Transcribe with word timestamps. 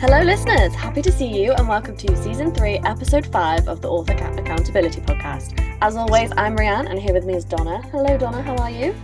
Hello, 0.00 0.22
listeners. 0.22 0.72
Happy 0.76 1.02
to 1.02 1.10
see 1.10 1.42
you, 1.42 1.50
and 1.54 1.66
welcome 1.66 1.96
to 1.96 2.16
season 2.16 2.54
three, 2.54 2.76
episode 2.84 3.26
five 3.32 3.66
of 3.66 3.82
the 3.82 3.88
Author 3.88 4.12
Accountability 4.12 5.00
Podcast. 5.00 5.60
As 5.82 5.96
always, 5.96 6.30
I'm 6.36 6.56
Rhianne, 6.56 6.88
and 6.88 7.00
here 7.00 7.12
with 7.12 7.24
me 7.24 7.34
is 7.34 7.44
Donna. 7.44 7.82
Hello, 7.90 8.16
Donna. 8.16 8.40
How 8.40 8.54
are 8.58 8.70
you? 8.70 8.94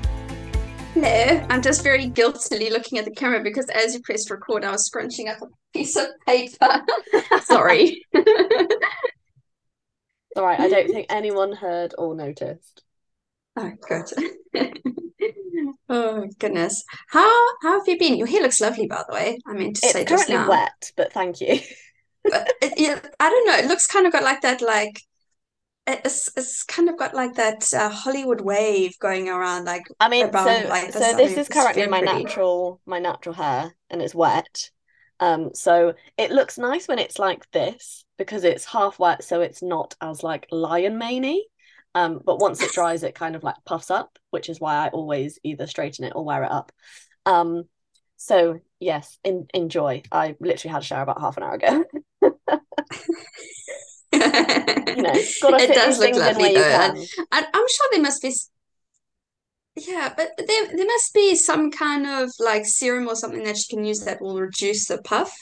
Hello. 0.95 1.45
I'm 1.51 1.63
just 1.63 1.83
very 1.83 2.07
guiltily 2.07 2.71
looking 2.71 2.99
at 2.99 3.07
the 3.07 3.11
camera 3.11 3.43
because 3.43 3.69
as 3.71 3.93
you 3.93 4.03
pressed 4.03 4.31
record, 4.31 4.65
I 4.65 4.71
was 4.71 4.87
scrunching 4.87 5.29
up 5.29 5.43
a 5.43 5.47
piece 5.73 5.97
of 5.97 6.07
paper. 6.29 6.85
Sorry. 7.43 8.07
All 10.37 10.45
right. 10.45 10.61
I 10.61 10.69
don't 10.69 10.89
think 10.89 11.07
anyone 11.11 11.55
heard 11.57 11.97
or 11.99 12.15
noticed. 12.15 12.85
Oh, 13.57 13.73
good. 13.89 14.11
oh 15.89 16.27
goodness. 16.39 16.85
How 17.09 17.31
how 17.63 17.79
have 17.79 17.89
you 17.89 17.99
been? 17.99 18.17
Your 18.17 18.27
hair 18.27 18.43
looks 18.43 18.61
lovely, 18.61 18.87
by 18.87 19.03
the 19.09 19.15
way. 19.15 19.39
I 19.47 19.55
mean 19.55 19.75
to 19.75 19.83
It's 19.83 19.93
say 19.93 20.05
just 20.05 20.29
currently 20.29 20.29
now. 20.29 20.49
wet, 20.49 20.91
but 20.97 21.13
thank 21.13 21.41
you. 21.41 21.61
But 22.31 22.53
it, 22.63 22.75
yeah, 22.79 23.01
I 23.21 23.31
don't 23.31 23.47
know. 23.47 23.57
It 23.57 23.67
looks 23.69 23.87
kind 23.87 24.07
of 24.07 24.13
got 24.13 24.23
like 24.23 24.41
that, 24.43 24.61
like 24.63 25.03
it's 25.87 26.31
it's 26.37 26.65
kind 26.65 26.89
of 26.89 26.99
got 26.99 27.15
like 27.15 27.35
that 27.37 27.65
uh, 27.75 27.91
Hollywood 27.91 28.41
wave 28.43 28.99
going 29.01 29.29
around, 29.29 29.65
like 29.67 29.85
I 30.01 30.09
mean, 30.09 30.31
around 30.31 30.47
so 30.63 30.69
like 30.69 30.93
this. 30.93 30.97
so 30.97 31.15
this 31.15 31.37
is 31.37 31.49
currently 31.49 31.87
my 31.87 32.01
pretty. 32.01 32.05
natural 32.25 32.81
my 32.87 32.99
natural 32.99 33.35
hair, 33.35 33.75
and 33.91 34.03
it's 34.03 34.15
wet. 34.15 34.71
Um, 35.21 35.51
so 35.55 35.95
it 36.19 36.31
looks 36.33 36.59
nice 36.59 36.89
when 36.89 36.99
it's 36.99 37.19
like 37.19 37.51
this 37.53 38.05
because 38.19 38.45
it's 38.45 38.65
half 38.65 38.99
wet, 38.99 39.25
so 39.25 39.41
it's 39.41 39.63
not 39.63 39.95
as 40.01 40.23
like 40.23 40.47
lion 40.51 40.99
maney. 40.99 41.47
Um, 41.95 42.21
but 42.25 42.39
once 42.39 42.61
it 42.61 42.73
dries, 42.73 43.03
it 43.03 43.15
kind 43.15 43.37
of 43.37 43.45
like 43.45 43.57
puffs 43.65 43.91
up, 43.91 44.19
which 44.31 44.49
is 44.49 44.61
why 44.61 44.75
I 44.75 44.89
always 44.89 45.39
either 45.45 45.67
straighten 45.67 46.05
it 46.05 46.13
or 46.17 46.25
wear 46.25 46.43
it 46.43 46.51
up. 46.51 46.73
Um, 47.25 47.65
so 48.17 48.61
yes, 48.81 49.19
in, 49.23 49.47
enjoy. 49.55 50.03
I 50.11 50.37
literally 50.41 50.73
had 50.73 50.83
a 50.83 50.85
shower 50.85 51.03
about 51.03 51.21
half 51.21 51.37
an 51.37 51.43
hour 51.43 51.55
ago. 51.55 51.85
You 54.97 55.03
know, 55.03 55.13
It 55.15 55.75
does 55.75 55.99
look 55.99 56.15
things 56.15 56.17
in 56.17 56.23
where 56.23 56.33
lovely 56.33 56.55
though. 56.55 57.05
And 57.33 57.47
I'm 57.53 57.69
sure 57.69 57.89
there 57.93 58.03
must 58.03 58.23
be, 58.23 58.35
yeah, 59.77 60.13
but 60.17 60.31
there 60.37 60.67
there 60.77 60.87
must 60.87 61.15
be 61.15 61.35
some 61.35 61.71
kind 61.71 62.07
of 62.07 62.31
like 62.39 62.65
serum 62.67 63.09
or 63.09 63.17
something 63.17 63.43
that 63.45 63.57
you 63.57 63.65
can 63.77 63.85
use 63.85 64.01
that 64.01 64.21
will 64.21 64.39
reduce 64.39 64.87
the 64.87 64.99
puff. 64.99 65.33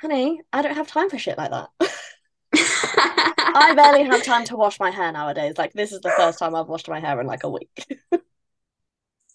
Honey, 0.00 0.40
I 0.52 0.62
don't 0.62 0.76
have 0.76 0.88
time 0.88 1.10
for 1.10 1.18
shit 1.18 1.38
like 1.38 1.50
that. 1.50 3.32
I 3.56 3.74
barely 3.74 4.04
have 4.04 4.22
time 4.22 4.44
to 4.46 4.56
wash 4.56 4.78
my 4.78 4.90
hair 4.90 5.12
nowadays. 5.12 5.54
Like 5.58 5.72
this 5.72 5.92
is 5.92 6.00
the 6.00 6.10
first 6.10 6.38
time 6.38 6.54
I've 6.54 6.68
washed 6.68 6.88
my 6.88 7.00
hair 7.00 7.20
in 7.20 7.26
like 7.26 7.44
a 7.44 7.50
week. 7.50 7.86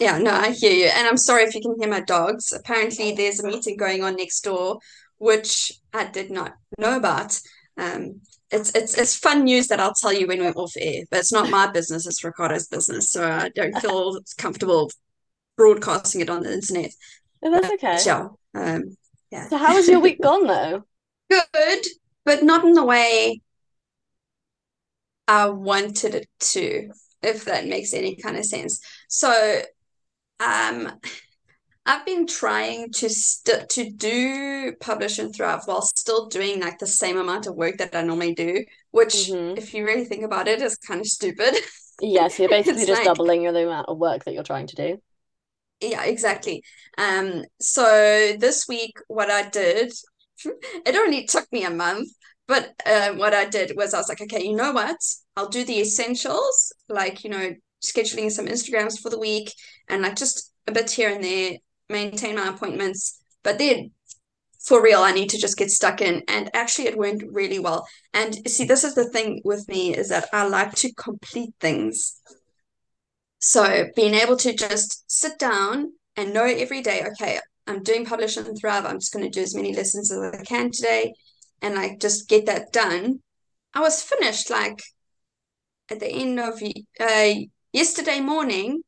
Yeah, 0.02 0.18
no, 0.18 0.32
I 0.32 0.50
hear 0.50 0.72
you. 0.72 0.86
And 0.86 1.08
I'm 1.08 1.16
sorry 1.16 1.44
if 1.44 1.54
you 1.54 1.62
can 1.62 1.76
hear 1.80 1.88
my 1.88 2.00
dogs. 2.00 2.52
Apparently, 2.52 3.12
there's 3.12 3.40
a 3.40 3.46
meeting 3.46 3.78
going 3.78 4.04
on 4.04 4.16
next 4.16 4.42
door, 4.42 4.80
which 5.20 5.72
I 5.94 6.06
did 6.06 6.32
not 6.32 6.56
know 6.80 6.98
about. 6.98 7.40
Um, 7.78 8.22
it's 8.50 8.72
it's 8.74 8.98
it's 8.98 9.16
fun 9.16 9.44
news 9.44 9.68
that 9.68 9.80
I'll 9.80 9.94
tell 9.94 10.12
you 10.12 10.26
when 10.26 10.40
we're 10.40 10.54
off 10.54 10.74
air, 10.76 11.04
but 11.12 11.20
it's 11.20 11.32
not 11.32 11.52
my 11.52 11.68
business, 11.68 12.08
it's 12.08 12.24
Ricardo's 12.24 12.68
business. 12.68 13.12
So 13.12 13.30
I 13.30 13.50
don't 13.50 13.80
feel 13.80 14.18
comfortable 14.40 14.90
broadcasting 15.56 16.22
it 16.22 16.32
on 16.32 16.42
the 16.42 16.54
internet. 16.54 16.90
No, 17.44 17.52
that's 17.52 17.72
okay. 17.74 18.00
yeah, 18.04 18.30
um, 18.56 18.98
yeah. 19.30 19.50
So 19.50 19.58
how 19.58 19.68
has 19.68 19.88
your 19.88 20.00
week 20.00 20.20
gone 20.20 20.48
though? 20.48 20.84
Good, 21.30 21.86
but 22.26 22.42
not 22.42 22.66
in 22.66 22.74
the 22.74 22.84
way 22.84 23.40
I 25.28 25.50
wanted 25.50 26.16
it 26.16 26.30
to, 26.54 26.92
if 27.22 27.46
that 27.46 27.68
makes 27.68 27.94
any 27.94 28.16
kind 28.16 28.38
of 28.38 28.46
sense. 28.46 28.82
So, 29.10 29.62
um, 30.40 30.92
I've 31.86 32.06
been 32.06 32.28
trying 32.28 32.92
to 32.94 33.10
st 33.10 33.70
to 33.72 33.92
do 33.92 34.74
publish 34.82 35.20
and 35.20 35.34
thrive 35.36 35.62
while 35.66 35.82
still 35.82 36.28
doing 36.28 36.60
like 36.62 36.80
the 36.80 36.88
same 36.88 37.18
amount 37.18 37.48
of 37.48 37.56
work 37.56 37.78
that 37.80 37.96
I 37.96 38.04
normally 38.04 38.36
do, 38.36 38.66
which, 38.92 39.36
hmm 39.36 39.56
if 39.56 39.74
you 39.74 39.86
really 39.86 40.06
think 40.06 40.24
about 40.24 40.48
it, 40.48 40.62
is 40.62 40.78
kind 40.78 41.02
of 41.02 41.08
stupid. 41.08 41.56
Yeah, 42.02 42.28
so 42.28 42.44
you're 42.44 42.50
basically 42.50 42.86
just 42.86 43.04
like, 43.04 43.04
doubling 43.04 43.44
your 43.44 43.54
the 43.54 43.64
amount 43.66 43.88
of 43.88 43.98
work 43.98 44.26
that 44.26 44.34
you're 44.34 44.44
trying 44.44 44.68
to 44.68 44.76
do. 44.76 45.02
yeah, 45.82 46.04
exactly. 46.04 46.64
Um, 46.98 47.44
so 47.60 48.36
this 48.40 48.68
week, 48.68 48.94
what 49.08 49.32
I 49.32 49.50
did, 49.50 49.92
it 50.46 50.96
only 50.96 51.26
took 51.26 51.52
me 51.52 51.64
a 51.66 51.70
month, 51.72 52.10
but 52.48 52.74
uh, 52.86 53.14
what 53.14 53.34
I 53.34 53.46
did 53.46 53.74
was 53.76 53.94
I 53.94 53.98
was 53.98 54.10
like, 54.10 54.22
okay, 54.22 54.44
you 54.44 54.56
know 54.56 54.72
what? 54.72 54.98
I'll 55.36 55.50
do 55.50 55.64
the 55.64 55.80
essentials, 55.80 56.74
like, 56.90 57.24
you 57.24 57.30
know, 57.30 57.56
scheduling 57.84 58.32
some 58.32 58.48
Instagrams 58.48 59.00
for 59.00 59.10
the 59.10 59.20
week 59.20 59.52
and 59.90 60.02
like 60.02 60.16
just 60.16 60.52
a 60.68 60.72
bit 60.72 60.92
here 60.92 61.10
and 61.10 61.24
there, 61.24 61.54
maintain 61.90 62.36
my 62.36 62.50
appointments. 62.50 63.20
But 63.44 63.58
then 63.58 63.92
for 64.60 64.84
real, 64.84 65.00
I 65.00 65.12
need 65.12 65.30
to 65.30 65.40
just 65.40 65.58
get 65.58 65.72
stuck 65.72 66.02
in. 66.02 66.24
And 66.28 66.50
actually, 66.54 66.88
it 66.88 66.98
went 66.98 67.24
really 67.32 67.60
well. 67.60 67.88
And 68.14 68.36
see, 68.48 68.66
this 68.66 68.84
is 68.84 68.96
the 68.96 69.10
thing 69.10 69.42
with 69.44 69.68
me 69.68 69.96
is 69.96 70.10
that 70.10 70.28
I 70.32 70.48
like 70.48 70.74
to 70.76 70.94
complete 70.94 71.54
things. 71.60 72.20
So 73.40 73.88
being 73.96 74.14
able 74.14 74.38
to 74.38 74.54
just 74.54 75.10
sit 75.10 75.40
down 75.40 75.94
and 76.16 76.34
know 76.34 76.46
every 76.46 76.82
day, 76.82 77.04
okay, 77.08 77.40
I'm 77.66 77.82
doing 77.82 78.06
Publish 78.06 78.38
and 78.38 78.56
Thrive. 78.60 78.86
I'm 78.86 79.00
just 79.00 79.14
going 79.14 79.26
to 79.26 79.32
do 79.32 79.42
as 79.42 79.56
many 79.56 79.74
lessons 79.76 80.12
as 80.12 80.20
I 80.20 80.44
can 80.44 80.70
today 80.70 81.14
and 81.62 81.76
like 81.76 82.00
just 82.00 82.28
get 82.28 82.46
that 82.46 82.72
done. 82.72 83.20
I 83.74 83.80
was 83.80 84.02
finished 84.02 84.50
like 84.50 84.82
at 85.90 86.00
the 86.00 86.10
end 86.10 86.40
of 86.40 86.62
uh, 87.00 87.34
yesterday 87.74 88.20
morning. 88.20 88.82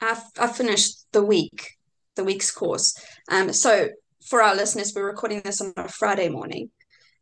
I, 0.00 0.20
I 0.38 0.48
finished 0.48 1.06
the 1.12 1.22
week, 1.22 1.72
the 2.16 2.24
week's 2.24 2.50
course. 2.50 2.94
Um, 3.30 3.52
so 3.52 3.88
for 4.26 4.42
our 4.42 4.54
listeners, 4.54 4.92
we're 4.94 5.06
recording 5.06 5.42
this 5.44 5.60
on 5.60 5.72
a 5.76 5.88
Friday 5.88 6.28
morning. 6.28 6.70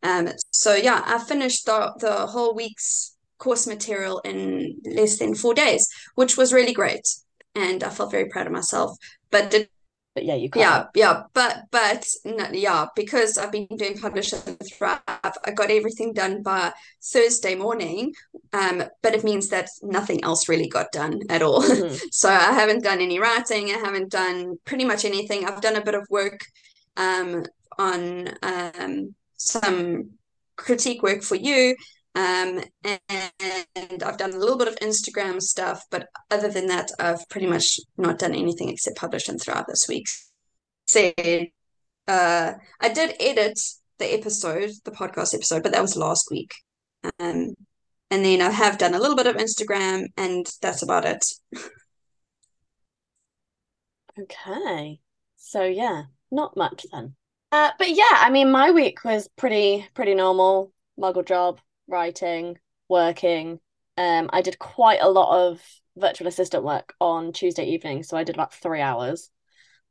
Um, 0.02 0.28
so 0.50 0.74
yeah, 0.74 1.02
I 1.04 1.18
finished 1.18 1.66
the 1.66 1.92
the 1.98 2.26
whole 2.26 2.54
week's 2.54 3.16
course 3.38 3.66
material 3.66 4.20
in 4.20 4.76
less 4.84 5.18
than 5.18 5.34
four 5.34 5.54
days, 5.54 5.88
which 6.14 6.36
was 6.36 6.52
really 6.52 6.72
great, 6.72 7.06
and 7.54 7.82
I 7.84 7.90
felt 7.90 8.10
very 8.10 8.28
proud 8.28 8.46
of 8.46 8.52
myself. 8.52 8.96
But 9.30 9.68
But 10.14 10.24
yeah, 10.24 10.34
you 10.34 10.50
yeah, 10.52 10.84
can't. 10.84 10.88
yeah, 10.94 11.22
but 11.32 11.62
but 11.70 12.04
no, 12.24 12.48
yeah, 12.52 12.86
because 12.96 13.38
I've 13.38 13.52
been 13.52 13.68
doing 13.76 13.96
Publish 13.96 14.32
and 14.32 14.58
Thrive, 14.76 15.00
I 15.06 15.50
got 15.54 15.70
everything 15.70 16.12
done 16.12 16.42
by 16.42 16.72
Thursday 17.02 17.54
morning. 17.54 18.12
Um, 18.52 18.82
but 19.02 19.14
it 19.14 19.22
means 19.22 19.48
that 19.50 19.68
nothing 19.82 20.24
else 20.24 20.48
really 20.48 20.68
got 20.68 20.90
done 20.92 21.20
at 21.28 21.42
all. 21.42 21.62
hmm 21.62 22.00
So 22.10 22.28
I 22.28 22.52
haven't 22.52 22.82
done 22.82 23.00
any 23.00 23.20
writing, 23.20 23.66
I 23.70 23.78
haven't 23.78 24.10
done 24.10 24.58
pretty 24.64 24.84
much 24.84 25.04
anything. 25.04 25.44
I've 25.44 25.60
done 25.60 25.76
a 25.76 25.84
bit 25.84 25.94
of 25.94 26.06
work 26.10 26.40
um 26.96 27.44
on 27.78 28.28
um 28.42 29.14
some 29.36 30.10
critique 30.56 31.02
work 31.02 31.22
for 31.22 31.36
you. 31.36 31.76
Um, 32.14 32.62
and 32.84 34.02
I've 34.02 34.18
done 34.18 34.32
a 34.32 34.38
little 34.38 34.58
bit 34.58 34.68
of 34.68 34.76
Instagram 34.76 35.40
stuff, 35.40 35.84
but 35.90 36.08
other 36.30 36.48
than 36.48 36.66
that, 36.66 36.90
I've 36.98 37.28
pretty 37.28 37.46
much 37.46 37.78
not 37.96 38.18
done 38.18 38.34
anything 38.34 38.68
except 38.68 38.96
publish 38.96 39.28
and 39.28 39.40
thrive 39.40 39.66
this 39.68 39.86
week. 39.88 40.08
Said, 40.86 41.48
uh, 42.08 42.54
I 42.80 42.88
did 42.88 43.14
edit 43.20 43.60
the 43.98 44.12
episode, 44.12 44.72
the 44.84 44.90
podcast 44.90 45.34
episode, 45.34 45.62
but 45.62 45.72
that 45.72 45.82
was 45.82 45.96
last 45.96 46.28
week. 46.30 46.52
Um, 47.20 47.54
and 48.10 48.24
then 48.24 48.42
I 48.42 48.50
have 48.50 48.78
done 48.78 48.94
a 48.94 48.98
little 48.98 49.16
bit 49.16 49.28
of 49.28 49.36
Instagram, 49.36 50.06
and 50.16 50.46
that's 50.60 50.82
about 50.82 51.04
it. 51.04 51.24
Okay. 54.18 55.00
So 55.36 55.62
yeah, 55.62 56.04
not 56.30 56.56
much 56.56 56.84
then. 56.92 57.14
Uh, 57.52 57.70
but 57.78 57.90
yeah, 57.90 58.04
I 58.10 58.30
mean, 58.30 58.50
my 58.50 58.70
week 58.70 59.04
was 59.04 59.28
pretty 59.36 59.86
pretty 59.94 60.14
normal. 60.14 60.72
Muggle 60.98 61.26
job, 61.26 61.60
writing, 61.90 62.58
working. 62.88 63.60
Um, 63.96 64.30
I 64.32 64.42
did 64.42 64.58
quite 64.58 65.00
a 65.02 65.10
lot 65.10 65.48
of 65.48 65.62
virtual 65.96 66.28
assistant 66.28 66.64
work 66.64 66.94
on 67.00 67.32
Tuesday 67.32 67.64
evening, 67.66 68.02
so 68.02 68.16
I 68.16 68.24
did 68.24 68.36
about 68.36 68.54
three 68.54 68.80
hours. 68.80 69.30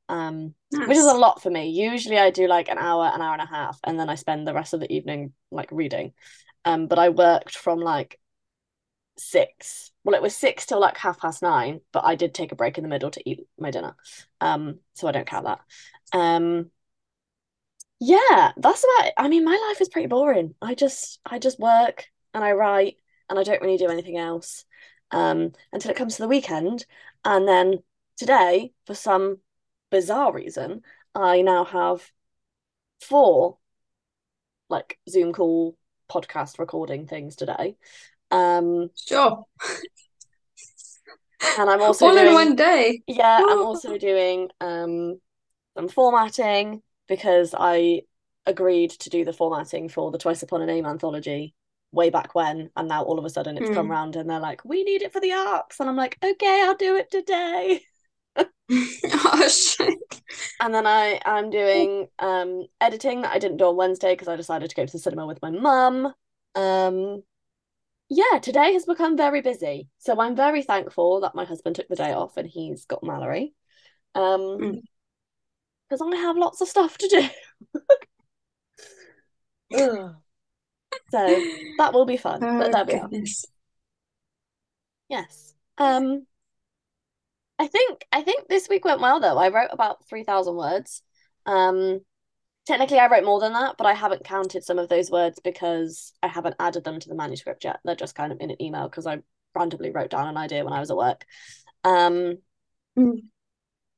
Um, 0.07 0.55
which 0.71 0.97
is 0.97 1.05
a 1.05 1.13
lot 1.13 1.41
for 1.43 1.51
me. 1.51 1.69
Usually 1.69 2.17
I 2.17 2.31
do 2.31 2.47
like 2.47 2.67
an 2.67 2.79
hour, 2.79 3.11
an 3.13 3.21
hour 3.21 3.33
and 3.33 3.43
a 3.43 3.45
half, 3.45 3.79
and 3.83 3.99
then 3.99 4.09
I 4.09 4.15
spend 4.15 4.47
the 4.47 4.55
rest 4.55 4.73
of 4.73 4.79
the 4.79 4.91
evening 4.91 5.33
like 5.51 5.69
reading. 5.71 6.13
Um, 6.65 6.87
but 6.87 6.97
I 6.97 7.09
worked 7.09 7.55
from 7.55 7.79
like 7.79 8.19
six. 9.19 9.91
Well, 10.03 10.15
it 10.15 10.21
was 10.21 10.35
six 10.35 10.65
till 10.65 10.79
like 10.79 10.97
half 10.97 11.19
past 11.19 11.43
nine, 11.43 11.81
but 11.91 12.05
I 12.05 12.15
did 12.15 12.33
take 12.33 12.51
a 12.51 12.55
break 12.55 12.77
in 12.77 12.83
the 12.83 12.89
middle 12.89 13.11
to 13.11 13.29
eat 13.29 13.41
my 13.59 13.69
dinner. 13.69 13.95
Um, 14.41 14.79
so 14.93 15.07
I 15.07 15.11
don't 15.11 15.27
count 15.27 15.45
that. 15.45 15.59
Um, 16.17 16.71
yeah, 17.99 18.51
that's 18.57 18.83
about 18.83 19.07
it. 19.07 19.13
I 19.17 19.27
mean, 19.27 19.43
my 19.43 19.67
life 19.69 19.81
is 19.81 19.89
pretty 19.89 20.07
boring. 20.07 20.55
I 20.61 20.75
just 20.75 21.19
I 21.25 21.39
just 21.39 21.59
work 21.59 22.05
and 22.33 22.43
I 22.43 22.53
write 22.53 22.97
and 23.29 23.37
I 23.37 23.43
don't 23.43 23.61
really 23.61 23.77
do 23.77 23.89
anything 23.89 24.17
else. 24.17 24.65
Um, 25.11 25.53
until 25.73 25.91
it 25.91 25.97
comes 25.97 26.15
to 26.15 26.21
the 26.21 26.27
weekend. 26.27 26.85
And 27.25 27.47
then 27.47 27.83
today, 28.17 28.73
for 28.85 28.93
some 28.93 29.39
bizarre 29.89 30.31
reason, 30.31 30.83
I 31.15 31.41
now 31.41 31.65
have 31.65 32.09
four 33.01 33.57
like 34.69 34.99
Zoom 35.09 35.33
call 35.33 35.75
podcast 36.11 36.59
recording 36.59 37.07
things 37.07 37.35
today. 37.35 37.75
Um, 38.31 38.91
Sure. 38.95 39.45
and 41.57 41.69
I'm 41.69 41.81
also 41.81 42.07
All 42.07 42.17
in 42.17 42.33
one 42.33 42.55
day. 42.55 43.01
Yeah, 43.07 43.41
I'm 43.49 43.63
also 43.63 43.97
doing 43.97 44.49
um 44.61 45.19
some 45.75 45.87
formatting 45.89 46.81
because 47.09 47.53
I 47.57 48.03
agreed 48.45 48.91
to 48.91 49.09
do 49.09 49.25
the 49.25 49.33
formatting 49.33 49.89
for 49.89 50.11
the 50.11 50.17
Twice 50.17 50.43
Upon 50.43 50.61
a 50.61 50.65
Name 50.65 50.85
anthology 50.85 51.53
way 51.91 52.09
back 52.09 52.35
when, 52.35 52.69
and 52.77 52.87
now 52.87 53.03
all 53.03 53.19
of 53.19 53.25
a 53.25 53.29
sudden 53.29 53.57
it's 53.57 53.69
mm. 53.69 53.73
come 53.73 53.91
round 53.91 54.15
and 54.15 54.29
they're 54.29 54.39
like, 54.39 54.63
we 54.63 54.83
need 54.83 55.01
it 55.01 55.11
for 55.11 55.19
the 55.19 55.33
arcs, 55.33 55.79
and 55.79 55.89
I'm 55.89 55.97
like, 55.97 56.17
okay, 56.23 56.63
I'll 56.65 56.75
do 56.75 56.95
it 56.95 57.11
today. 57.11 57.81
oh 58.71 59.47
shit. 59.49 59.97
And 60.61 60.73
then 60.73 60.85
I 60.85 61.19
I'm 61.25 61.49
doing 61.49 62.07
um 62.19 62.65
editing 62.79 63.21
that 63.21 63.33
I 63.33 63.39
didn't 63.39 63.57
do 63.57 63.65
on 63.65 63.75
Wednesday 63.75 64.13
because 64.13 64.27
I 64.27 64.35
decided 64.35 64.69
to 64.69 64.75
go 64.75 64.85
to 64.85 64.91
the 64.91 64.99
cinema 64.99 65.25
with 65.25 65.41
my 65.41 65.49
mum. 65.49 66.13
Um 66.55 67.23
yeah, 68.09 68.39
today 68.39 68.73
has 68.73 68.85
become 68.85 69.17
very 69.17 69.41
busy. 69.41 69.89
So 69.97 70.19
I'm 70.19 70.35
very 70.35 70.63
thankful 70.63 71.21
that 71.21 71.35
my 71.35 71.45
husband 71.45 71.75
took 71.75 71.87
the 71.87 71.95
day 71.95 72.13
off 72.13 72.37
and 72.37 72.47
he's 72.47 72.85
got 72.85 73.03
Mallory. 73.03 73.53
Um 74.13 74.81
because. 75.89 76.01
I 76.01 76.15
have 76.17 76.37
lots 76.37 76.61
of 76.61 76.67
stuff 76.67 76.97
to 76.99 77.07
do. 77.07 77.29
so 79.71 80.13
that 81.77 81.93
will 81.93 82.05
be 82.05 82.17
fun. 82.17 82.43
Oh, 82.43 82.59
but 82.59 82.71
there 82.71 82.85
we 82.85 82.93
are. 82.95 83.09
Yes. 85.09 85.53
Um 85.77 86.25
I 87.59 87.67
think 87.67 88.05
I 88.11 88.21
think 88.21 88.47
this 88.47 88.69
week 88.69 88.85
went 88.85 89.01
well 89.01 89.19
though. 89.19 89.37
I 89.37 89.49
wrote 89.49 89.69
about 89.71 90.07
3,000 90.07 90.55
words. 90.55 91.03
Um 91.45 91.99
technically 92.65 92.99
I 92.99 93.07
wrote 93.07 93.25
more 93.25 93.39
than 93.39 93.53
that, 93.53 93.75
but 93.77 93.87
I 93.87 93.93
haven't 93.93 94.23
counted 94.23 94.63
some 94.63 94.79
of 94.79 94.89
those 94.89 95.11
words 95.11 95.39
because 95.43 96.13
I 96.23 96.27
haven't 96.27 96.55
added 96.59 96.83
them 96.83 96.99
to 96.99 97.09
the 97.09 97.15
manuscript 97.15 97.63
yet. 97.63 97.79
They're 97.83 97.95
just 97.95 98.15
kind 98.15 98.31
of 98.31 98.39
in 98.41 98.51
an 98.51 98.61
email 98.61 98.89
because 98.89 99.07
I 99.07 99.19
randomly 99.55 99.91
wrote 99.91 100.11
down 100.11 100.27
an 100.27 100.37
idea 100.37 100.63
when 100.63 100.73
I 100.73 100.79
was 100.79 100.91
at 100.91 100.97
work. 100.97 101.25
Um 101.83 102.37
mm. 102.97 103.21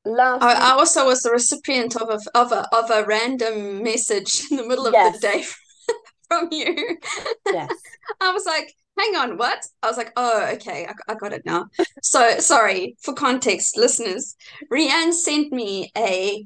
Last 0.03 0.41
I, 0.41 0.53
I, 0.53 0.71
also 0.71 1.05
was 1.05 1.21
the 1.21 1.31
recipient 1.31 1.95
of 1.95 2.09
a 2.09 2.19
of 2.37 2.51
a 2.51 2.67
of 2.75 2.89
a 2.89 3.05
random 3.05 3.83
message 3.83 4.43
in 4.49 4.57
the 4.57 4.65
middle 4.65 4.87
of 4.87 4.93
yes. 4.93 5.19
the 5.19 5.27
day 5.27 5.43
from 6.27 6.47
you. 6.51 6.97
Yes. 7.45 7.71
I 8.21 8.31
was 8.31 8.45
like, 8.45 8.73
hang 8.97 9.15
on, 9.15 9.37
what? 9.37 9.63
I 9.83 9.87
was 9.87 9.97
like, 9.97 10.11
oh, 10.15 10.49
okay, 10.53 10.87
I, 10.87 11.11
I 11.11 11.15
got 11.15 11.33
it 11.33 11.45
now. 11.45 11.67
So, 12.01 12.39
sorry, 12.39 12.95
for 13.01 13.13
context, 13.13 13.77
listeners, 13.77 14.35
Rhianne 14.71 15.13
sent 15.13 15.51
me 15.51 15.91
a 15.95 16.45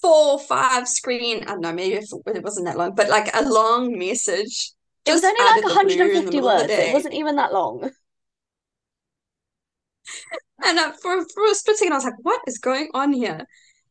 four, 0.00 0.38
five 0.38 0.86
screen, 0.88 1.42
I 1.42 1.46
don't 1.46 1.60
know, 1.60 1.72
maybe 1.72 1.94
it 1.94 2.44
wasn't 2.44 2.66
that 2.66 2.78
long, 2.78 2.94
but 2.94 3.08
like 3.08 3.34
a 3.34 3.42
long 3.42 3.98
message. 3.98 4.72
It 5.04 5.12
was 5.12 5.24
only 5.24 5.44
like 5.44 5.64
150 5.64 6.40
words. 6.40 6.64
It 6.68 6.94
wasn't 6.94 7.14
even 7.14 7.36
that 7.36 7.52
long. 7.52 7.90
And 10.64 10.78
for, 10.96 11.24
for 11.34 11.46
a 11.50 11.54
split 11.54 11.76
second, 11.76 11.92
I 11.92 11.96
was 11.96 12.04
like, 12.04 12.14
what 12.22 12.40
is 12.46 12.58
going 12.58 12.88
on 12.94 13.12
here? 13.12 13.46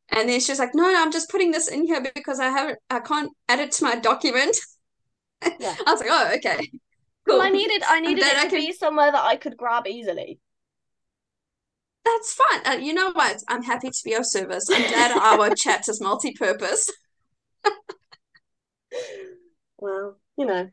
And 0.09 0.29
then 0.29 0.39
she 0.39 0.51
was 0.51 0.59
like, 0.59 0.73
no, 0.73 0.83
no, 0.91 1.01
I'm 1.01 1.11
just 1.11 1.29
putting 1.29 1.51
this 1.51 1.67
in 1.69 1.85
here 1.85 2.01
because 2.13 2.39
I 2.39 2.49
haven't, 2.49 2.79
I 2.89 2.99
can't 2.99 3.31
add 3.47 3.59
it 3.59 3.71
to 3.73 3.83
my 3.83 3.95
document. 3.95 4.57
Yeah. 5.59 5.75
I 5.87 5.91
was 5.91 5.99
like, 5.99 6.09
oh, 6.11 6.31
okay. 6.35 6.69
Cool. 7.27 7.37
Well, 7.37 7.41
I 7.41 7.49
needed 7.49 7.83
I 7.87 7.99
needed 7.99 8.25
it 8.25 8.41
to 8.43 8.49
can... 8.49 8.59
be 8.59 8.73
somewhere 8.73 9.11
that 9.11 9.23
I 9.23 9.35
could 9.35 9.55
grab 9.55 9.87
easily. 9.87 10.39
That's 12.03 12.33
fine. 12.33 12.61
Uh, 12.65 12.79
you 12.79 12.93
know 12.93 13.11
what? 13.11 13.37
I'm 13.47 13.61
happy 13.61 13.89
to 13.89 14.01
be 14.03 14.13
of 14.13 14.25
service. 14.25 14.67
I'm 14.71 14.89
glad 14.89 15.11
our 15.39 15.53
chat 15.53 15.87
is 15.87 16.01
multi-purpose. 16.01 16.89
well, 19.77 20.17
you 20.35 20.45
know, 20.45 20.69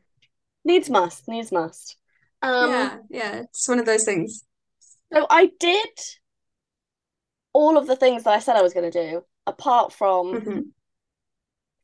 needs 0.65 0.89
must, 0.89 1.27
needs 1.27 1.51
must. 1.51 1.97
Um, 2.41 2.71
yeah, 2.71 2.97
yeah, 3.09 3.35
it's 3.41 3.69
one 3.69 3.79
of 3.79 3.85
those 3.85 4.05
things. 4.05 4.43
So 5.13 5.25
I 5.29 5.51
did 5.59 5.89
all 7.53 7.77
of 7.77 7.87
the 7.87 7.95
things 7.95 8.23
that 8.23 8.33
I 8.33 8.39
said 8.39 8.55
I 8.55 8.61
was 8.61 8.73
going 8.73 8.89
to 8.89 9.11
do, 9.11 9.23
apart 9.47 9.93
from 9.93 10.33
mm-hmm. 10.33 10.59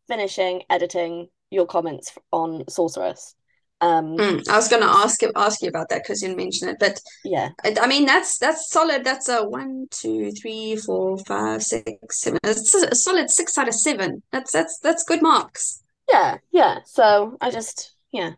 finishing 0.07 0.63
editing 0.69 1.27
your 1.49 1.65
comments 1.65 2.13
on 2.31 2.63
Sorceress. 2.69 3.35
Um, 3.81 4.15
mm, 4.17 4.47
I 4.47 4.55
was 4.55 4.69
going 4.69 4.81
to 4.81 4.87
ask 4.87 5.19
ask 5.35 5.61
you 5.61 5.67
about 5.67 5.89
that 5.89 6.03
because 6.03 6.21
you 6.21 6.33
mentioned 6.35 6.71
it, 6.71 6.77
but 6.79 6.99
yeah, 7.25 7.49
I, 7.63 7.75
I, 7.81 7.87
mean 7.87 8.05
that's 8.05 8.37
that's 8.37 8.69
solid. 8.69 9.03
That's 9.03 9.27
a 9.27 9.43
one, 9.43 9.87
two, 9.91 10.31
three, 10.31 10.77
four, 10.77 11.17
five, 11.17 11.61
six, 11.61 12.21
seven. 12.21 12.39
It's 12.43 12.73
a 12.73 12.95
solid 12.95 13.29
six 13.29 13.57
out 13.57 13.67
of 13.67 13.73
seven. 13.73 14.23
That's 14.31 14.51
that's 14.51 14.79
that's 14.79 15.03
good 15.03 15.21
marks. 15.21 15.83
Yeah, 16.09 16.37
yeah. 16.51 16.79
So 16.85 17.37
I 17.41 17.51
just 17.51 17.95
yeah. 18.13 18.31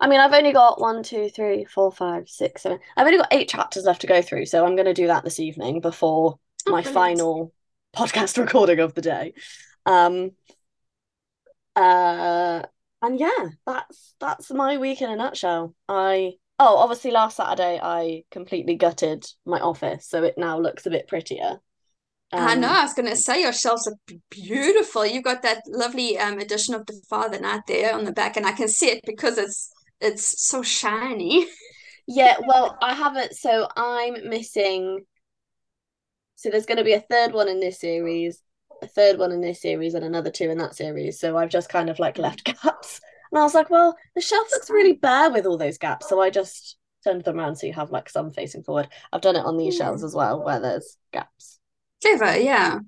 I 0.00 0.08
mean, 0.08 0.18
I've 0.18 0.32
only 0.32 0.52
got 0.52 0.80
one, 0.80 1.02
two, 1.02 1.28
three, 1.28 1.66
four, 1.66 1.92
five, 1.92 2.28
six, 2.28 2.62
seven. 2.62 2.78
I've 2.96 3.06
only 3.06 3.18
got 3.18 3.32
eight 3.32 3.48
chapters 3.48 3.84
left 3.84 4.00
to 4.00 4.06
go 4.06 4.22
through, 4.22 4.46
so 4.46 4.64
I'm 4.64 4.74
going 4.74 4.86
to 4.86 4.94
do 4.94 5.08
that 5.08 5.24
this 5.24 5.38
evening 5.38 5.80
before 5.80 6.38
oh, 6.66 6.70
my 6.70 6.82
final 6.82 7.52
podcast 7.94 8.38
recording 8.42 8.80
of 8.80 8.94
the 8.94 9.02
day. 9.02 9.34
Um, 9.84 10.32
uh, 11.76 12.62
and 13.02 13.20
yeah, 13.20 13.48
that's 13.66 14.14
that's 14.20 14.50
my 14.50 14.78
week 14.78 15.02
in 15.02 15.10
a 15.10 15.16
nutshell. 15.16 15.74
I 15.88 16.32
oh, 16.58 16.76
obviously 16.78 17.10
last 17.10 17.36
Saturday 17.36 17.78
I 17.82 18.24
completely 18.30 18.76
gutted 18.76 19.24
my 19.44 19.60
office, 19.60 20.08
so 20.08 20.22
it 20.22 20.38
now 20.38 20.58
looks 20.58 20.86
a 20.86 20.90
bit 20.90 21.08
prettier. 21.08 21.60
Um, 22.32 22.48
I 22.48 22.54
know. 22.54 22.68
I 22.68 22.82
was 22.82 22.94
going 22.94 23.08
to 23.08 23.16
say 23.16 23.42
your 23.42 23.52
shelves 23.52 23.88
are 23.88 24.16
beautiful. 24.30 25.04
You've 25.04 25.24
got 25.24 25.42
that 25.42 25.62
lovely 25.66 26.18
um 26.18 26.38
edition 26.38 26.74
of 26.74 26.86
the 26.86 27.00
Father 27.08 27.38
Knight 27.38 27.62
there 27.66 27.94
on 27.94 28.04
the 28.04 28.12
back, 28.12 28.36
and 28.36 28.46
I 28.46 28.52
can 28.52 28.68
see 28.68 28.86
it 28.86 29.00
because 29.04 29.36
it's 29.36 29.70
it's 30.00 30.46
so 30.46 30.62
shiny. 30.62 31.46
yeah, 32.06 32.36
well, 32.46 32.76
I 32.82 32.94
haven't. 32.94 33.34
So 33.34 33.68
I'm 33.76 34.28
missing. 34.28 35.04
So 36.36 36.50
there's 36.50 36.66
going 36.66 36.78
to 36.78 36.84
be 36.84 36.94
a 36.94 37.00
third 37.00 37.32
one 37.32 37.48
in 37.48 37.60
this 37.60 37.80
series, 37.80 38.42
a 38.82 38.86
third 38.86 39.18
one 39.18 39.30
in 39.30 39.40
this 39.40 39.60
series 39.60 39.94
and 39.94 40.04
another 40.04 40.30
two 40.30 40.50
in 40.50 40.58
that 40.58 40.74
series. 40.74 41.20
So 41.20 41.36
I've 41.36 41.50
just 41.50 41.68
kind 41.68 41.90
of 41.90 41.98
like 41.98 42.18
left 42.18 42.44
gaps. 42.62 43.00
And 43.30 43.38
I 43.38 43.42
was 43.42 43.54
like, 43.54 43.70
well, 43.70 43.96
the 44.14 44.20
shelf 44.20 44.48
looks 44.50 44.70
really 44.70 44.94
bare 44.94 45.30
with 45.30 45.46
all 45.46 45.58
those 45.58 45.78
gaps. 45.78 46.08
So 46.08 46.20
I 46.20 46.30
just 46.30 46.76
turned 47.04 47.24
them 47.24 47.38
around 47.38 47.56
so 47.56 47.66
you 47.66 47.72
have 47.74 47.90
like 47.90 48.08
some 48.08 48.30
facing 48.30 48.62
forward. 48.62 48.88
I've 49.12 49.20
done 49.20 49.36
it 49.36 49.44
on 49.44 49.56
these 49.56 49.78
yeah. 49.78 49.86
shelves 49.86 50.02
as 50.02 50.14
well 50.14 50.42
where 50.42 50.60
there's 50.60 50.96
gaps. 51.12 51.58
Clever, 52.02 52.38
yeah. 52.38 52.78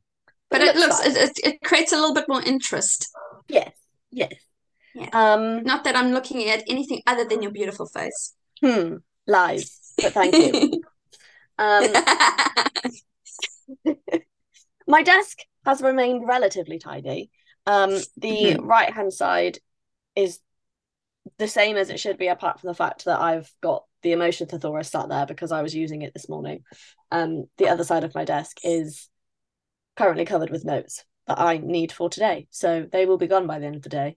But, 0.51 0.59
but 0.59 0.61
it, 0.63 0.77
it, 0.77 0.79
looks, 0.79 1.07
it, 1.07 1.17
it, 1.17 1.39
it 1.45 1.63
creates 1.63 1.93
a 1.93 1.97
little 1.97 2.15
bit 2.15 2.29
more 2.29 2.43
interest. 2.43 3.11
Yes, 3.49 3.73
yes. 4.11 4.35
Yeah. 4.95 5.09
Um, 5.13 5.63
Not 5.63 5.85
that 5.85 5.97
I'm 5.97 6.13
looking 6.13 6.49
at 6.49 6.65
anything 6.69 7.03
other 7.07 7.25
than 7.25 7.43
your 7.43 7.53
beautiful 7.53 7.87
face. 7.87 8.35
Hmm. 8.61 8.97
Lies. 9.27 9.95
But 10.01 10.13
thank 10.13 10.35
you. 10.35 10.83
um, 11.59 11.93
my 14.87 15.03
desk 15.03 15.39
has 15.65 15.83
remained 15.83 16.27
relatively 16.27 16.79
tidy. 16.79 17.31
Um, 17.67 17.91
the 18.17 18.55
mm-hmm. 18.55 18.67
right 18.67 18.93
hand 18.93 19.13
side 19.13 19.59
is 20.17 20.41
the 21.39 21.49
same 21.49 21.77
as 21.77 21.91
it 21.91 22.01
should 22.01 22.19
be, 22.19 22.29
apart 22.29 22.61
from 22.61 22.69
the 22.69 22.75
fact 22.75 23.05
that 23.05 23.21
I've 23.21 23.51
got 23.61 23.85
the 24.03 24.13
emotion 24.13 24.49
thesaurus 24.49 24.91
sat 24.91 25.09
there 25.09 25.27
because 25.27 25.53
I 25.53 25.63
was 25.63 25.75
using 25.75 26.03
it 26.03 26.13
this 26.13 26.29
morning. 26.29 26.65
Um, 27.11 27.45
the 27.59 27.69
other 27.69 27.85
side 27.85 28.05
of 28.05 28.15
my 28.15 28.25
desk 28.25 28.59
is 28.65 29.09
currently 29.97 30.25
covered 30.25 30.51
with 30.51 30.65
notes 30.65 31.05
that 31.29 31.39
I 31.39 31.59
need 31.59 31.93
for 31.93 32.11
today, 32.11 32.49
so 32.51 32.87
they 32.91 33.07
will 33.07 33.19
be 33.19 33.29
gone 33.29 33.47
by 33.47 33.59
the 33.59 33.67
end 33.67 33.77
of 33.77 33.83
the 33.83 33.89
day. 33.89 34.17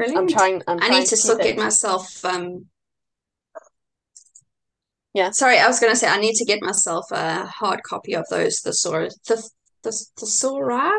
Brilliant. 0.00 0.18
I'm 0.18 0.28
trying. 0.28 0.62
I'm 0.66 0.82
i 0.82 0.88
need 0.88 1.04
to, 1.04 1.10
to 1.10 1.16
still 1.18 1.36
get 1.36 1.58
myself 1.58 2.24
um, 2.24 2.64
yeah. 5.12 5.30
Sorry, 5.30 5.58
I 5.58 5.66
was 5.66 5.78
going 5.78 5.92
to 5.92 5.98
say 5.98 6.08
I 6.08 6.18
need 6.18 6.36
to 6.36 6.46
get 6.46 6.62
myself 6.62 7.04
a 7.10 7.44
hard 7.44 7.82
copy 7.82 8.14
of 8.14 8.24
those 8.30 8.60
thesaurus. 8.60 9.18
The 9.28 9.46
the 9.82 9.90
thesauri? 9.90 10.90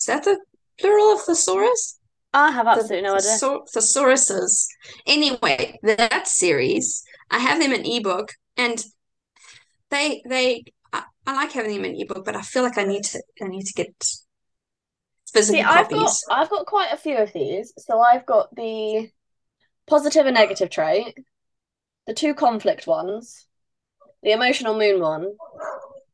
Is 0.00 0.06
that 0.06 0.24
the 0.24 0.40
plural 0.80 1.12
of 1.12 1.20
thesaurus? 1.20 1.98
I 2.32 2.50
have 2.50 2.66
absolutely 2.66 3.02
the, 3.02 3.02
no 3.02 3.16
idea. 3.16 3.36
Thesauruses. 3.76 4.66
Anyway, 5.06 5.78
that 5.82 6.26
series, 6.26 7.04
I 7.30 7.40
have 7.40 7.60
them 7.60 7.74
in 7.74 7.84
ebook, 7.84 8.32
and 8.56 8.82
they 9.90 10.22
they 10.26 10.64
I, 10.94 11.02
I 11.26 11.34
like 11.34 11.52
having 11.52 11.74
them 11.74 11.84
in 11.84 12.00
ebook, 12.00 12.24
but 12.24 12.34
I 12.34 12.40
feel 12.40 12.62
like 12.62 12.78
I 12.78 12.84
need 12.84 13.04
to 13.04 13.22
I 13.42 13.48
need 13.48 13.66
to 13.66 13.74
get 13.74 13.92
physical 15.32 15.60
See, 15.60 15.64
I've 15.64 15.90
got 15.90 16.12
I've 16.30 16.50
got 16.50 16.66
quite 16.66 16.92
a 16.92 16.96
few 16.96 17.16
of 17.16 17.32
these. 17.32 17.72
So 17.78 18.00
I've 18.00 18.26
got 18.26 18.54
the 18.54 19.10
positive 19.86 20.26
and 20.26 20.34
negative 20.34 20.70
trait, 20.70 21.16
the 22.06 22.14
two 22.14 22.34
conflict 22.34 22.86
ones, 22.86 23.46
the 24.22 24.32
emotional 24.32 24.76
moon 24.76 25.00
one, 25.00 25.32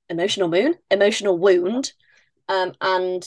emotional 0.08 0.48
moon, 0.48 0.74
emotional 0.90 1.38
wound, 1.38 1.92
um, 2.48 2.72
and 2.80 3.26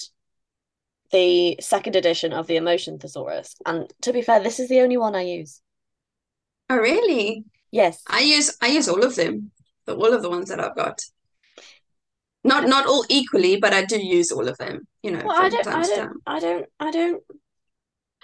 the 1.12 1.58
second 1.62 1.96
edition 1.96 2.34
of 2.34 2.48
the 2.48 2.58
emotion 2.58 3.00
thesaurus. 3.00 3.56
And 3.66 3.92
to 4.02 4.14
be 4.14 4.22
fair, 4.22 4.42
this 4.42 4.60
is 4.60 4.70
the 4.70 4.82
only 4.82 4.98
one 4.98 5.16
I 5.16 5.22
use. 5.22 5.62
Oh 6.70 6.78
really? 6.78 7.46
Yes. 7.72 8.04
I 8.08 8.22
use 8.22 8.58
I 8.62 8.68
use 8.68 8.88
all 8.88 9.04
of 9.04 9.16
them. 9.16 9.52
The, 9.86 9.96
all 9.96 10.14
of 10.14 10.22
the 10.22 10.30
ones 10.30 10.50
that 10.50 10.60
I've 10.60 10.76
got. 10.76 11.02
Not 12.48 12.68
not 12.68 12.88
all 12.88 13.06
equally, 13.10 13.58
but 13.58 13.74
I 13.74 13.86
do 13.86 14.00
use 14.00 14.32
all 14.32 14.48
of 14.48 14.58
them. 14.58 14.88
You 15.04 15.12
know, 15.12 15.24
well, 15.26 15.42
I 15.42 15.50
don't, 15.50 15.68
I 15.68 15.84
don't, 15.84 16.22
I 16.26 16.40
don't, 16.40 16.66
I 16.80 16.92
don't, 16.92 17.24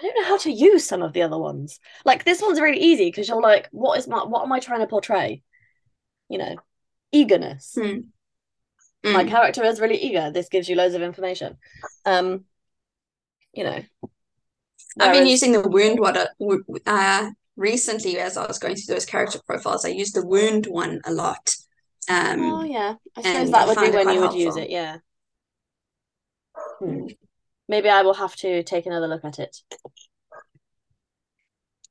I 0.00 0.02
don't 0.02 0.20
know 0.20 0.28
how 0.28 0.38
to 0.38 0.50
use 0.50 0.86
some 0.86 1.02
of 1.02 1.12
the 1.12 1.22
other 1.22 1.38
ones. 1.38 1.78
Like 2.04 2.24
this 2.24 2.42
one's 2.42 2.60
really 2.60 2.80
easy 2.80 3.06
because 3.06 3.28
you're 3.28 3.40
like, 3.40 3.68
what 3.70 3.98
is 3.98 4.08
my, 4.08 4.24
what 4.24 4.42
am 4.42 4.52
I 4.52 4.60
trying 4.60 4.80
to 4.80 4.86
portray? 4.86 5.42
you 6.28 6.38
know, 6.38 6.56
eagerness. 7.12 7.76
Mm. 7.78 8.06
Mm. 9.04 9.12
My 9.12 9.24
character 9.24 9.62
is 9.64 9.80
really 9.80 9.98
eager. 9.98 10.30
This 10.30 10.48
gives 10.48 10.68
you 10.68 10.76
loads 10.76 10.94
of 10.94 11.02
information. 11.02 11.56
Um, 12.04 12.44
you 13.52 13.64
know, 13.64 13.82
I've 14.98 15.12
been 15.12 15.26
using 15.26 15.52
the 15.52 15.68
wound 15.68 16.00
one 16.00 16.16
uh, 16.86 17.30
recently 17.56 18.18
as 18.18 18.36
I 18.36 18.46
was 18.46 18.58
going 18.58 18.76
through 18.76 18.94
those 18.94 19.04
character 19.04 19.40
profiles. 19.46 19.84
I 19.84 19.90
used 19.90 20.14
the 20.14 20.26
wound 20.26 20.66
one 20.66 21.00
a 21.04 21.12
lot. 21.12 21.54
Um, 22.08 22.40
Oh 22.42 22.64
yeah, 22.64 22.94
I 23.16 23.22
suppose 23.22 23.50
that 23.50 23.66
would 23.68 23.78
be 23.78 23.96
when 23.96 24.14
you 24.14 24.20
would 24.20 24.34
use 24.34 24.56
it. 24.56 24.70
Yeah. 24.70 24.98
Hmm. 26.78 27.06
Maybe 27.68 27.88
I 27.88 28.02
will 28.02 28.14
have 28.14 28.36
to 28.36 28.62
take 28.62 28.86
another 28.86 29.08
look 29.08 29.24
at 29.24 29.38
it. 29.38 29.56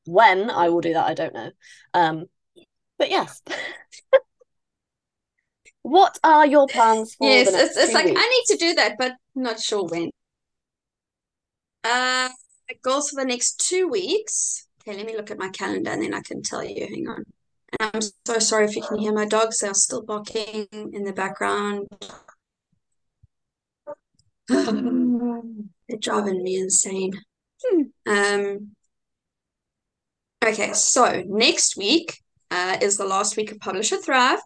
When 0.05 0.49
I 0.49 0.69
will 0.69 0.81
do 0.81 0.93
that, 0.93 1.07
I 1.07 1.13
don't 1.13 1.33
know. 1.33 1.51
Um, 1.93 2.25
but 2.97 3.09
yes. 3.09 3.41
What 5.83 6.17
are 6.23 6.45
your 6.45 6.67
plans 6.67 7.13
for 7.15 7.27
yes, 7.27 7.53
it's 7.53 7.77
it's 7.77 7.93
like 7.93 8.05
weeks? 8.05 8.21
I 8.21 8.29
need 8.29 8.55
to 8.55 8.57
do 8.57 8.73
that, 8.75 8.95
but 8.97 9.13
not 9.35 9.59
sure 9.59 9.83
when. 9.83 10.11
Uh, 11.83 12.29
goals 12.81 13.09
for 13.09 13.21
the 13.21 13.27
next 13.27 13.59
two 13.59 13.89
weeks. 13.89 14.65
Okay, 14.81 14.97
let 14.97 15.05
me 15.05 15.15
look 15.15 15.29
at 15.29 15.37
my 15.37 15.49
calendar 15.49 15.91
and 15.91 16.01
then 16.01 16.13
I 16.13 16.21
can 16.21 16.41
tell 16.41 16.63
you. 16.63 16.87
Hang 16.87 17.07
on. 17.09 17.25
And 17.79 17.91
I'm 17.93 18.01
so 18.25 18.39
sorry 18.39 18.65
if 18.65 18.75
you 18.75 18.83
can 18.83 18.97
hear 18.97 19.13
my 19.13 19.25
dogs. 19.25 19.59
They 19.59 19.67
are 19.67 19.73
still 19.73 20.03
barking 20.03 20.67
in 20.71 21.03
the 21.03 21.13
background. 21.13 21.87
They're 24.47 25.99
driving 25.99 26.43
me 26.43 26.57
insane. 26.57 27.13
Um, 28.05 28.71
okay, 30.45 30.73
so 30.73 31.23
next 31.25 31.77
week 31.77 32.17
uh, 32.51 32.77
is 32.81 32.97
the 32.97 33.05
last 33.05 33.37
week 33.37 33.51
of 33.51 33.59
Publish 33.59 33.91
and 33.91 34.03
Thrive. 34.03 34.39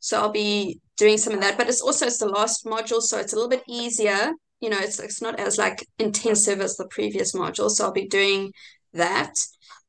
So 0.00 0.20
I'll 0.20 0.32
be 0.32 0.80
doing 0.96 1.18
some 1.18 1.34
of 1.34 1.40
that, 1.40 1.56
but 1.56 1.68
it's 1.68 1.80
also 1.80 2.06
it's 2.06 2.18
the 2.18 2.26
last 2.26 2.64
module, 2.64 3.00
so 3.00 3.18
it's 3.18 3.32
a 3.32 3.36
little 3.36 3.50
bit 3.50 3.62
easier. 3.68 4.32
You 4.60 4.70
know, 4.70 4.78
it's 4.78 4.98
it's 4.98 5.22
not 5.22 5.38
as 5.38 5.56
like 5.58 5.86
intensive 5.98 6.60
as 6.60 6.76
the 6.76 6.88
previous 6.88 7.34
module. 7.34 7.70
So 7.70 7.84
I'll 7.84 7.92
be 7.92 8.08
doing 8.08 8.52
that. 8.92 9.34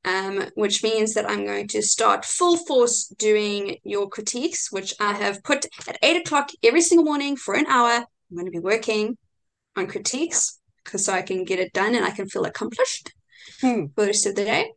Um, 0.03 0.49
which 0.55 0.81
means 0.83 1.13
that 1.13 1.29
I'm 1.29 1.45
going 1.45 1.67
to 1.69 1.81
start 1.83 2.25
full 2.25 2.57
force 2.57 3.05
doing 3.19 3.77
your 3.83 4.09
critiques, 4.09 4.71
which 4.71 4.95
I 4.99 5.13
have 5.13 5.43
put 5.43 5.65
at 5.87 5.99
eight 6.01 6.17
o'clock 6.17 6.49
every 6.63 6.81
single 6.81 7.05
morning 7.05 7.35
for 7.35 7.53
an 7.53 7.67
hour. 7.67 7.91
I'm 7.91 8.35
going 8.35 8.45
to 8.45 8.51
be 8.51 8.57
working 8.59 9.17
on 9.75 9.87
critiques 9.87 10.59
because 10.83 11.05
so 11.05 11.13
I 11.13 11.21
can 11.21 11.43
get 11.45 11.59
it 11.59 11.73
done 11.73 11.95
and 11.95 12.05
I 12.05 12.11
can 12.11 12.27
feel 12.27 12.45
accomplished 12.45 13.11
Hmm. 13.59 13.85
for 13.95 14.01
the 14.01 14.07
rest 14.07 14.25
of 14.25 14.35
the 14.35 14.45
day. 14.45 14.71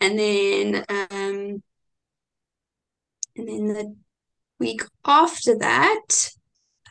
And 0.00 0.18
then 0.18 0.84
um 0.90 1.62
and 3.36 3.48
then 3.48 3.66
the 3.68 3.96
week 4.58 4.82
after 5.04 5.56
that, 5.58 6.30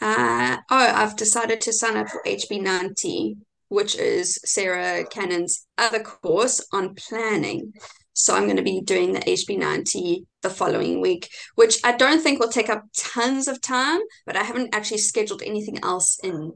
uh 0.02 0.58
oh, 0.70 0.78
I've 0.96 1.16
decided 1.16 1.62
to 1.62 1.74
sign 1.74 1.98
up 1.98 2.10
for 2.10 2.22
HB90, 2.26 3.38
which 3.70 3.96
is 3.96 4.40
Sarah 4.46 5.06
Cannon's 5.06 5.66
other 5.78 6.02
course 6.02 6.66
on 6.72 6.96
planning. 6.96 7.74
So 8.14 8.34
I'm 8.34 8.46
going 8.46 8.56
to 8.58 8.64
be 8.64 8.82
doing 8.82 9.12
the 9.12 9.20
HB90 9.20 10.26
the 10.42 10.50
following 10.50 11.02
week, 11.02 11.30
which 11.56 11.80
I 11.84 11.98
don't 11.98 12.22
think 12.22 12.40
will 12.40 12.50
take 12.50 12.70
up 12.70 12.86
tons 12.96 13.48
of 13.48 13.62
time, 13.62 14.00
but 14.26 14.38
I 14.38 14.44
haven't 14.44 14.74
actually 14.74 15.00
scheduled 15.00 15.42
anything 15.42 15.84
else 15.84 16.18
in 16.24 16.54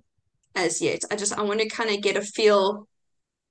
as 0.55 0.81
yet. 0.81 1.03
I 1.11 1.15
just 1.15 1.37
I 1.37 1.41
want 1.41 1.59
to 1.59 1.67
kind 1.67 1.89
of 1.89 2.01
get 2.01 2.17
a 2.17 2.21
feel 2.21 2.87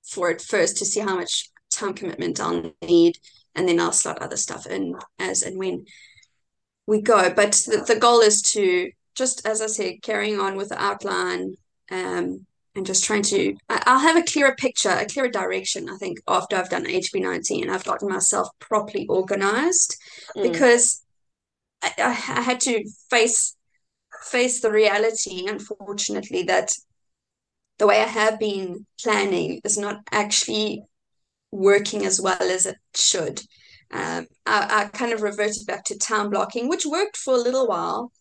for 0.03 0.31
it 0.31 0.41
first 0.41 0.77
to 0.77 0.85
see 0.85 1.01
how 1.01 1.15
much 1.15 1.49
time 1.71 1.93
commitment 1.93 2.39
I'll 2.39 2.73
need, 2.81 3.17
and 3.55 3.67
then 3.67 3.79
I'll 3.79 3.91
slot 3.91 4.21
other 4.21 4.37
stuff 4.37 4.65
in 4.65 4.95
as 5.19 5.43
and 5.43 5.57
when 5.57 5.85
we 6.87 7.01
go. 7.01 7.31
But 7.31 7.51
the, 7.67 7.83
the 7.87 7.99
goal 7.99 8.21
is 8.21 8.41
to 8.53 8.91
just, 9.15 9.45
as 9.45 9.61
I 9.61 9.67
said, 9.67 10.01
carrying 10.01 10.39
on 10.39 10.55
with 10.55 10.69
the 10.69 10.81
outline, 10.81 11.55
um, 11.91 12.45
and 12.79 12.85
just 12.85 13.03
trying 13.03 13.23
to. 13.23 13.55
I'll 13.69 13.99
have 13.99 14.15
a 14.15 14.23
clearer 14.23 14.55
picture, 14.55 14.89
a 14.89 15.05
clearer 15.05 15.27
direction. 15.27 15.89
I 15.89 15.97
think 15.97 16.19
after 16.27 16.55
I've 16.55 16.69
done 16.69 16.85
HB90 16.85 17.61
and 17.61 17.71
I've 17.71 17.83
gotten 17.83 18.07
myself 18.09 18.47
properly 18.59 19.05
organized, 19.07 19.97
Mm. 20.35 20.43
because 20.43 21.03
I, 21.81 21.93
I, 21.97 22.11
had 22.11 22.59
to 22.61 22.83
face 23.09 23.55
face 24.31 24.61
the 24.61 24.71
reality, 24.71 25.47
unfortunately, 25.47 26.43
that 26.43 26.71
the 27.79 27.87
way 27.87 28.01
I 28.01 28.07
have 28.07 28.39
been 28.39 28.85
planning 29.01 29.61
is 29.65 29.77
not 29.77 29.97
actually 30.11 30.83
working 31.51 32.05
as 32.05 32.21
well 32.21 32.41
as 32.41 32.65
it 32.65 32.77
should. 32.95 33.41
Um, 33.91 34.27
I, 34.45 34.83
I 34.83 34.97
kind 34.97 35.11
of 35.13 35.21
reverted 35.21 35.65
back 35.67 35.83
to 35.85 35.97
time 35.97 36.29
blocking, 36.29 36.69
which 36.69 36.85
worked 36.85 37.17
for 37.17 37.33
a 37.33 37.37
little 37.37 37.67
while, 37.67 38.11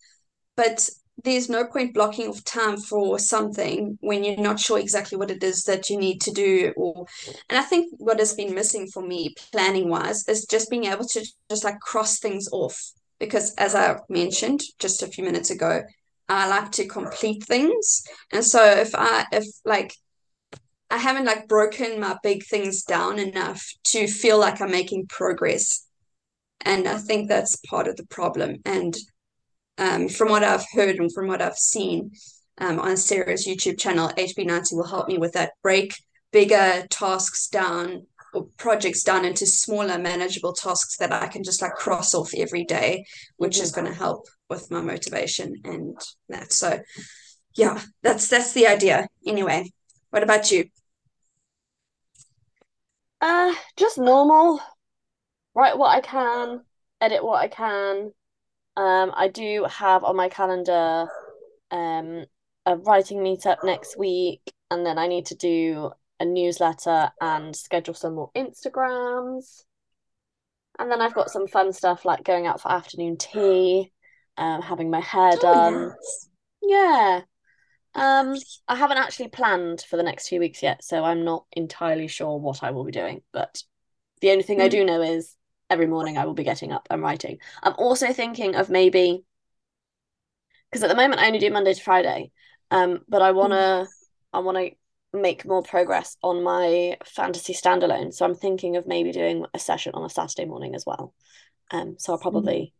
but 0.56 0.88
there's 1.24 1.48
no 1.48 1.66
point 1.66 1.94
blocking 1.94 2.28
off 2.28 2.44
time 2.44 2.76
for 2.76 3.18
something 3.18 3.98
when 4.00 4.22
you're 4.22 4.36
not 4.36 4.60
sure 4.60 4.78
exactly 4.78 5.18
what 5.18 5.30
it 5.30 5.42
is 5.42 5.64
that 5.64 5.90
you 5.90 5.98
need 5.98 6.20
to 6.22 6.30
do. 6.30 6.72
Or, 6.76 7.06
and 7.48 7.58
I 7.58 7.62
think 7.62 7.92
what 7.98 8.18
has 8.20 8.34
been 8.34 8.54
missing 8.54 8.86
for 8.86 9.02
me, 9.02 9.34
planning 9.52 9.88
wise, 9.88 10.26
is 10.28 10.46
just 10.46 10.70
being 10.70 10.84
able 10.84 11.04
to 11.06 11.26
just 11.50 11.64
like 11.64 11.80
cross 11.80 12.18
things 12.18 12.48
off. 12.52 12.78
Because 13.18 13.52
as 13.54 13.74
I 13.74 13.98
mentioned 14.08 14.60
just 14.78 15.02
a 15.02 15.08
few 15.08 15.24
minutes 15.24 15.50
ago, 15.50 15.82
I 16.28 16.48
like 16.48 16.70
to 16.72 16.86
complete 16.86 17.42
things. 17.44 18.04
And 18.32 18.44
so 18.44 18.64
if 18.64 18.94
I, 18.94 19.24
if 19.32 19.44
like, 19.64 19.94
I 20.90 20.98
haven't 20.98 21.24
like 21.24 21.48
broken 21.48 22.00
my 22.00 22.16
big 22.22 22.44
things 22.46 22.84
down 22.84 23.18
enough 23.18 23.66
to 23.84 24.06
feel 24.06 24.38
like 24.38 24.60
I'm 24.60 24.70
making 24.70 25.06
progress. 25.08 25.84
And 26.60 26.86
I 26.86 26.98
think 26.98 27.28
that's 27.28 27.56
part 27.56 27.88
of 27.88 27.96
the 27.96 28.06
problem. 28.06 28.56
And 28.64 28.96
um, 29.78 30.08
from 30.08 30.28
what 30.28 30.44
I've 30.44 30.66
heard 30.72 30.96
and 30.96 31.12
from 31.12 31.28
what 31.28 31.40
I've 31.40 31.56
seen 31.56 32.12
um, 32.58 32.78
on 32.78 32.96
Sarah's 32.96 33.46
YouTube 33.46 33.78
channel, 33.78 34.08
HB90 34.10 34.72
will 34.72 34.86
help 34.86 35.08
me 35.08 35.18
with 35.18 35.32
that. 35.32 35.52
Break 35.62 35.94
bigger 36.32 36.86
tasks 36.90 37.48
down 37.48 38.06
or 38.34 38.46
projects 38.58 39.02
down 39.02 39.24
into 39.24 39.46
smaller, 39.46 39.98
manageable 39.98 40.52
tasks 40.52 40.96
that 40.98 41.12
I 41.12 41.28
can 41.28 41.42
just 41.42 41.62
like 41.62 41.74
cross 41.74 42.14
off 42.14 42.32
every 42.36 42.64
day, 42.64 43.06
which 43.36 43.58
is 43.58 43.72
going 43.72 43.86
to 43.86 43.94
help 43.94 44.26
with 44.50 44.70
my 44.70 44.80
motivation 44.80 45.54
and 45.64 45.98
that. 46.28 46.52
So, 46.52 46.80
yeah, 47.56 47.80
that's 48.02 48.28
that's 48.28 48.52
the 48.52 48.66
idea. 48.66 49.08
Anyway, 49.26 49.70
what 50.10 50.22
about 50.22 50.50
you? 50.50 50.66
Uh, 53.20 53.54
just 53.76 53.98
normal. 53.98 54.60
Write 55.54 55.78
what 55.78 55.96
I 55.96 56.00
can, 56.00 56.60
edit 57.00 57.24
what 57.24 57.42
I 57.42 57.48
can. 57.48 58.12
Um, 58.78 59.12
I 59.14 59.26
do 59.28 59.64
have 59.68 60.04
on 60.04 60.16
my 60.16 60.28
calendar 60.28 61.08
um 61.70 62.24
a 62.64 62.76
writing 62.76 63.18
meetup 63.18 63.64
next 63.64 63.96
week, 63.98 64.40
and 64.70 64.86
then 64.86 64.98
I 64.98 65.08
need 65.08 65.26
to 65.26 65.34
do 65.34 65.90
a 66.20 66.24
newsletter 66.24 67.10
and 67.20 67.54
schedule 67.56 67.94
some 67.94 68.14
more 68.14 68.30
Instagrams. 68.36 69.64
And 70.78 70.90
then 70.92 71.00
I've 71.00 71.14
got 71.14 71.30
some 71.30 71.48
fun 71.48 71.72
stuff 71.72 72.04
like 72.04 72.22
going 72.24 72.46
out 72.46 72.60
for 72.60 72.70
afternoon 72.70 73.16
tea, 73.16 73.90
um, 74.36 74.62
having 74.62 74.90
my 74.90 75.00
hair 75.00 75.36
done. 75.36 75.90
yes. 75.90 76.28
Yeah. 76.62 77.22
Um, 77.94 78.36
I 78.68 78.76
haven't 78.76 78.98
actually 78.98 79.28
planned 79.28 79.80
for 79.80 79.96
the 79.96 80.04
next 80.04 80.28
few 80.28 80.38
weeks 80.38 80.62
yet, 80.62 80.84
so 80.84 81.02
I'm 81.02 81.24
not 81.24 81.46
entirely 81.52 82.06
sure 82.06 82.38
what 82.38 82.62
I 82.62 82.70
will 82.70 82.84
be 82.84 82.92
doing. 82.92 83.22
But 83.32 83.62
the 84.20 84.30
only 84.30 84.44
thing 84.44 84.60
I 84.60 84.68
Mm. 84.68 84.72
do 84.72 84.84
know 84.84 85.02
is 85.02 85.34
every 85.70 85.86
morning 85.86 86.18
I 86.18 86.24
will 86.26 86.34
be 86.34 86.44
getting 86.44 86.72
up 86.72 86.86
and 86.90 87.02
writing. 87.02 87.38
I'm 87.62 87.74
also 87.78 88.12
thinking 88.12 88.54
of 88.56 88.70
maybe 88.70 89.24
because 90.70 90.82
at 90.82 90.88
the 90.88 90.96
moment 90.96 91.20
I 91.20 91.26
only 91.26 91.38
do 91.38 91.50
Monday 91.50 91.74
to 91.74 91.82
Friday. 91.82 92.30
Um, 92.70 93.00
but 93.08 93.22
I 93.22 93.32
wanna 93.32 93.86
I 94.32 94.40
wanna 94.40 94.70
make 95.12 95.46
more 95.46 95.62
progress 95.62 96.16
on 96.22 96.42
my 96.42 96.96
fantasy 97.04 97.54
standalone. 97.54 98.12
So 98.12 98.24
I'm 98.24 98.34
thinking 98.34 98.76
of 98.76 98.86
maybe 98.86 99.12
doing 99.12 99.46
a 99.54 99.58
session 99.58 99.94
on 99.94 100.04
a 100.04 100.10
Saturday 100.10 100.44
morning 100.44 100.74
as 100.74 100.84
well. 100.86 101.14
Um, 101.70 101.96
so 101.98 102.12
I'll 102.12 102.18
probably 102.18 102.74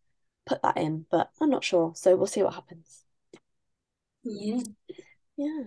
put 0.47 0.63
that 0.63 0.77
in, 0.77 1.07
but 1.11 1.31
I'm 1.41 1.51
not 1.51 1.65
sure. 1.65 1.93
So 1.97 2.17
we'll 2.17 2.27
see 2.27 2.43
what 2.43 2.55
happens. 2.55 3.05
Yeah. 4.25 4.61
Yeah. 5.37 5.65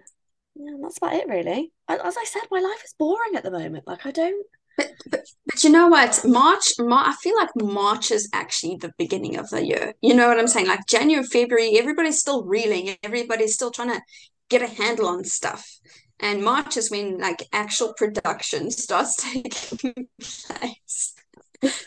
Yeah, 0.56 0.78
that's 0.82 0.98
about 0.98 1.14
it 1.14 1.28
really. 1.28 1.72
As 1.88 2.00
as 2.02 2.18
I 2.18 2.26
said, 2.26 2.44
my 2.52 2.60
life 2.60 2.84
is 2.84 2.94
boring 3.00 3.36
at 3.36 3.44
the 3.44 3.52
moment. 3.52 3.88
Like 3.88 4.06
I 4.06 4.12
don't 4.12 4.46
But, 4.78 4.92
but 5.10 5.22
but 5.52 5.64
you 5.64 5.70
know 5.70 5.88
what? 5.88 6.22
March, 6.24 6.66
Mar 6.80 7.06
I 7.08 7.16
feel 7.22 7.36
like 7.36 7.50
March 7.56 8.12
is 8.12 8.30
actually 8.34 8.78
the 8.78 8.94
beginning 8.98 9.38
of 9.38 9.50
the 9.50 9.66
year. 9.66 9.94
You 10.02 10.14
know 10.14 10.28
what 10.28 10.40
I'm 10.40 10.48
saying? 10.48 10.68
Like 10.68 10.88
January, 10.88 11.26
February, 11.26 11.78
everybody's 11.78 12.20
still 12.20 12.46
reeling. 12.46 12.96
Everybody's 13.04 13.54
still 13.54 13.72
trying 13.72 13.90
to 13.90 14.02
get 14.50 14.62
a 14.62 14.68
handle 14.68 15.08
on 15.08 15.24
stuff. 15.24 15.66
And 16.20 16.44
March 16.44 16.78
is 16.78 16.92
when 16.92 17.18
like 17.18 17.44
actual 17.52 17.94
production 17.98 18.72
starts 18.72 19.16
taking 19.16 20.08
place. 20.22 21.16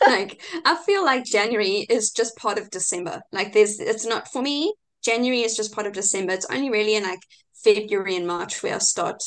Like 0.07 0.41
I 0.65 0.77
feel 0.87 1.05
like 1.05 1.25
January 1.25 1.85
is 1.91 2.13
just 2.13 2.37
part 2.37 2.59
of 2.59 2.71
December. 2.71 3.23
Like 3.33 3.53
there's 3.53 3.81
it's 3.81 4.07
not 4.07 4.29
for 4.29 4.41
me, 4.41 4.73
January 5.05 5.41
is 5.41 5.57
just 5.57 5.75
part 5.75 5.89
of 5.89 5.95
December. 5.95 6.33
It's 6.33 6.47
only 6.49 6.71
really 6.71 6.95
in 6.95 7.03
like 7.03 7.19
February 7.65 8.15
and 8.15 8.25
March 8.25 8.63
where 8.63 8.77
I 8.77 8.79
start 8.79 9.21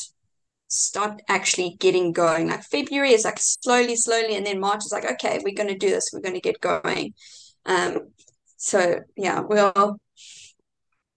start 0.68 1.22
actually 1.28 1.76
getting 1.80 2.12
going. 2.12 2.48
Like 2.48 2.62
February 2.62 3.12
is 3.12 3.24
like 3.24 3.38
slowly, 3.38 3.96
slowly, 3.96 4.36
and 4.36 4.46
then 4.46 4.60
March 4.60 4.84
is 4.84 4.92
like, 4.92 5.10
okay, 5.12 5.40
we're 5.42 5.54
going 5.54 5.68
to 5.68 5.76
do 5.78 5.90
this. 5.90 6.10
We're 6.12 6.20
going 6.20 6.34
to 6.34 6.40
get 6.40 6.60
going. 6.60 7.14
Um, 7.66 8.10
so 8.56 9.00
yeah, 9.16 9.40
well, 9.40 9.98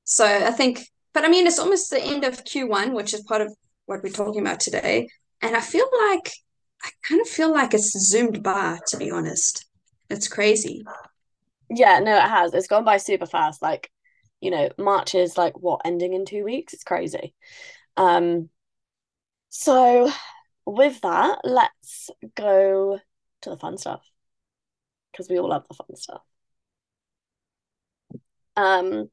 so 0.03 0.25
I 0.25 0.51
think, 0.51 0.81
but 1.13 1.25
I 1.25 1.29
mean, 1.29 1.47
it's 1.47 1.59
almost 1.59 1.89
the 1.89 2.01
end 2.01 2.23
of 2.23 2.43
Q1, 2.43 2.93
which 2.93 3.13
is 3.13 3.21
part 3.21 3.41
of 3.41 3.53
what 3.85 4.03
we're 4.03 4.09
talking 4.09 4.41
about 4.41 4.59
today. 4.59 5.07
And 5.41 5.55
I 5.55 5.61
feel 5.61 5.87
like 6.09 6.31
I 6.83 6.89
kind 7.07 7.21
of 7.21 7.27
feel 7.27 7.51
like 7.51 7.73
it's 7.73 7.91
zoomed 7.91 8.41
by, 8.41 8.79
to 8.87 8.97
be 8.97 9.11
honest. 9.11 9.65
It's 10.09 10.27
crazy. 10.27 10.83
Yeah, 11.69 11.99
no, 11.99 12.15
it 12.15 12.29
has. 12.29 12.53
It's 12.53 12.67
gone 12.67 12.83
by 12.83 12.97
super 12.97 13.25
fast. 13.25 13.61
Like, 13.61 13.89
you 14.39 14.51
know, 14.51 14.69
March 14.77 15.15
is 15.15 15.37
like 15.37 15.57
what, 15.59 15.81
ending 15.85 16.13
in 16.13 16.25
two 16.25 16.43
weeks? 16.43 16.73
It's 16.73 16.83
crazy. 16.83 17.33
Um, 17.97 18.49
so 19.51 20.09
with 20.65 21.01
that, 21.01 21.41
let's 21.43 22.09
go 22.35 22.99
to 23.41 23.49
the 23.49 23.57
fun 23.57 23.77
stuff. 23.77 24.01
Because 25.11 25.29
we 25.29 25.37
all 25.37 25.49
love 25.49 25.67
the 25.67 25.75
fun 25.75 25.95
stuff. 25.95 26.21
Um, 28.55 29.09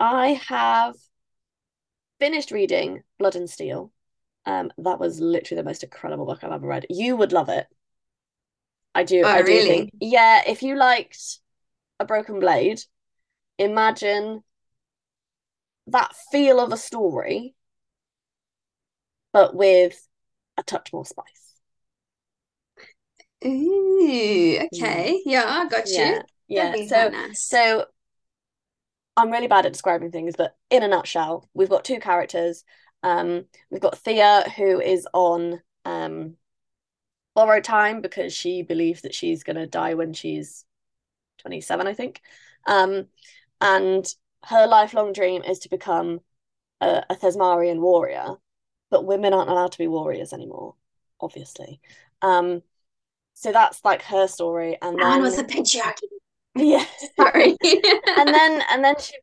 I 0.00 0.40
have 0.48 0.96
finished 2.18 2.50
reading 2.50 3.02
Blood 3.18 3.36
and 3.36 3.48
Steel. 3.48 3.92
Um, 4.46 4.72
that 4.78 4.98
was 4.98 5.20
literally 5.20 5.60
the 5.60 5.68
most 5.68 5.84
incredible 5.84 6.24
book 6.24 6.42
I've 6.42 6.52
ever 6.52 6.66
read. 6.66 6.86
You 6.88 7.16
would 7.16 7.32
love 7.32 7.50
it. 7.50 7.66
I 8.94 9.04
do. 9.04 9.22
Oh, 9.22 9.28
I 9.28 9.42
do 9.42 9.44
really? 9.44 9.68
think. 9.68 9.92
Yeah, 10.00 10.42
if 10.46 10.62
you 10.62 10.76
liked 10.76 11.40
A 12.00 12.06
Broken 12.06 12.40
Blade, 12.40 12.80
imagine 13.58 14.42
that 15.88 16.14
feel 16.32 16.58
of 16.58 16.72
a 16.72 16.76
story, 16.78 17.54
but 19.32 19.54
with 19.54 20.06
a 20.56 20.62
touch 20.62 20.92
more 20.92 21.04
spice. 21.04 21.54
Ooh, 23.44 24.58
okay. 24.74 25.20
Yeah, 25.24 25.44
I 25.46 25.68
got 25.68 25.88
you. 25.88 26.20
Yeah. 26.48 26.74
So, 26.86 27.08
nice. 27.10 27.42
so 27.42 27.84
I'm 29.16 29.30
really 29.30 29.46
bad 29.46 29.66
at 29.66 29.72
describing 29.72 30.10
things, 30.10 30.34
but 30.36 30.56
in 30.70 30.82
a 30.82 30.88
nutshell, 30.88 31.48
we've 31.54 31.68
got 31.68 31.84
two 31.84 32.00
characters. 32.00 32.64
Um, 33.02 33.44
we've 33.70 33.80
got 33.80 33.98
Thea, 33.98 34.44
who 34.56 34.80
is 34.80 35.06
on 35.12 35.60
um 35.84 36.34
borrowed 37.34 37.64
time 37.64 38.00
because 38.00 38.32
she 38.32 38.62
believes 38.62 39.02
that 39.02 39.14
she's 39.14 39.44
gonna 39.44 39.66
die 39.66 39.94
when 39.94 40.12
she's 40.12 40.64
27, 41.38 41.86
I 41.86 41.94
think. 41.94 42.20
Um, 42.66 43.06
and 43.60 44.04
her 44.44 44.66
lifelong 44.66 45.12
dream 45.12 45.42
is 45.42 45.60
to 45.60 45.68
become 45.68 46.20
a, 46.80 47.04
a 47.10 47.14
Thezmarrian 47.14 47.80
warrior, 47.80 48.36
but 48.90 49.04
women 49.04 49.32
aren't 49.32 49.50
allowed 49.50 49.72
to 49.72 49.78
be 49.78 49.88
warriors 49.88 50.32
anymore, 50.32 50.74
obviously. 51.20 51.80
Um, 52.22 52.62
so 53.34 53.52
that's 53.52 53.84
like 53.84 54.02
her 54.02 54.26
story, 54.26 54.76
and 54.82 54.98
then 54.98 55.22
with 55.22 55.36
the 55.36 55.44
patriarchy. 55.44 56.08
yeah, 56.56 56.84
Sorry. 57.16 57.56
and 57.62 58.28
then 58.28 58.62
and 58.70 58.82
then 58.82 58.94
she 59.00 59.14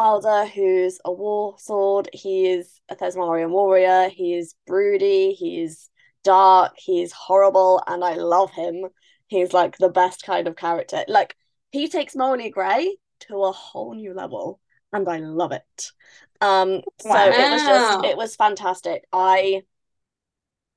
Wilder, 0.00 0.46
who's 0.46 0.98
a 1.04 1.10
Warsword. 1.10 2.08
He 2.14 2.48
is 2.48 2.80
a 2.88 2.96
Thezmarrian 2.96 3.50
warrior. 3.50 4.08
He 4.08 4.34
is 4.34 4.54
broody. 4.66 5.32
He's 5.32 5.90
dark. 6.24 6.72
He's 6.76 7.12
horrible, 7.12 7.82
and 7.86 8.02
I 8.02 8.14
love 8.14 8.50
him. 8.50 8.86
He's 9.26 9.52
like 9.52 9.76
the 9.76 9.90
best 9.90 10.22
kind 10.24 10.48
of 10.48 10.56
character. 10.56 11.04
Like 11.06 11.36
he 11.70 11.88
takes 11.88 12.16
morally 12.16 12.50
grey 12.50 12.96
to 13.28 13.44
a 13.44 13.52
whole 13.52 13.94
new 13.94 14.14
level, 14.14 14.58
and 14.92 15.08
I 15.08 15.18
love 15.18 15.52
it. 15.52 15.92
Um, 16.40 16.82
so 16.98 17.32
it 17.36 17.50
was 17.50 17.64
just 17.64 17.98
it 18.02 18.16
was 18.16 18.36
fantastic. 18.36 19.04
I 19.12 19.62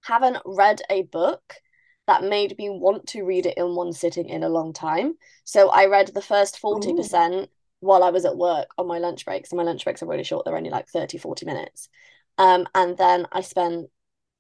haven't 0.01 0.37
read 0.45 0.81
a 0.89 1.03
book 1.03 1.55
that 2.07 2.23
made 2.23 2.57
me 2.57 2.69
want 2.69 3.07
to 3.07 3.23
read 3.23 3.45
it 3.45 3.57
in 3.57 3.75
one 3.75 3.93
sitting 3.93 4.29
in 4.29 4.43
a 4.43 4.49
long 4.49 4.73
time. 4.73 5.13
So 5.45 5.69
I 5.69 5.85
read 5.85 6.09
the 6.09 6.21
first 6.21 6.59
40% 6.59 7.49
while 7.79 8.03
I 8.03 8.09
was 8.09 8.25
at 8.25 8.37
work 8.37 8.67
on 8.77 8.87
my 8.87 8.97
lunch 8.97 9.25
breaks. 9.25 9.51
And 9.51 9.57
my 9.57 9.63
lunch 9.63 9.83
breaks 9.85 10.03
are 10.03 10.07
really 10.07 10.23
short, 10.23 10.45
they're 10.45 10.57
only 10.57 10.69
like 10.69 10.89
30, 10.89 11.17
40 11.17 11.45
minutes. 11.45 11.87
Um, 12.37 12.67
and 12.75 12.97
then 12.97 13.27
I 13.31 13.41
spent 13.41 13.89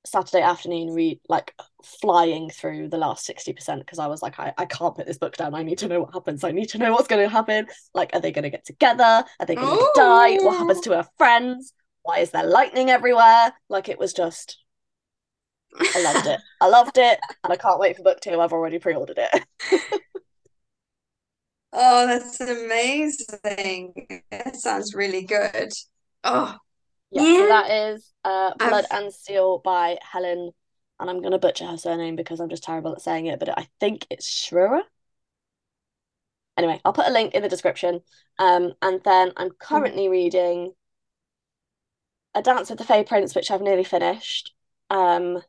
Saturday 0.05 0.41
afternoon 0.43 0.93
read 0.93 1.19
like 1.29 1.53
flying 1.83 2.49
through 2.49 2.89
the 2.89 2.97
last 2.97 3.25
60% 3.25 3.79
because 3.79 3.99
I 3.99 4.07
was 4.07 4.21
like, 4.21 4.39
I, 4.39 4.53
I 4.57 4.65
can't 4.65 4.95
put 4.95 5.05
this 5.05 5.17
book 5.17 5.37
down. 5.37 5.55
I 5.55 5.63
need 5.63 5.77
to 5.79 5.87
know 5.87 6.01
what 6.01 6.13
happens. 6.13 6.43
I 6.43 6.51
need 6.51 6.69
to 6.69 6.77
know 6.77 6.91
what's 6.91 7.07
going 7.07 7.23
to 7.23 7.29
happen. 7.29 7.67
Like, 7.93 8.11
are 8.13 8.19
they 8.19 8.31
going 8.31 8.43
to 8.43 8.49
get 8.49 8.65
together? 8.65 9.03
Are 9.39 9.45
they 9.45 9.55
going 9.55 9.77
to 9.77 9.91
die? 9.95 10.37
What 10.43 10.57
happens 10.57 10.81
to 10.81 10.91
her 10.91 11.07
friends? 11.17 11.73
Why 12.03 12.19
is 12.19 12.31
there 12.31 12.43
lightning 12.43 12.89
everywhere? 12.89 13.53
Like, 13.69 13.87
it 13.87 13.97
was 13.97 14.13
just, 14.13 14.57
I 15.79 16.01
loved 16.03 16.27
it. 16.27 16.39
I 16.59 16.67
loved 16.67 16.97
it. 16.97 17.19
And 17.43 17.53
I 17.53 17.55
can't 17.55 17.79
wait 17.79 17.95
for 17.95 18.03
book 18.03 18.19
two. 18.19 18.39
I've 18.41 18.53
already 18.53 18.79
pre 18.79 18.95
ordered 18.95 19.19
it. 19.19 19.45
Oh, 21.73 22.05
that's 22.05 22.39
amazing. 22.39 23.93
That 24.29 24.55
sounds 24.55 24.93
really 24.93 25.23
good. 25.23 25.71
Oh, 26.23 26.55
Yeah, 27.13 27.37
so 27.37 27.47
that 27.47 27.71
is 27.71 28.13
uh, 28.23 28.53
Blood 28.55 28.85
I've- 28.89 29.05
and 29.05 29.13
Steel 29.13 29.59
by 29.59 29.99
Helen, 30.01 30.51
and 30.99 31.09
I'm 31.09 31.21
gonna 31.21 31.39
butcher 31.39 31.65
her 31.65 31.77
surname 31.77 32.15
because 32.15 32.39
I'm 32.39 32.49
just 32.49 32.63
terrible 32.63 32.93
at 32.93 33.01
saying 33.01 33.27
it, 33.27 33.39
but 33.39 33.55
I 33.57 33.67
think 33.79 34.07
it's 34.09 34.27
Schruer. 34.27 34.81
Anyway, 36.57 36.79
I'll 36.85 36.93
put 36.93 37.07
a 37.07 37.11
link 37.11 37.33
in 37.33 37.41
the 37.41 37.49
description. 37.49 38.01
Um, 38.39 38.73
and 38.81 39.01
then 39.03 39.31
I'm 39.37 39.51
currently 39.51 40.07
reading 40.09 40.73
A 42.35 42.41
Dance 42.41 42.69
with 42.69 42.79
the 42.79 42.85
Fey 42.85 43.03
Prince, 43.03 43.35
which 43.35 43.49
I've 43.51 43.61
nearly 43.61 43.83
finished, 43.83 44.53
um, 44.89 45.43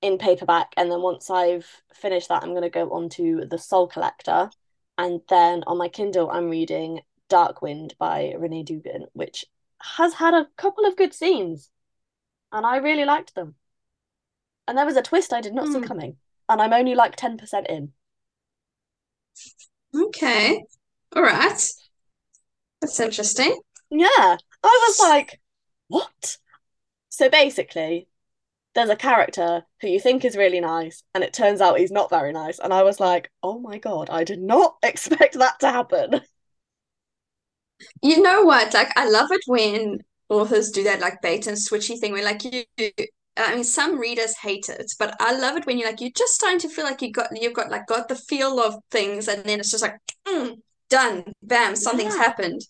in 0.00 0.18
paperback. 0.18 0.72
And 0.76 0.90
then 0.90 1.02
once 1.02 1.30
I've 1.30 1.82
finished 1.92 2.28
that, 2.28 2.42
I'm 2.42 2.54
gonna 2.54 2.70
go 2.70 2.90
on 2.90 3.08
to 3.10 3.44
The 3.44 3.58
Soul 3.58 3.88
Collector. 3.88 4.50
And 4.96 5.20
then 5.28 5.64
on 5.66 5.78
my 5.78 5.88
Kindle, 5.88 6.30
I'm 6.30 6.48
reading 6.50 7.00
Dark 7.28 7.62
Wind 7.62 7.94
by 7.98 8.34
Renee 8.38 8.62
Dugan, 8.62 9.06
which 9.12 9.44
has 9.80 10.14
had 10.14 10.34
a 10.34 10.48
couple 10.56 10.84
of 10.86 10.96
good 10.96 11.14
scenes, 11.14 11.70
and 12.52 12.66
I 12.66 12.78
really 12.78 13.04
liked 13.06 13.34
them. 13.34 13.56
And 14.68 14.78
there 14.78 14.86
was 14.86 14.96
a 14.96 15.02
twist 15.02 15.32
I 15.32 15.40
did 15.40 15.52
not 15.52 15.66
see 15.68 15.80
Hmm. 15.80 15.86
coming, 15.88 16.18
and 16.48 16.62
I'm 16.62 16.72
only 16.72 16.94
like 16.94 17.16
10% 17.16 17.66
in. 17.68 17.92
okay. 19.94 20.62
All 21.14 21.22
right. 21.22 21.60
That's 22.80 23.00
interesting. 23.00 23.60
Yeah, 23.90 24.08
I 24.08 24.38
was 24.88 24.98
like, 25.00 25.40
what? 25.88 26.38
So 27.10 27.30
basically, 27.30 28.08
there's 28.74 28.90
a 28.90 28.96
character 28.96 29.66
who 29.82 29.88
you 29.88 30.00
think 30.00 30.24
is 30.24 30.36
really 30.36 30.60
nice, 30.60 31.04
and 31.14 31.24
it 31.24 31.32
turns 31.34 31.60
out 31.62 31.78
he's 31.80 31.92
not 31.92 32.10
very 32.10 32.32
nice. 32.32 32.58
And 32.60 32.74
I 32.74 32.84
was 32.84 33.00
like, 33.00 33.30
oh 33.42 33.58
my 33.60 33.78
God, 33.78 34.10
I 34.10 34.24
did 34.24 34.40
not 34.42 34.78
expect 34.84 35.34
that 35.38 35.60
to 35.60 35.70
happen. 35.72 36.22
You 38.02 38.22
know 38.22 38.42
what? 38.42 38.74
Like, 38.74 38.90
I 38.96 39.08
love 39.08 39.28
it 39.30 39.42
when 39.46 39.98
authors 40.28 40.70
do 40.70 40.84
that, 40.84 41.00
like 41.00 41.22
bait 41.22 41.46
and 41.46 41.56
switchy 41.56 41.98
thing 41.98 42.12
where, 42.12 42.24
like, 42.24 42.44
you, 42.44 42.64
I 43.36 43.54
mean, 43.54 43.64
some 43.64 43.98
readers 43.98 44.36
hate 44.38 44.68
it, 44.68 44.92
but 44.98 45.14
I 45.20 45.32
love 45.38 45.56
it 45.56 45.66
when 45.66 45.78
you're 45.78 45.88
like, 45.88 46.00
you're 46.00 46.10
just 46.10 46.34
starting 46.34 46.58
to 46.60 46.68
feel 46.68 46.84
like 46.84 47.02
you 47.02 47.12
got, 47.12 47.28
you've 47.40 47.54
got 47.54 47.70
like 47.70 47.86
got 47.86 48.08
the 48.08 48.16
feel 48.16 48.58
of 48.60 48.76
things, 48.90 49.28
and 49.28 49.44
then 49.44 49.60
it's 49.60 49.70
just 49.70 49.82
like, 49.82 49.96
mm, 50.26 50.56
done, 50.90 51.24
bam, 51.42 51.76
something's 51.76 52.14
Yeah. 52.16 52.24
happened. 52.24 52.60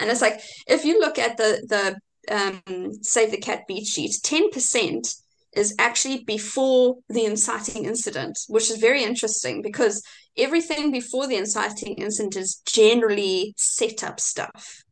And 0.00 0.10
it's 0.10 0.22
like, 0.22 0.40
if 0.66 0.84
you 0.84 0.98
look 1.00 1.18
at 1.18 1.36
the 1.36 1.96
the 2.28 2.34
um 2.34 2.92
Save 3.02 3.30
the 3.32 3.36
Cat 3.38 3.62
beat 3.68 3.86
sheet, 3.86 4.14
10% 4.22 5.06
is 5.52 5.74
actually 5.78 6.24
before 6.24 6.96
the 7.08 7.24
inciting 7.26 7.84
incident, 7.84 8.38
which 8.48 8.70
is 8.70 8.78
very 8.78 9.04
interesting 9.04 9.62
because 9.62 10.02
everything 10.36 10.90
before 10.90 11.26
the 11.26 11.36
inciting 11.36 11.94
incident 11.94 12.36
is 12.36 12.62
generally 12.66 13.54
set 13.56 14.02
up 14.02 14.20
stuff. 14.20 14.84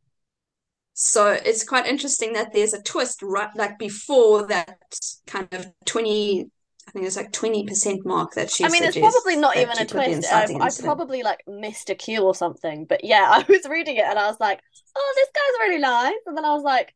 So 0.93 1.31
it's 1.31 1.63
quite 1.63 1.87
interesting 1.87 2.33
that 2.33 2.53
there's 2.53 2.73
a 2.73 2.81
twist 2.81 3.21
right 3.23 3.49
like 3.55 3.79
before 3.79 4.47
that 4.47 4.77
kind 5.25 5.47
of 5.51 5.65
20, 5.85 6.49
I 6.87 6.91
think 6.91 7.05
it's 7.05 7.17
like 7.17 7.31
20% 7.31 8.05
mark 8.05 8.33
that 8.35 8.51
she 8.51 8.63
I 8.63 8.69
mean, 8.69 8.83
it's 8.83 8.97
probably 8.97 9.35
not 9.35 9.57
even 9.57 9.77
a 9.79 9.85
twist. 9.85 10.31
I, 10.31 10.45
I 10.59 10.69
probably 10.81 11.23
like 11.23 11.39
missed 11.47 11.89
a 11.89 11.95
cue 11.95 12.21
or 12.21 12.35
something. 12.35 12.85
But 12.85 13.03
yeah, 13.03 13.25
I 13.31 13.43
was 13.49 13.67
reading 13.67 13.97
it 13.97 14.05
and 14.05 14.19
I 14.19 14.27
was 14.27 14.39
like, 14.39 14.61
oh, 14.95 15.13
this 15.15 15.29
guy's 15.33 15.67
really 15.67 15.81
nice. 15.81 16.13
And 16.27 16.37
then 16.37 16.45
I 16.45 16.53
was 16.53 16.63
like, 16.63 16.93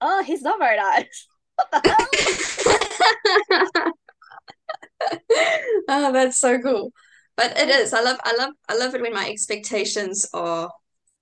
oh, 0.00 0.22
he's 0.24 0.42
not 0.42 0.58
very 0.58 0.76
nice. 0.76 1.26
What 1.60 1.82
the 1.82 1.88
hell? 3.52 3.92
Oh, 5.88 6.12
that's 6.12 6.38
so 6.38 6.58
cool. 6.58 6.92
But 7.40 7.58
it 7.58 7.70
is. 7.70 7.94
I 7.94 8.02
love 8.02 8.18
I 8.22 8.36
love 8.36 8.50
I 8.68 8.76
love 8.76 8.94
it 8.94 9.00
when 9.00 9.14
my 9.14 9.26
expectations 9.26 10.28
are 10.34 10.70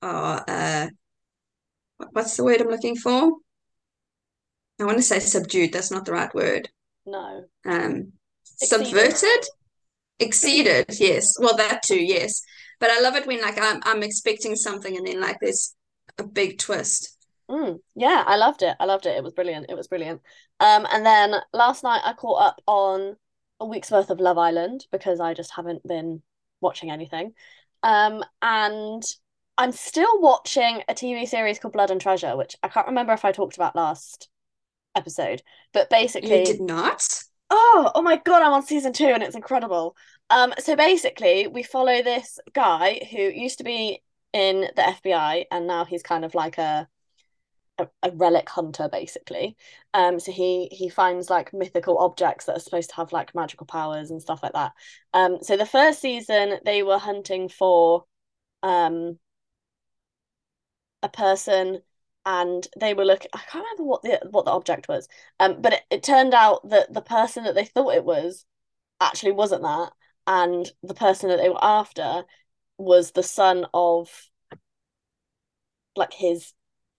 are 0.03 0.45
uh 0.49 0.89
what's 2.11 2.37
the 2.37 2.43
word 2.43 2.61
I'm 2.61 2.67
looking 2.67 2.97
for? 2.97 3.35
I 4.81 4.85
want 4.85 4.99
to 4.99 5.03
say 5.03 5.21
subdued. 5.21 5.73
That's 5.73 5.93
not 5.93 6.05
the 6.05 6.13
right 6.13 6.35
word. 6.35 6.71
No. 7.07 7.45
Um, 7.65 8.15
Exceeded. 8.61 8.87
subverted, 8.87 9.45
exceeded. 10.19 10.87
Yes. 10.99 11.37
Well, 11.39 11.57
that 11.57 11.85
too. 11.85 12.03
Yes. 12.03 12.43
But 12.81 12.91
I 12.91 13.01
love 13.01 13.15
it 13.15 13.29
when 13.29 13.41
like 13.41 13.61
I'm 13.61 13.81
I'm 13.85 14.03
expecting 14.03 14.57
something 14.57 14.97
and 14.97 15.07
then 15.07 15.21
like 15.21 15.37
there's 15.41 15.77
a 16.19 16.25
big 16.25 16.59
twist. 16.59 17.17
Mm, 17.49 17.79
yeah, 17.95 18.25
I 18.27 18.35
loved 18.35 18.63
it. 18.63 18.77
I 18.81 18.87
loved 18.87 19.07
it. 19.07 19.17
It 19.17 19.23
was 19.23 19.35
brilliant. 19.35 19.67
It 19.69 19.77
was 19.77 19.87
brilliant. 19.87 20.21
Um, 20.59 20.85
and 20.91 21.07
then 21.07 21.37
last 21.53 21.85
night 21.85 22.03
I 22.05 22.13
caught 22.13 22.43
up 22.43 22.61
on 22.67 23.17
a 23.61 23.67
week's 23.67 23.91
worth 23.91 24.11
of 24.11 24.21
Love 24.21 24.39
Island 24.39 24.87
because 24.93 25.21
I 25.21 25.35
just 25.35 25.53
haven't 25.55 25.87
been 25.87 26.23
watching 26.61 26.91
anything. 26.91 27.35
Um, 27.83 28.25
and 28.43 29.03
I'm 29.57 29.73
still 29.73 30.21
watching 30.21 30.83
a 30.89 30.95
TV 30.95 31.27
series 31.27 31.59
called 31.59 31.73
Blood 31.73 31.91
and 31.91 32.01
Treasure, 32.01 32.37
which 32.37 32.57
I 32.63 32.69
can't 32.69 32.87
remember 32.87 33.13
if 33.13 33.25
I 33.25 33.33
talked 33.33 33.57
about 33.57 33.77
last 33.77 34.29
episode, 34.95 35.43
but 35.73 35.91
basically, 35.91 36.41
You 36.41 36.45
did 36.45 36.61
not? 36.61 37.03
Oh, 37.51 37.91
oh 37.95 38.03
my 38.03 38.17
God, 38.17 38.43
I'm 38.43 38.53
on 38.53 38.63
season 38.63 38.93
two 38.93 39.07
and 39.07 39.23
it's 39.23 39.37
incredible. 39.37 39.97
Um, 40.31 40.53
so 40.59 40.77
basically, 40.77 41.47
we 41.47 41.63
follow 41.63 42.03
this 42.03 42.39
guy 42.53 43.01
who 43.11 43.19
used 43.19 43.59
to 43.59 43.65
be 43.65 44.03
in 44.33 44.69
the 44.77 44.83
FBI 44.83 45.47
and 45.51 45.67
now 45.67 45.85
he's 45.85 46.03
kind 46.03 46.25
of 46.25 46.35
like 46.35 46.59
a 46.59 46.87
a, 47.79 47.89
a 48.03 48.11
relic 48.13 48.49
hunter, 48.49 48.89
basically. 48.91 49.57
Um, 49.95 50.21
so 50.21 50.33
he 50.33 50.69
he 50.73 50.89
finds 50.89 51.31
like 51.31 51.53
mythical 51.53 51.99
objects 51.99 52.47
that 52.47 52.57
are 52.57 52.61
supposed 52.61 52.91
to 52.91 52.97
have 52.97 53.13
like 53.13 53.35
magical 53.35 53.67
powers 53.67 54.11
and 54.11 54.21
stuff 54.23 54.43
like 54.43 54.53
that. 54.53 54.73
Um, 55.15 55.39
so 55.43 55.57
the 55.57 55.67
first 55.67 56.01
season 56.01 56.59
they 56.65 56.83
were 56.83 56.99
hunting 56.99 57.49
for 57.49 58.05
um 58.63 59.19
a 61.03 61.09
person 61.09 61.83
and 62.27 62.67
they 62.79 62.95
were 62.95 63.05
looking 63.05 63.31
I 63.33 63.39
can't 63.51 63.65
remember 63.65 63.85
what 63.85 64.03
the 64.03 64.21
what 64.31 64.45
the 64.45 64.51
object 64.51 64.89
was. 64.89 65.09
Um, 65.41 65.61
but 65.63 65.75
it, 65.75 65.83
it 65.91 66.03
turned 66.03 66.35
out 66.35 66.69
that 66.71 66.93
the 66.93 67.01
person 67.03 67.45
that 67.45 67.55
they 67.55 67.65
thought 67.65 67.95
it 67.95 68.05
was 68.05 68.45
actually 69.01 69.33
wasn't 69.33 69.63
that, 69.63 69.93
and 70.27 70.71
the 70.83 70.95
person 70.95 71.31
that 71.31 71.39
they 71.39 71.51
were 71.51 71.65
after 71.65 72.25
was 72.79 73.13
the 73.13 73.23
son 73.25 73.67
of 73.75 74.11
like 75.97 76.13
his 76.13 76.53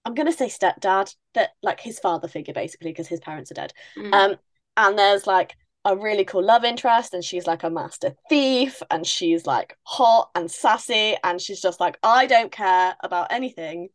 I'm 0.10 0.16
gonna 0.16 0.34
say 0.34 0.48
stepdad, 0.48 1.16
that 1.36 1.52
like 1.62 1.80
his 1.80 2.00
father 2.00 2.28
figure 2.28 2.54
basically, 2.54 2.92
because 2.92 3.08
his 3.08 3.20
parents 3.20 3.52
are 3.52 3.56
dead. 3.56 3.74
Mm. 3.96 4.14
Um, 4.14 4.36
and 4.76 4.98
there's 4.98 5.28
like 5.28 5.56
a 5.86 5.96
really 5.96 6.26
cool 6.26 6.44
love 6.44 6.64
interest, 6.64 7.14
and 7.14 7.24
she's 7.24 7.46
like 7.46 7.64
a 7.64 7.70
master 7.70 8.16
thief, 8.28 8.82
and 8.90 9.06
she's 9.06 9.46
like 9.46 9.78
hot 9.84 10.32
and 10.34 10.50
sassy, 10.50 11.16
and 11.24 11.40
she's 11.40 11.62
just 11.62 11.80
like, 11.80 12.00
I 12.02 12.26
don't 12.26 12.52
care 12.52 12.96
about 13.04 13.32
anything 13.32 13.90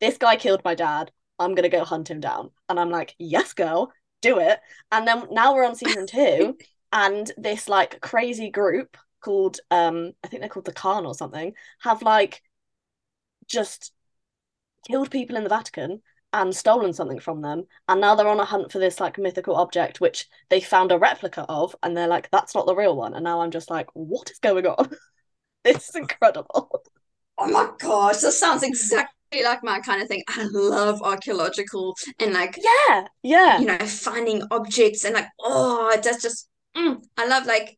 this 0.00 0.18
guy 0.18 0.36
killed 0.36 0.62
my 0.64 0.74
dad. 0.74 1.10
I'm 1.38 1.54
gonna 1.56 1.68
go 1.68 1.84
hunt 1.84 2.08
him 2.08 2.20
down. 2.20 2.50
And 2.68 2.78
I'm 2.78 2.90
like, 2.90 3.16
yes, 3.18 3.54
girl, 3.54 3.92
do 4.22 4.38
it. 4.38 4.60
And 4.92 5.08
then 5.08 5.26
now 5.32 5.54
we're 5.54 5.64
on 5.64 5.74
season 5.74 6.06
two, 6.06 6.56
and 6.92 7.32
this 7.36 7.68
like 7.68 8.00
crazy 8.00 8.50
group 8.50 8.96
called 9.20 9.58
um, 9.72 10.12
I 10.22 10.28
think 10.28 10.42
they're 10.42 10.48
called 10.48 10.66
the 10.66 10.72
Khan 10.72 11.06
or 11.06 11.14
something, 11.14 11.54
have 11.80 12.02
like 12.02 12.40
just 13.48 13.92
killed 14.86 15.10
people 15.10 15.36
in 15.36 15.42
the 15.44 15.48
Vatican 15.48 16.02
and 16.32 16.54
stolen 16.54 16.92
something 16.92 17.20
from 17.20 17.42
them. 17.42 17.64
And 17.88 18.00
now 18.00 18.14
they're 18.14 18.28
on 18.28 18.40
a 18.40 18.44
hunt 18.44 18.72
for 18.72 18.78
this 18.78 19.00
like 19.00 19.18
mythical 19.18 19.54
object, 19.56 20.00
which 20.00 20.26
they 20.50 20.60
found 20.60 20.90
a 20.90 20.98
replica 20.98 21.46
of, 21.48 21.76
and 21.82 21.96
they're 21.96 22.08
like, 22.08 22.28
that's 22.30 22.54
not 22.54 22.66
the 22.66 22.74
real 22.74 22.96
one. 22.96 23.14
And 23.14 23.24
now 23.24 23.40
I'm 23.40 23.52
just 23.52 23.70
like, 23.70 23.88
what 23.94 24.30
is 24.30 24.38
going 24.40 24.66
on? 24.66 24.90
this 25.64 25.88
is 25.88 25.94
incredible. 25.94 26.82
Oh 27.38 27.50
my 27.50 27.70
gosh, 27.78 28.18
this 28.18 28.38
sounds 28.38 28.62
exactly 28.62 29.42
like 29.42 29.64
my 29.64 29.80
kind 29.80 30.02
of 30.02 30.08
thing. 30.08 30.22
I 30.28 30.46
love 30.52 31.02
archaeological 31.02 31.96
and 32.20 32.32
like 32.32 32.58
yeah, 32.62 33.06
yeah, 33.22 33.58
you 33.58 33.66
know, 33.66 33.78
finding 33.78 34.42
objects 34.50 35.04
and 35.04 35.14
like 35.14 35.28
oh, 35.40 35.98
that's 36.02 36.22
just 36.22 36.48
mm, 36.76 37.02
I 37.16 37.26
love 37.26 37.46
like 37.46 37.76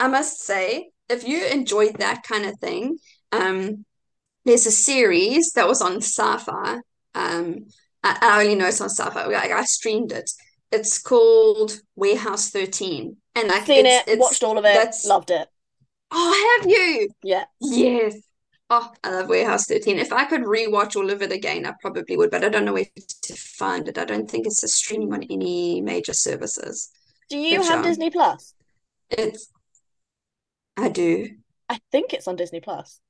I 0.00 0.08
must 0.08 0.40
say 0.40 0.90
if 1.08 1.26
you 1.26 1.44
enjoyed 1.44 1.98
that 1.98 2.22
kind 2.22 2.46
of 2.46 2.58
thing, 2.60 2.96
um, 3.32 3.84
there's 4.44 4.66
a 4.66 4.70
series 4.70 5.52
that 5.52 5.68
was 5.68 5.80
on 5.80 5.96
Sci-Fi. 5.96 6.80
Um, 7.14 7.66
I, 8.02 8.18
I 8.20 8.42
only 8.42 8.54
know 8.54 8.66
it's 8.66 8.80
on 8.80 8.90
Sci-Fi. 8.90 9.26
Like 9.26 9.50
I 9.50 9.64
streamed 9.64 10.12
it. 10.12 10.30
It's 10.70 11.00
called 11.00 11.78
Warehouse 11.94 12.50
13, 12.50 13.16
and 13.36 13.48
like 13.48 13.66
seen 13.66 13.86
it's, 13.86 14.08
it, 14.08 14.12
it's, 14.12 14.20
watched 14.20 14.42
all 14.42 14.58
of 14.58 14.64
it, 14.64 14.94
loved 15.04 15.30
it. 15.30 15.48
Oh, 16.10 16.58
have 16.60 16.70
you? 16.70 17.08
Yeah. 17.22 17.44
Yes. 17.60 18.16
Oh, 18.70 18.90
I 19.04 19.10
love 19.10 19.28
Warehouse 19.28 19.66
13. 19.66 19.98
If 19.98 20.12
I 20.12 20.24
could 20.24 20.42
rewatch 20.42 20.96
all 20.96 21.10
of 21.10 21.22
it 21.22 21.30
again, 21.30 21.66
I 21.66 21.74
probably 21.80 22.16
would, 22.16 22.30
but 22.30 22.44
I 22.44 22.48
don't 22.48 22.64
know 22.64 22.72
where 22.72 22.86
to 23.22 23.34
find 23.36 23.88
it. 23.88 23.98
I 23.98 24.04
don't 24.04 24.28
think 24.28 24.46
it's 24.46 24.62
a 24.62 24.68
stream 24.68 25.12
on 25.12 25.22
any 25.24 25.80
major 25.80 26.14
services. 26.14 26.90
Do 27.28 27.38
you 27.38 27.62
have 27.62 27.78
um, 27.78 27.84
Disney 27.84 28.10
Plus? 28.10 28.54
It's 29.10 29.50
I 30.76 30.88
do. 30.88 31.28
I 31.68 31.78
think 31.92 32.12
it's 32.12 32.26
on 32.26 32.36
Disney 32.36 32.60
Plus. 32.60 33.00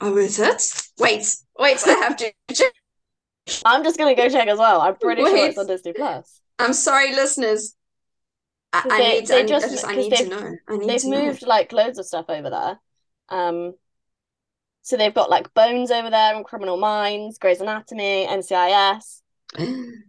Oh, 0.00 0.16
is 0.16 0.38
it? 0.38 0.62
Wait, 0.98 1.26
wait, 1.58 1.78
I 1.86 1.92
have 1.92 2.16
to 2.16 2.32
check. 2.54 2.72
I'm 3.64 3.84
just 3.84 3.98
gonna 3.98 4.14
go 4.14 4.28
check 4.28 4.48
as 4.48 4.58
well. 4.58 4.80
I'm 4.80 4.96
pretty 4.96 5.22
wait. 5.22 5.30
sure 5.30 5.46
it's 5.46 5.58
on 5.58 5.66
Disney 5.66 5.92
Plus. 5.92 6.40
I'm 6.58 6.72
sorry, 6.72 7.14
listeners. 7.14 7.74
I, 8.72 8.84
I 8.90 8.98
they, 8.98 9.20
need, 9.20 9.26
they 9.28 9.42
I, 9.42 9.44
just, 9.44 9.66
I, 9.66 9.70
just, 9.70 9.86
I 9.86 9.94
need 9.94 10.14
to 10.16 10.28
know. 10.28 10.56
I 10.68 10.76
need 10.76 10.88
they've 10.88 11.00
to 11.02 11.08
moved 11.08 11.42
know. 11.42 11.48
like 11.48 11.72
loads 11.72 11.98
of 11.98 12.06
stuff 12.06 12.26
over 12.28 12.50
there. 12.50 12.80
Um, 13.28 13.74
so 14.82 14.96
they've 14.96 15.14
got 15.14 15.30
like 15.30 15.54
Bones 15.54 15.90
over 15.90 16.10
there 16.10 16.34
and 16.34 16.44
Criminal 16.44 16.76
Minds, 16.76 17.38
Grey's 17.38 17.60
Anatomy, 17.60 18.26
NCIS, 18.26 19.22
and 19.58 20.02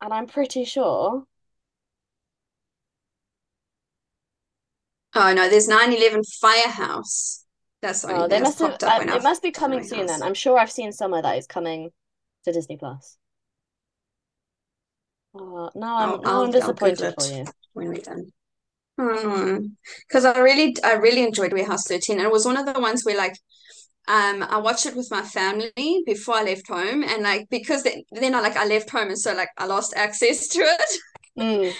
I'm 0.00 0.26
pretty 0.26 0.64
sure. 0.64 1.24
Oh 5.14 5.32
no, 5.32 5.48
there's 5.48 5.68
9/11 5.68 6.22
Firehouse. 6.40 7.45
That's 7.82 8.04
oh, 8.04 8.26
they 8.26 8.40
must 8.40 8.58
have. 8.60 8.78
Uh, 8.82 9.00
it 9.02 9.22
must 9.22 9.42
be 9.42 9.50
coming 9.50 9.84
soon. 9.84 10.06
Then 10.06 10.22
I'm 10.22 10.34
sure 10.34 10.58
I've 10.58 10.70
seen 10.70 10.92
somewhere 10.92 11.22
that 11.22 11.36
is 11.36 11.46
coming 11.46 11.90
to 12.44 12.52
Disney 12.52 12.76
Plus. 12.76 13.18
Oh, 15.34 15.70
now 15.74 15.96
I'm, 15.96 16.20
I'll, 16.24 16.42
I'm 16.44 16.50
disappointed 16.50 17.14
for 17.18 17.26
you. 17.26 17.44
When 17.74 17.88
we're 17.88 18.00
done 18.00 18.32
because 18.96 20.24
I 20.24 20.38
really 20.38 20.74
I 20.82 20.94
really 20.94 21.22
enjoyed 21.22 21.52
Warehouse 21.52 21.86
13 21.86 22.16
and 22.18 22.26
it 22.26 22.32
was 22.32 22.46
one 22.46 22.56
of 22.56 22.66
the 22.66 22.80
ones 22.80 23.04
where 23.04 23.16
like 23.16 23.36
um 24.08 24.42
I 24.42 24.58
watched 24.58 24.86
it 24.86 24.96
with 24.96 25.10
my 25.10 25.22
family 25.22 26.02
before 26.06 26.36
I 26.36 26.44
left 26.44 26.68
home 26.68 27.02
and 27.02 27.22
like 27.22 27.48
because 27.50 27.82
then, 27.82 28.04
then 28.10 28.34
I 28.34 28.40
like 28.40 28.56
I 28.56 28.64
left 28.66 28.90
home 28.90 29.08
and 29.08 29.18
so 29.18 29.34
like 29.34 29.50
I 29.58 29.66
lost 29.66 29.94
access 29.96 30.48
to 30.48 30.60
it 30.60 30.98
mm. 31.38 31.74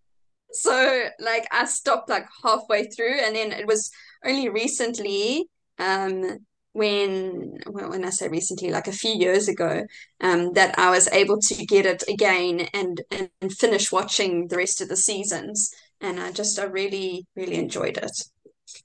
so 0.52 1.04
like 1.20 1.46
I 1.50 1.66
stopped 1.66 2.08
like 2.08 2.26
halfway 2.42 2.86
through 2.86 3.20
and 3.20 3.36
then 3.36 3.52
it 3.52 3.66
was 3.66 3.90
only 4.24 4.48
recently 4.48 5.46
um 5.78 6.38
when 6.74 7.58
well, 7.66 7.90
when 7.90 8.04
I 8.04 8.10
say 8.10 8.28
recently, 8.28 8.70
like 8.70 8.88
a 8.88 8.92
few 8.92 9.12
years 9.14 9.46
ago, 9.48 9.84
um, 10.22 10.54
that 10.54 10.78
I 10.78 10.90
was 10.90 11.06
able 11.08 11.38
to 11.38 11.66
get 11.66 11.84
it 11.84 12.02
again 12.08 12.68
and 12.72 13.02
and 13.10 13.52
finish 13.52 13.92
watching 13.92 14.48
the 14.48 14.56
rest 14.56 14.80
of 14.80 14.88
the 14.88 14.96
seasons 14.96 15.70
and 16.00 16.18
I 16.20 16.32
just 16.32 16.58
I 16.58 16.64
really 16.64 17.26
really 17.36 17.56
enjoyed 17.56 17.96
it. 17.98 18.12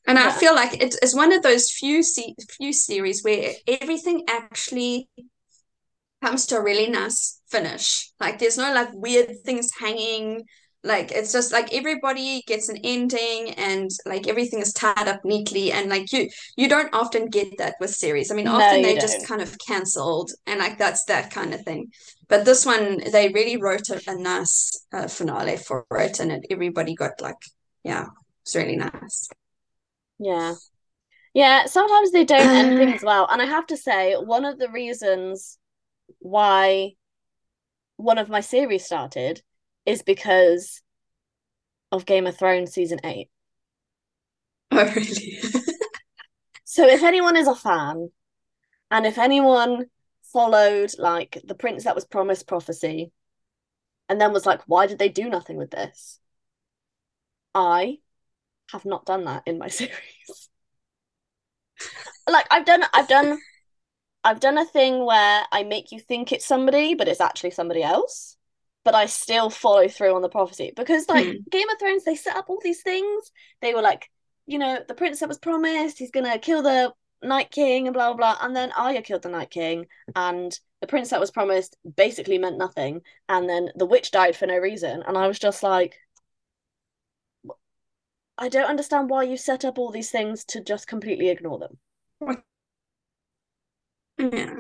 And. 0.06 0.18
I 0.20 0.32
feel 0.32 0.54
like 0.56 0.82
it 0.82 0.96
is 1.02 1.16
one 1.16 1.32
of 1.32 1.44
those 1.44 1.72
few 1.72 2.04
se- 2.04 2.36
few 2.58 2.74
series 2.74 3.24
where 3.24 3.54
everything 3.68 4.24
actually 4.28 5.08
comes 6.24 6.46
to 6.48 6.58
a 6.58 6.64
really 6.64 6.90
nice 6.90 7.42
finish. 7.48 8.12
Like 8.20 8.40
there's 8.40 8.58
no 8.58 8.74
like 8.74 8.90
weird 8.94 9.32
things 9.46 9.70
hanging. 9.80 10.44
Like 10.88 11.12
it's 11.12 11.32
just 11.32 11.52
like 11.52 11.74
everybody 11.74 12.44
gets 12.48 12.70
an 12.70 12.78
ending 12.84 13.52
and 13.58 13.92
like 14.06 14.28
everything 14.28 14.60
is 14.60 14.74
tied 14.74 15.08
up 15.08 15.24
neatly 15.24 15.72
and 15.72 15.90
like 15.90 16.12
you 16.14 16.30
you 16.56 16.70
don't 16.70 16.94
often 16.94 17.28
get 17.30 17.58
that 17.58 17.76
with 17.80 17.92
series. 17.92 18.32
I 18.32 18.36
mean 18.36 18.48
often 18.48 18.82
no, 18.82 18.88
they 18.88 18.96
don't. 18.96 19.02
just 19.02 19.28
kind 19.28 19.42
of 19.42 19.58
cancelled 19.60 20.32
and 20.46 20.60
like 20.60 20.78
that's 20.78 21.04
that 21.06 21.32
kind 21.32 21.54
of 21.54 21.62
thing. 21.62 21.92
But 22.30 22.46
this 22.46 22.66
one, 22.66 23.02
they 23.12 23.30
really 23.30 23.58
wrote 23.58 23.90
a, 23.90 24.02
a 24.08 24.16
nice 24.16 24.86
uh, 24.92 25.08
finale 25.08 25.58
for 25.58 25.86
it, 25.92 26.20
and 26.20 26.32
it, 26.32 26.46
everybody 26.50 26.94
got 26.94 27.22
like, 27.22 27.38
yeah, 27.84 28.08
it's 28.42 28.56
really 28.56 28.76
nice. 28.76 29.30
Yeah. 30.20 30.56
Yeah, 31.34 31.66
sometimes 31.68 32.12
they 32.12 32.26
don't 32.26 32.50
end 32.50 32.78
things 32.78 33.04
well. 33.04 33.28
And 33.32 33.42
I 33.42 33.46
have 33.46 33.68
to 33.68 33.78
say, 33.78 34.16
one 34.16 34.44
of 34.44 34.60
the 34.60 34.70
reasons 34.70 35.58
why 36.20 36.94
one 37.96 38.18
of 38.18 38.30
my 38.30 38.42
series 38.42 38.86
started 38.86 39.42
is 39.88 40.04
because 40.04 40.84
of 41.92 42.06
Game 42.06 42.28
of 42.28 42.38
Thrones 42.38 42.74
season 42.74 43.00
eight. 43.04 43.30
Oh, 44.72 44.84
really? 44.96 45.40
so, 46.66 46.86
if 46.86 47.04
anyone 47.04 47.38
is 47.38 47.48
a 47.48 47.56
fan, 47.56 48.10
and 48.92 49.06
if 49.06 49.18
anyone 49.18 49.88
followed 50.34 50.92
like 51.00 51.42
the 51.46 51.56
prince 51.56 51.86
that 51.86 51.96
was 51.96 52.06
promised 52.06 52.48
prophecy 52.48 53.12
and 54.10 54.20
then 54.20 54.34
was 54.34 54.46
like 54.46 54.62
why 54.68 54.88
did 54.88 55.00
they 55.00 55.10
do 55.10 55.30
nothing 55.30 55.58
with 55.58 55.72
this 55.72 56.20
i 57.56 57.98
have 58.72 58.86
not 58.86 59.06
done 59.06 59.26
that 59.26 59.44
in 59.46 59.58
my 59.58 59.68
series 59.70 60.50
like 62.30 62.46
i've 62.52 62.66
done 62.66 62.84
i've 62.94 63.08
done 63.08 63.40
i've 64.24 64.40
done 64.40 64.58
a 64.58 64.66
thing 64.66 65.06
where 65.06 65.44
i 65.52 65.64
make 65.64 65.92
you 65.92 66.00
think 66.00 66.32
it's 66.32 66.46
somebody 66.46 66.96
but 66.96 67.08
it's 67.08 67.22
actually 67.22 67.52
somebody 67.52 67.84
else 67.84 68.37
but 68.88 68.96
i 68.96 69.06
still 69.06 69.50
follow 69.50 69.88
through 69.88 70.16
on 70.16 70.22
the 70.22 70.30
prophecy 70.30 70.72
because 70.76 71.08
like 71.10 71.26
hmm. 71.26 71.32
game 71.52 71.70
of 71.70 71.78
thrones 71.78 72.04
they 72.04 72.16
set 72.16 72.36
up 72.36 72.50
all 72.50 72.60
these 72.64 72.82
things 72.82 73.32
they 73.62 73.74
were 73.74 73.82
like 73.82 74.10
you 74.46 74.58
know 74.58 74.80
the 74.88 74.96
prince 74.96 75.20
that 75.20 75.30
was 75.30 75.38
promised 75.38 76.00
he's 76.00 76.12
gonna 76.12 76.40
kill 76.40 76.62
the 76.62 76.94
Night 77.24 77.52
King 77.52 77.88
and 77.88 77.94
blah 77.94 78.14
blah 78.14 78.36
blah. 78.36 78.46
And 78.46 78.56
then 78.56 78.72
Arya 78.72 79.02
killed 79.02 79.24
the 79.24 79.30
Night 79.30 79.50
King, 79.50 79.88
and 80.16 80.58
the 80.82 80.88
prince 80.88 81.10
that 81.10 81.20
was 81.20 81.32
promised 81.32 81.78
basically 81.96 82.38
meant 82.38 82.58
nothing. 82.58 83.02
And 83.28 83.50
then 83.50 83.70
the 83.76 83.86
witch 83.86 84.12
died 84.12 84.36
for 84.36 84.46
no 84.46 84.58
reason. 84.58 85.04
And 85.08 85.18
I 85.18 85.28
was 85.28 85.40
just 85.40 85.64
like, 85.64 85.96
I 88.38 88.50
don't 88.50 88.70
understand 88.70 89.10
why 89.10 89.24
you 89.24 89.38
set 89.38 89.66
up 89.66 89.80
all 89.80 89.92
these 89.92 90.12
things 90.12 90.46
to 90.46 90.64
just 90.64 90.88
completely 90.88 91.30
ignore 91.30 91.60
them. 91.60 91.78
Yeah. 94.20 94.56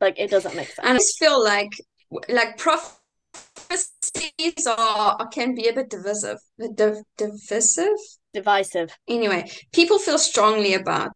Like 0.00 0.18
it 0.18 0.30
doesn't 0.30 0.56
make 0.56 0.68
sense. 0.68 0.78
And 0.82 0.94
I 0.96 0.98
just 0.98 1.18
feel 1.18 1.42
like 1.42 1.70
like 2.28 2.58
prof 2.58 2.99
prophecies 3.70 4.66
are 4.66 5.28
can 5.28 5.54
be 5.54 5.68
a 5.68 5.72
bit 5.72 5.90
divisive. 5.90 6.38
Div, 6.74 6.96
divisive? 7.16 7.98
Divisive. 8.34 8.90
Anyway, 9.08 9.50
people 9.72 9.98
feel 9.98 10.18
strongly 10.18 10.74
about 10.74 11.10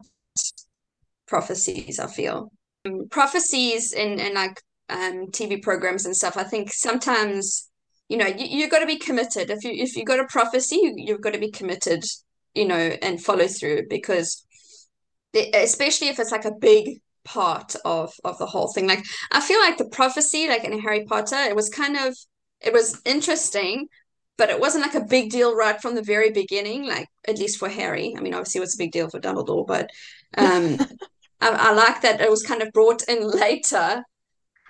prophecies, 1.26 1.98
I 1.98 2.06
feel. 2.06 2.52
Um, 2.86 3.08
prophecies 3.10 3.92
in, 3.92 4.20
in 4.20 4.34
like 4.34 4.60
um, 4.88 5.26
TV 5.30 5.62
programs 5.62 6.06
and 6.06 6.16
stuff, 6.16 6.36
I 6.36 6.44
think 6.44 6.72
sometimes, 6.72 7.70
you 8.08 8.16
know, 8.16 8.26
you, 8.26 8.46
you 8.46 8.68
got 8.68 8.80
to 8.80 8.86
be 8.86 8.98
committed. 8.98 9.50
If 9.50 9.64
you 9.64 9.72
if 9.72 9.96
you 9.96 10.04
got 10.04 10.20
a 10.20 10.26
prophecy, 10.26 10.76
you, 10.76 10.94
you've 10.96 11.22
got 11.22 11.34
to 11.34 11.40
be 11.40 11.50
committed, 11.50 12.04
you 12.54 12.66
know, 12.66 12.96
and 13.02 13.22
follow 13.22 13.48
through 13.48 13.88
because 13.88 14.44
especially 15.54 16.08
if 16.08 16.20
it's 16.20 16.30
like 16.30 16.44
a 16.44 16.54
big 16.60 17.00
part 17.24 17.74
of 17.84 18.12
of 18.22 18.38
the 18.38 18.46
whole 18.46 18.70
thing. 18.72 18.86
Like 18.86 19.04
I 19.32 19.40
feel 19.40 19.58
like 19.58 19.78
the 19.78 19.88
prophecy, 19.88 20.46
like 20.48 20.64
in 20.64 20.78
Harry 20.80 21.04
Potter, 21.04 21.36
it 21.36 21.56
was 21.56 21.68
kind 21.68 21.96
of 21.96 22.14
it 22.64 22.72
was 22.72 23.00
interesting, 23.04 23.88
but 24.36 24.50
it 24.50 24.58
wasn't 24.58 24.84
like 24.84 24.94
a 24.94 25.06
big 25.06 25.30
deal 25.30 25.56
right 25.56 25.80
from 25.80 25.94
the 25.94 26.02
very 26.02 26.30
beginning. 26.30 26.86
Like 26.86 27.08
at 27.26 27.38
least 27.38 27.58
for 27.58 27.68
Harry. 27.68 28.14
I 28.16 28.20
mean, 28.20 28.34
obviously, 28.34 28.58
it 28.58 28.62
was 28.62 28.74
a 28.74 28.82
big 28.82 28.92
deal 28.92 29.08
for 29.08 29.20
Dumbledore, 29.20 29.66
but 29.66 29.90
um, 30.36 30.78
I, 31.40 31.50
I 31.50 31.72
like 31.72 32.02
that 32.02 32.20
it 32.20 32.30
was 32.30 32.42
kind 32.42 32.62
of 32.62 32.72
brought 32.72 33.02
in 33.08 33.28
later. 33.28 34.02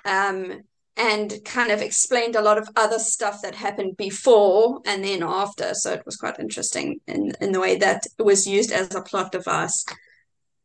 Um, 0.04 0.64
and 0.96 1.38
kind 1.44 1.72
of 1.72 1.82
explained 1.82 2.36
a 2.36 2.42
lot 2.42 2.58
of 2.58 2.68
other 2.76 2.98
stuff 2.98 3.42
that 3.42 3.54
happened 3.54 3.96
before 3.96 4.80
and 4.86 5.02
then 5.02 5.22
after. 5.22 5.74
So 5.74 5.92
it 5.92 6.06
was 6.06 6.16
quite 6.16 6.38
interesting 6.38 7.00
in, 7.06 7.32
in 7.40 7.52
the 7.52 7.60
way 7.60 7.76
that 7.76 8.04
it 8.18 8.22
was 8.22 8.46
used 8.46 8.70
as 8.70 8.94
a 8.94 9.02
plot 9.02 9.32
device. 9.32 9.84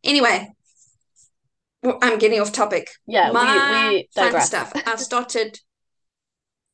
Anyway, 0.03 0.49
I'm 1.83 2.19
getting 2.19 2.39
off 2.39 2.51
topic. 2.51 2.89
Yeah, 3.07 3.31
My 3.31 3.89
we, 3.89 3.95
we 3.95 4.09
fun 4.13 4.41
stuff. 4.41 4.71
I've 4.85 4.99
started. 4.99 5.59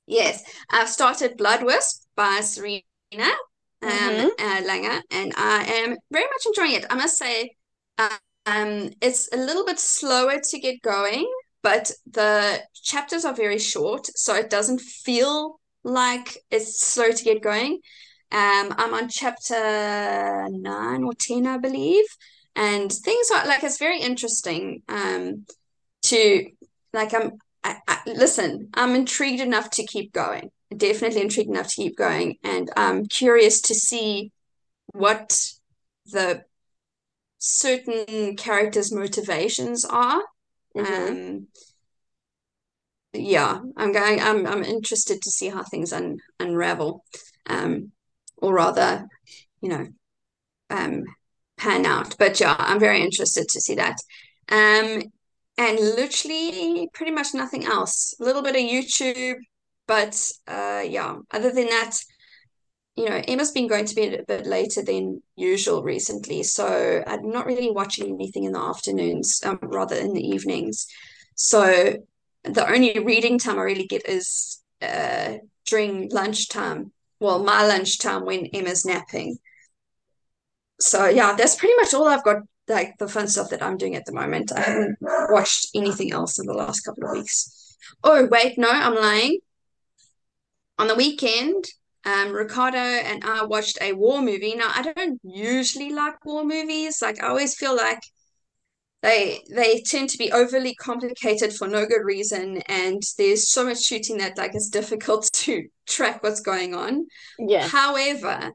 Yes, 0.08 0.44
I've 0.70 0.90
started 0.90 1.38
Blood 1.38 1.64
Wisp 1.64 2.04
by 2.16 2.42
Serena 2.42 2.82
um, 3.12 3.90
mm-hmm. 3.90 4.28
uh, 4.40 4.62
Langer, 4.62 5.02
and 5.12 5.34
I 5.36 5.64
am 5.64 5.96
very 6.12 6.26
much 6.26 6.46
enjoying 6.46 6.74
it. 6.74 6.86
I 6.90 6.96
must 6.96 7.18
say, 7.18 7.52
um, 7.98 8.92
it's 9.02 9.30
a 9.34 9.38
little 9.38 9.66
bit 9.66 9.80
slower 9.80 10.40
to 10.40 10.60
get 10.60 10.82
going, 10.82 11.30
but 11.64 11.92
the 12.12 12.62
chapters 12.84 13.26
are 13.26 13.34
very 13.34 13.60
short, 13.60 14.06
so 14.16 14.36
it 14.36 14.50
doesn't 14.50 14.82
feel 14.82 15.60
like 15.84 16.38
it's 16.52 16.80
slow 16.86 17.12
to 17.12 17.24
get 17.24 17.42
going. 17.42 17.80
Um, 18.32 18.74
I'm 18.78 18.94
on 18.94 19.10
chapter 19.10 20.48
nine 20.50 21.04
or 21.04 21.14
ten, 21.14 21.48
I 21.48 21.58
believe 21.58 22.06
and 22.56 22.92
things 22.92 23.30
are 23.32 23.46
like 23.48 23.64
it's 23.64 23.78
very 23.78 24.00
interesting 24.00 24.82
um 24.88 25.46
to 26.02 26.46
like 26.94 27.14
i'm 27.14 27.32
I, 27.66 27.78
I, 27.88 28.00
listen 28.06 28.70
i'm 28.74 28.96
intrigued 28.96 29.42
enough 29.42 29.70
to 29.72 29.86
keep 29.86 30.14
going 30.14 30.52
definitely 30.76 31.22
intrigued 31.22 31.50
enough 31.50 31.68
to 31.68 31.76
keep 31.76 31.98
going 31.98 32.38
and 32.44 32.70
i'm 32.78 33.06
curious 33.08 33.62
to 33.62 33.76
see 33.76 34.32
what 34.88 35.38
the 36.08 36.44
certain 37.40 38.36
characters 38.38 38.94
motivations 38.94 39.84
are 39.84 40.22
mm-hmm. 40.76 41.12
um 41.12 41.48
yeah 43.14 43.60
i'm 43.78 43.92
going 43.92 44.22
i'm 44.22 44.46
i'm 44.46 44.64
interested 44.64 45.22
to 45.22 45.32
see 45.32 45.50
how 45.50 45.64
things 45.64 45.92
un, 45.92 46.18
unravel 46.40 47.04
um 47.48 47.92
or 48.38 48.54
rather 48.54 49.06
you 49.62 49.70
know 49.70 49.88
um 50.70 51.04
pan 51.58 51.86
out. 51.86 52.16
But 52.18 52.40
yeah, 52.40 52.56
I'm 52.58 52.80
very 52.80 53.02
interested 53.02 53.48
to 53.50 53.62
see 53.62 53.76
that. 53.76 53.98
Um, 54.50 55.04
and 55.58 55.80
literally 55.80 56.90
pretty 56.94 57.12
much 57.12 57.34
nothing 57.34 57.66
else. 57.66 58.16
A 58.20 58.24
little 58.24 58.42
bit 58.42 58.56
of 58.56 58.62
YouTube, 58.62 59.38
but 59.88 60.32
uh, 60.48 60.84
yeah. 60.86 61.18
Other 61.32 61.52
than 61.52 61.68
that, 61.68 61.98
you 62.96 63.10
know, 63.10 63.22
Emma's 63.28 63.52
been 63.52 63.68
going 63.68 63.86
to 63.86 63.96
bed 63.96 64.14
a 64.14 64.24
bit 64.24 64.46
later 64.46 64.82
than 64.84 65.22
usual 65.36 65.84
recently, 65.84 66.44
so 66.44 67.04
I'm 67.06 67.30
not 67.30 67.46
really 67.46 67.72
watching 67.72 68.14
anything 68.14 68.46
in 68.46 68.54
the 68.54 68.60
afternoons, 68.60 69.42
um, 69.44 69.60
rather 69.62 69.96
in 69.96 70.14
the 70.14 70.26
evenings. 70.26 70.88
So 71.36 71.96
the 72.44 72.70
only 72.70 73.00
reading 73.00 73.38
time 73.38 73.60
I 73.60 73.64
really 73.64 73.88
get 73.88 74.08
is 74.08 74.62
uh, 74.82 75.36
during 75.66 76.10
lunchtime. 76.12 76.92
Well, 77.20 77.44
my 77.44 77.66
lunchtime 77.66 78.26
when 78.26 78.46
Emma's 78.48 78.86
napping 78.86 79.38
so 80.80 81.08
yeah, 81.08 81.36
that's 81.36 81.56
pretty 81.56 81.76
much 81.78 81.94
all 81.94 82.08
I've 82.08 82.24
got. 82.24 82.38
Like 82.68 82.98
the 82.98 83.08
fun 83.08 83.28
stuff 83.28 83.50
that 83.52 83.62
I'm 83.62 83.78
doing 83.78 83.96
at 83.96 84.06
the 84.06 84.14
moment. 84.14 84.52
I 84.52 84.62
haven't 84.62 84.98
watched 85.02 85.68
anything 85.76 86.12
else 86.12 86.40
in 86.40 86.46
the 86.48 86.54
last 86.54 86.82
couple 86.82 87.06
of 87.06 87.12
weeks. 87.12 87.78
Oh 88.04 88.28
wait, 88.32 88.58
no, 88.58 88.70
I'm 88.70 88.96
lying. 88.96 89.40
On 90.78 90.88
the 90.88 90.96
weekend, 90.96 91.66
um, 92.06 92.32
Ricardo 92.32 92.78
and 92.78 93.24
I 93.24 93.44
watched 93.46 93.78
a 93.82 93.94
war 93.94 94.22
movie. 94.22 94.56
Now 94.56 94.72
I 94.74 94.82
don't 94.82 95.20
usually 95.24 95.92
like 95.92 96.24
war 96.26 96.44
movies. 96.44 97.02
Like 97.02 97.22
I 97.24 97.28
always 97.28 97.56
feel 97.56 97.76
like 97.76 98.00
they 99.02 99.44
they 99.54 99.82
tend 99.86 100.10
to 100.10 100.18
be 100.18 100.32
overly 100.32 100.74
complicated 100.76 101.54
for 101.54 101.68
no 101.68 101.86
good 101.86 102.04
reason, 102.04 102.58
and 102.68 103.02
there's 103.18 103.50
so 103.50 103.64
much 103.64 103.84
shooting 103.84 104.18
that 104.18 104.38
like 104.38 104.56
it's 104.56 104.70
difficult 104.70 105.30
to 105.34 105.68
track 105.88 106.24
what's 106.24 106.42
going 106.42 106.74
on. 106.74 107.06
Yeah. 107.38 107.68
However, 107.68 108.52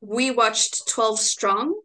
we 0.00 0.30
watched 0.30 0.88
12 0.88 1.20
Strong, 1.20 1.80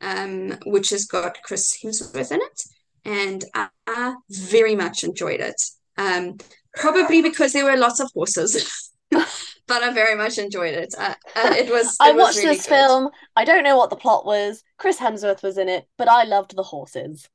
um, 0.00 0.58
which 0.66 0.90
has 0.90 1.04
got 1.04 1.42
Chris 1.42 1.78
Hemsworth 1.82 2.32
in 2.32 2.40
it, 2.40 2.62
and 3.04 3.44
I, 3.54 4.14
very 4.30 4.74
much 4.74 5.04
enjoyed 5.04 5.40
it. 5.40 5.60
Um, 5.96 6.36
probably 6.74 7.22
because 7.22 7.52
there 7.52 7.64
were 7.64 7.76
lots 7.76 8.00
of 8.00 8.10
horses. 8.12 8.92
but 9.10 9.82
I 9.82 9.92
very 9.92 10.14
much 10.14 10.38
enjoyed 10.38 10.74
it. 10.74 10.94
Uh, 10.98 11.14
uh, 11.36 11.54
it 11.56 11.70
was. 11.72 11.86
It 11.86 11.96
I 12.00 12.12
was 12.12 12.22
watched 12.22 12.38
really 12.38 12.56
this 12.56 12.66
good. 12.66 12.74
film. 12.74 13.10
I 13.36 13.44
don't 13.44 13.64
know 13.64 13.76
what 13.76 13.90
the 13.90 13.96
plot 13.96 14.26
was. 14.26 14.62
Chris 14.78 14.98
Hemsworth 14.98 15.42
was 15.42 15.58
in 15.58 15.68
it, 15.68 15.86
but 15.96 16.08
I 16.08 16.24
loved 16.24 16.56
the 16.56 16.62
horses. 16.62 17.28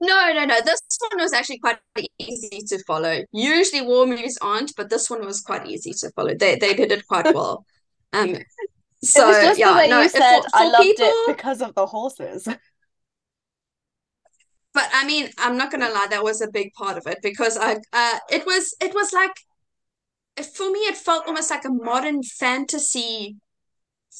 No, 0.00 0.32
no, 0.32 0.44
no. 0.44 0.60
This 0.64 0.80
one 1.00 1.20
was 1.20 1.32
actually 1.32 1.58
quite 1.58 1.78
easy 2.18 2.60
to 2.68 2.78
follow. 2.86 3.24
Usually 3.32 3.82
war 3.82 4.06
movies 4.06 4.38
aren't, 4.40 4.74
but 4.76 4.90
this 4.90 5.10
one 5.10 5.26
was 5.26 5.40
quite 5.40 5.66
easy 5.66 5.92
to 5.92 6.10
follow. 6.12 6.34
They 6.34 6.54
they 6.56 6.74
did 6.74 6.92
it 6.92 7.06
quite 7.08 7.34
well. 7.34 7.66
Um 8.12 8.36
so 9.02 9.24
it 9.24 9.28
was 9.28 9.36
just 9.36 9.58
yeah, 9.58 9.72
the 9.72 9.78
way 9.78 9.88
no, 9.88 10.02
you 10.02 10.08
said 10.08 10.40
for, 10.42 10.50
for 10.50 10.56
I 10.56 10.68
loved 10.68 10.82
people, 10.82 11.06
it 11.06 11.36
because 11.36 11.62
of 11.62 11.74
the 11.74 11.86
horses. 11.86 12.48
But 14.74 14.90
I 14.92 15.06
mean, 15.06 15.28
I'm 15.38 15.56
not 15.56 15.72
gonna 15.72 15.88
lie, 15.90 16.06
that 16.10 16.22
was 16.22 16.40
a 16.40 16.50
big 16.50 16.72
part 16.74 16.98
of 16.98 17.06
it 17.06 17.18
because 17.20 17.56
I 17.56 17.78
uh 17.92 18.18
it 18.30 18.46
was 18.46 18.76
it 18.80 18.94
was 18.94 19.12
like 19.12 19.32
for 20.54 20.70
me 20.70 20.80
it 20.80 20.96
felt 20.96 21.26
almost 21.26 21.50
like 21.50 21.64
a 21.64 21.70
modern 21.70 22.22
fantasy 22.22 23.36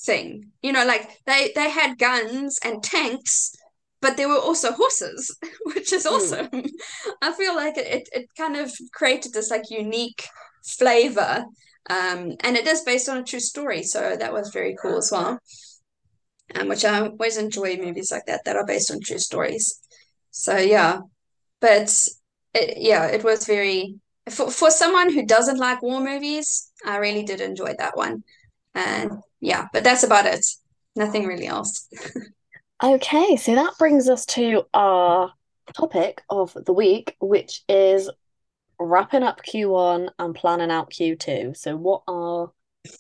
thing. 0.05 0.51
You 0.63 0.73
know, 0.73 0.85
like 0.85 1.09
they 1.27 1.53
they 1.55 1.71
had 1.71 1.99
guns 1.99 2.59
and 2.65 2.83
tanks 2.83 3.53
but 4.01 4.17
there 4.17 4.29
were 4.29 4.39
also 4.39 4.73
horses, 4.73 5.37
which 5.65 5.93
is 5.93 6.07
hmm. 6.07 6.15
awesome. 6.15 6.47
Mm. 6.47 6.71
I 7.23 7.33
feel 7.33 7.55
like 7.55 7.77
it, 7.77 7.87
it, 7.87 8.09
it 8.13 8.27
kind 8.37 8.57
of 8.57 8.73
created 8.93 9.33
this 9.33 9.51
like 9.51 9.71
unique 9.71 10.27
flavor. 10.65 11.45
Um, 11.89 12.37
and 12.41 12.57
it 12.57 12.67
is 12.67 12.83
based 12.83 13.09
on 13.09 13.19
a 13.19 13.25
true 13.25 13.41
story, 13.41 13.83
so 13.83 14.17
that 14.17 14.33
was 14.33 14.51
very 14.51 14.77
cool 14.81 14.99
as 14.99 15.11
well. 15.11 15.39
Um, 16.55 16.69
which 16.69 16.85
I 16.85 17.01
always 17.01 17.37
enjoy 17.37 17.77
movies 17.77 18.11
like 18.11 18.27
that 18.27 18.45
that 18.45 18.57
are 18.57 18.67
based 18.67 18.91
on 18.91 19.01
true 19.01 19.19
stories. 19.19 19.81
So 20.31 20.57
yeah, 20.57 21.01
but 21.61 21.95
it, 22.55 22.79
yeah, 22.79 23.07
it 23.07 23.25
was 23.25 23.47
very 23.47 23.97
for 24.31 24.51
for 24.51 24.71
someone 24.71 25.13
who 25.13 25.27
doesn't 25.27 25.59
like 25.59 25.83
war 25.83 26.01
movies. 26.01 26.71
I 26.85 26.97
really 26.97 27.23
did 27.23 27.41
enjoy 27.41 27.75
that 27.79 27.97
one, 27.97 28.23
and 28.75 29.13
yeah, 29.41 29.67
but 29.73 29.85
that's 29.85 30.05
about 30.05 30.27
it. 30.27 30.45
Nothing 30.97 31.27
really 31.27 31.47
else. 31.47 31.89
Okay, 32.83 33.37
so 33.37 33.55
that 33.57 33.75
brings 33.79 34.09
us 34.09 34.25
to 34.27 34.63
our 34.73 35.33
topic 35.75 36.23
of 36.31 36.57
the 36.65 36.73
week, 36.73 37.17
which 37.21 37.63
is 37.69 38.09
wrapping 38.79 39.23
up 39.23 39.43
Q1 39.43 40.11
and 40.19 40.35
planning 40.35 40.71
out 40.71 40.91
Q2. 40.91 41.57
So, 41.57 41.77
what 41.77 42.03
are 42.07 42.53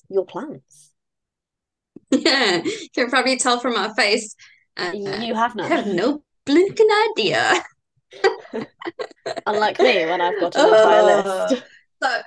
your 0.09 0.27
plans? 0.27 0.93
Yeah, 2.11 2.63
you 2.65 2.89
can 2.95 3.11
probably 3.11 3.37
tell 3.37 3.61
from 3.61 3.77
our 3.77 3.95
face. 3.95 4.35
Uh, 4.79 4.93
you 4.95 5.35
have 5.35 5.55
none. 5.55 5.71
I 5.71 5.77
have 5.77 5.87
no 5.87 6.23
blinking 6.47 6.89
idea. 7.11 7.63
Unlike 9.47 9.79
me, 9.81 10.07
when 10.07 10.21
I've 10.21 10.41
got 10.41 10.57
an 10.57 10.69
entire 10.69 11.03
Uh, 11.03 11.49
list. 11.49 11.65
So, 12.03 12.21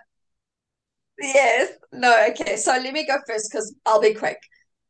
yes, 1.19 1.71
no, 1.91 2.27
okay. 2.29 2.57
So 2.57 2.71
let 2.71 2.93
me 2.93 3.05
go 3.07 3.17
first 3.27 3.49
because 3.51 3.73
I'll 3.85 4.01
be 4.01 4.13
quick. 4.13 4.37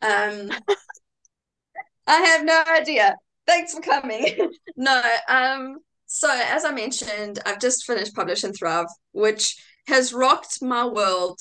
Um, 0.02 0.52
I 2.08 2.20
have 2.20 2.44
no 2.44 2.64
idea. 2.68 3.16
Thanks 3.48 3.74
for 3.74 3.82
coming. 3.82 4.52
no, 4.76 5.02
um, 5.28 5.78
so 6.14 6.30
as 6.30 6.66
I 6.66 6.74
mentioned, 6.74 7.40
I've 7.46 7.62
just 7.62 7.86
finished 7.86 8.14
publishing 8.14 8.52
Thrive, 8.52 8.88
which 9.14 9.56
has 9.88 10.12
rocked 10.12 10.62
my 10.62 10.86
world 10.86 11.40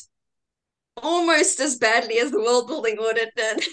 almost 0.97 1.59
as 1.59 1.77
badly 1.77 2.21
as 2.21 2.31
the 2.31 2.39
world 2.39 2.69
building 2.69 2.97
audit 2.99 3.31
did. 3.35 3.65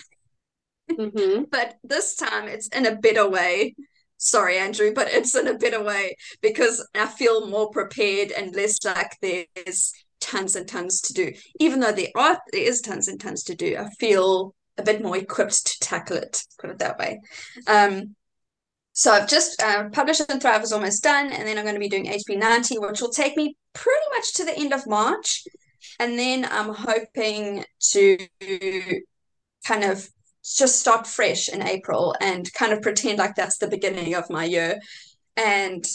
Mhm. 0.92 1.48
but 1.52 1.76
this 1.84 2.16
time 2.16 2.48
it's 2.48 2.68
in 2.70 2.88
a 2.88 2.96
better 2.96 3.30
way. 3.30 3.76
Sorry, 4.18 4.58
Andrew, 4.58 4.92
but 4.92 5.10
it's 5.10 5.36
in 5.36 5.48
a 5.48 5.58
better 5.60 5.84
way 5.84 6.16
because 6.42 6.84
I 6.96 7.06
feel 7.06 7.48
more 7.48 7.70
prepared 7.70 8.32
and 8.32 8.56
less 8.56 8.84
like 8.84 9.16
there's 9.22 9.94
tons 10.20 10.56
and 10.56 10.68
tons 10.68 11.00
to 11.02 11.14
do. 11.14 11.32
Even 11.60 11.80
though 11.80 11.92
there 11.92 12.10
are 12.16 12.42
there 12.52 12.64
is 12.64 12.82
tons 12.82 13.08
and 13.08 13.20
tons 13.20 13.44
to 13.44 13.56
do, 13.56 13.78
I 13.78 13.88
feel 14.00 14.56
a 14.80 14.84
bit 14.84 15.04
more 15.04 15.16
equipped 15.16 15.68
to 15.68 15.80
tackle 15.80 16.18
it. 16.18 16.42
Put 16.60 16.72
it 16.72 16.80
that 16.80 16.98
way. 16.98 17.20
Um, 17.68 18.16
so 18.98 19.12
I've 19.12 19.28
just 19.28 19.62
uh, 19.62 19.90
Publish 19.90 20.22
and 20.28 20.42
Thrive 20.42 20.64
is 20.64 20.74
almost 20.74 21.04
done, 21.04 21.32
and 21.32 21.48
then 21.48 21.56
I'm 21.56 21.66
going 21.66 21.76
to 21.76 21.80
be 21.80 21.88
doing 21.88 22.08
HB90, 22.08 22.82
which 22.82 23.00
will 23.00 23.12
take 23.12 23.38
me 23.38 23.56
pretty 23.74 24.06
much 24.12 24.34
to 24.34 24.44
the 24.44 24.58
end 24.58 24.74
of 24.74 24.88
March, 24.88 25.44
and 26.00 26.18
then 26.18 26.48
I'm 26.50 26.74
hoping 26.74 27.64
to 27.92 28.18
kind 29.68 29.84
of 29.84 30.10
just 30.44 30.80
start 30.80 31.06
fresh 31.06 31.48
in 31.48 31.62
April 31.62 32.16
and 32.20 32.52
kind 32.56 32.74
of 32.74 32.82
pretend 32.82 33.20
like 33.20 33.36
that's 33.36 33.60
the 33.60 33.68
beginning 33.68 34.16
of 34.16 34.32
my 34.32 34.46
year, 34.46 34.80
and 35.36 35.86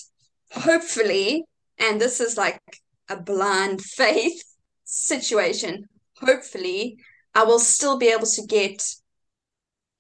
hopefully, 0.52 1.42
and 1.80 2.00
this 2.00 2.20
is 2.20 2.36
like 2.36 2.60
a 3.10 3.20
blind 3.20 3.82
faith 3.82 4.44
situation. 4.84 5.88
Hopefully, 6.20 6.98
I 7.34 7.42
will 7.42 7.58
still 7.58 7.98
be 7.98 8.12
able 8.12 8.28
to 8.28 8.46
get 8.46 8.80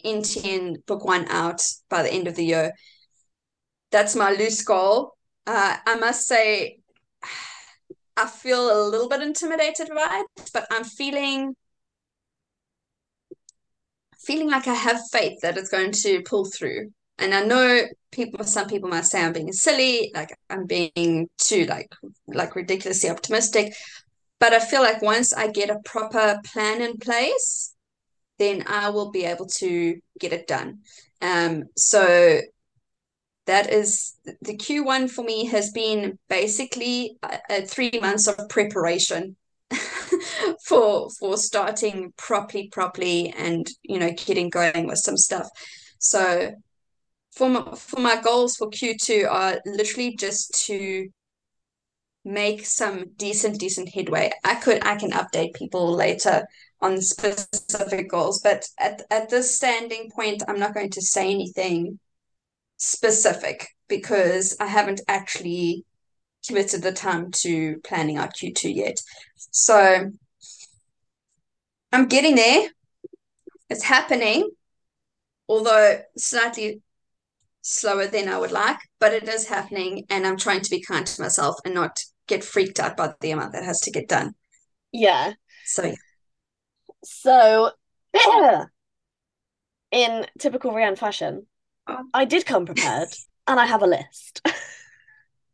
NTN 0.04 0.84
book 0.86 1.04
one 1.04 1.26
out 1.28 1.62
by 1.88 2.02
the 2.02 2.12
end 2.12 2.28
of 2.28 2.36
the 2.36 2.44
year. 2.44 2.72
That's 3.90 4.16
my 4.16 4.32
loose 4.32 4.62
goal. 4.62 5.14
Uh, 5.46 5.76
I 5.86 5.96
must 5.96 6.26
say, 6.26 6.78
I 8.16 8.26
feel 8.26 8.70
a 8.70 8.88
little 8.88 9.08
bit 9.08 9.22
intimidated 9.22 9.88
by 9.88 10.24
it, 10.24 10.50
but 10.52 10.66
I'm 10.70 10.84
feeling 10.84 11.54
feeling 14.24 14.50
like 14.50 14.68
I 14.68 14.74
have 14.74 15.00
faith 15.10 15.40
that 15.42 15.58
it's 15.58 15.68
going 15.68 15.90
to 15.90 16.22
pull 16.22 16.44
through. 16.44 16.92
And 17.18 17.34
I 17.34 17.44
know 17.44 17.82
people 18.10 18.44
some 18.44 18.68
people 18.68 18.88
might 18.88 19.04
say 19.04 19.22
I'm 19.22 19.32
being 19.32 19.52
silly, 19.52 20.10
like 20.14 20.36
I'm 20.48 20.66
being 20.66 21.28
too 21.38 21.64
like 21.66 21.92
like 22.26 22.56
ridiculously 22.56 23.10
optimistic. 23.10 23.74
But 24.40 24.52
I 24.52 24.60
feel 24.60 24.82
like 24.82 25.02
once 25.02 25.32
I 25.32 25.48
get 25.48 25.70
a 25.70 25.78
proper 25.84 26.40
plan 26.44 26.82
in 26.82 26.96
place, 26.98 27.74
then 28.42 28.64
I 28.66 28.90
will 28.90 29.10
be 29.10 29.24
able 29.24 29.46
to 29.46 30.00
get 30.18 30.32
it 30.32 30.48
done. 30.48 30.80
Um, 31.20 31.64
so 31.76 32.40
that 33.46 33.72
is 33.72 34.14
the 34.40 34.56
Q1 34.56 35.10
for 35.10 35.24
me 35.24 35.46
has 35.46 35.70
been 35.70 36.18
basically 36.28 37.16
three 37.66 37.92
months 38.00 38.26
of 38.26 38.48
preparation 38.48 39.36
for 40.64 41.08
for 41.18 41.36
starting 41.36 42.12
properly 42.16 42.68
properly 42.68 43.32
and 43.36 43.66
you 43.82 43.98
know 43.98 44.10
getting 44.26 44.50
going 44.50 44.86
with 44.86 44.98
some 44.98 45.16
stuff 45.16 45.48
so 45.98 46.52
for 47.34 47.48
my, 47.48 47.74
for 47.74 48.00
my 48.00 48.20
goals 48.20 48.56
for 48.56 48.68
q2 48.68 49.26
are 49.30 49.60
literally 49.64 50.14
just 50.14 50.66
to 50.66 51.08
make 52.24 52.66
some 52.66 53.04
decent 53.16 53.58
decent 53.58 53.88
headway 53.88 54.30
i 54.44 54.54
could 54.56 54.84
i 54.84 54.94
can 54.94 55.10
update 55.12 55.54
people 55.54 55.90
later 55.90 56.44
on 56.82 57.00
specific 57.00 58.10
goals 58.10 58.40
but 58.42 58.66
at, 58.78 59.02
at 59.10 59.30
this 59.30 59.54
standing 59.54 60.10
point 60.10 60.42
i'm 60.48 60.58
not 60.58 60.74
going 60.74 60.90
to 60.90 61.00
say 61.00 61.30
anything 61.30 61.98
specific 62.76 63.68
because 63.88 64.56
i 64.60 64.66
haven't 64.66 65.00
actually 65.08 65.84
committed 66.46 66.82
the 66.82 66.92
time 66.92 67.30
to 67.30 67.76
planning 67.84 68.18
our 68.18 68.28
q2 68.28 68.74
yet 68.74 68.96
so 69.50 70.10
I'm 71.92 72.06
getting 72.06 72.34
there. 72.36 72.68
It's 73.68 73.84
happening, 73.84 74.50
although 75.48 76.00
slightly 76.16 76.80
slower 77.60 78.06
than 78.06 78.28
I 78.28 78.38
would 78.38 78.50
like, 78.50 78.78
but 78.98 79.12
it 79.12 79.28
is 79.28 79.46
happening. 79.46 80.06
And 80.08 80.26
I'm 80.26 80.38
trying 80.38 80.62
to 80.62 80.70
be 80.70 80.82
kind 80.82 81.06
to 81.06 81.22
myself 81.22 81.56
and 81.64 81.74
not 81.74 81.98
get 82.26 82.44
freaked 82.44 82.80
out 82.80 82.96
by 82.96 83.12
the 83.20 83.30
amount 83.30 83.52
that 83.52 83.64
has 83.64 83.80
to 83.82 83.90
get 83.90 84.08
done. 84.08 84.34
Yeah. 84.90 85.34
So, 85.64 85.84
yeah. 85.84 85.94
So, 87.04 87.70
in 89.90 90.26
typical 90.38 90.72
Rhianne 90.72 90.98
fashion, 90.98 91.46
oh. 91.86 92.04
I 92.14 92.24
did 92.24 92.46
come 92.46 92.66
prepared 92.66 93.08
and 93.46 93.58
I 93.58 93.66
have 93.66 93.82
a 93.82 93.86
list. 93.86 94.46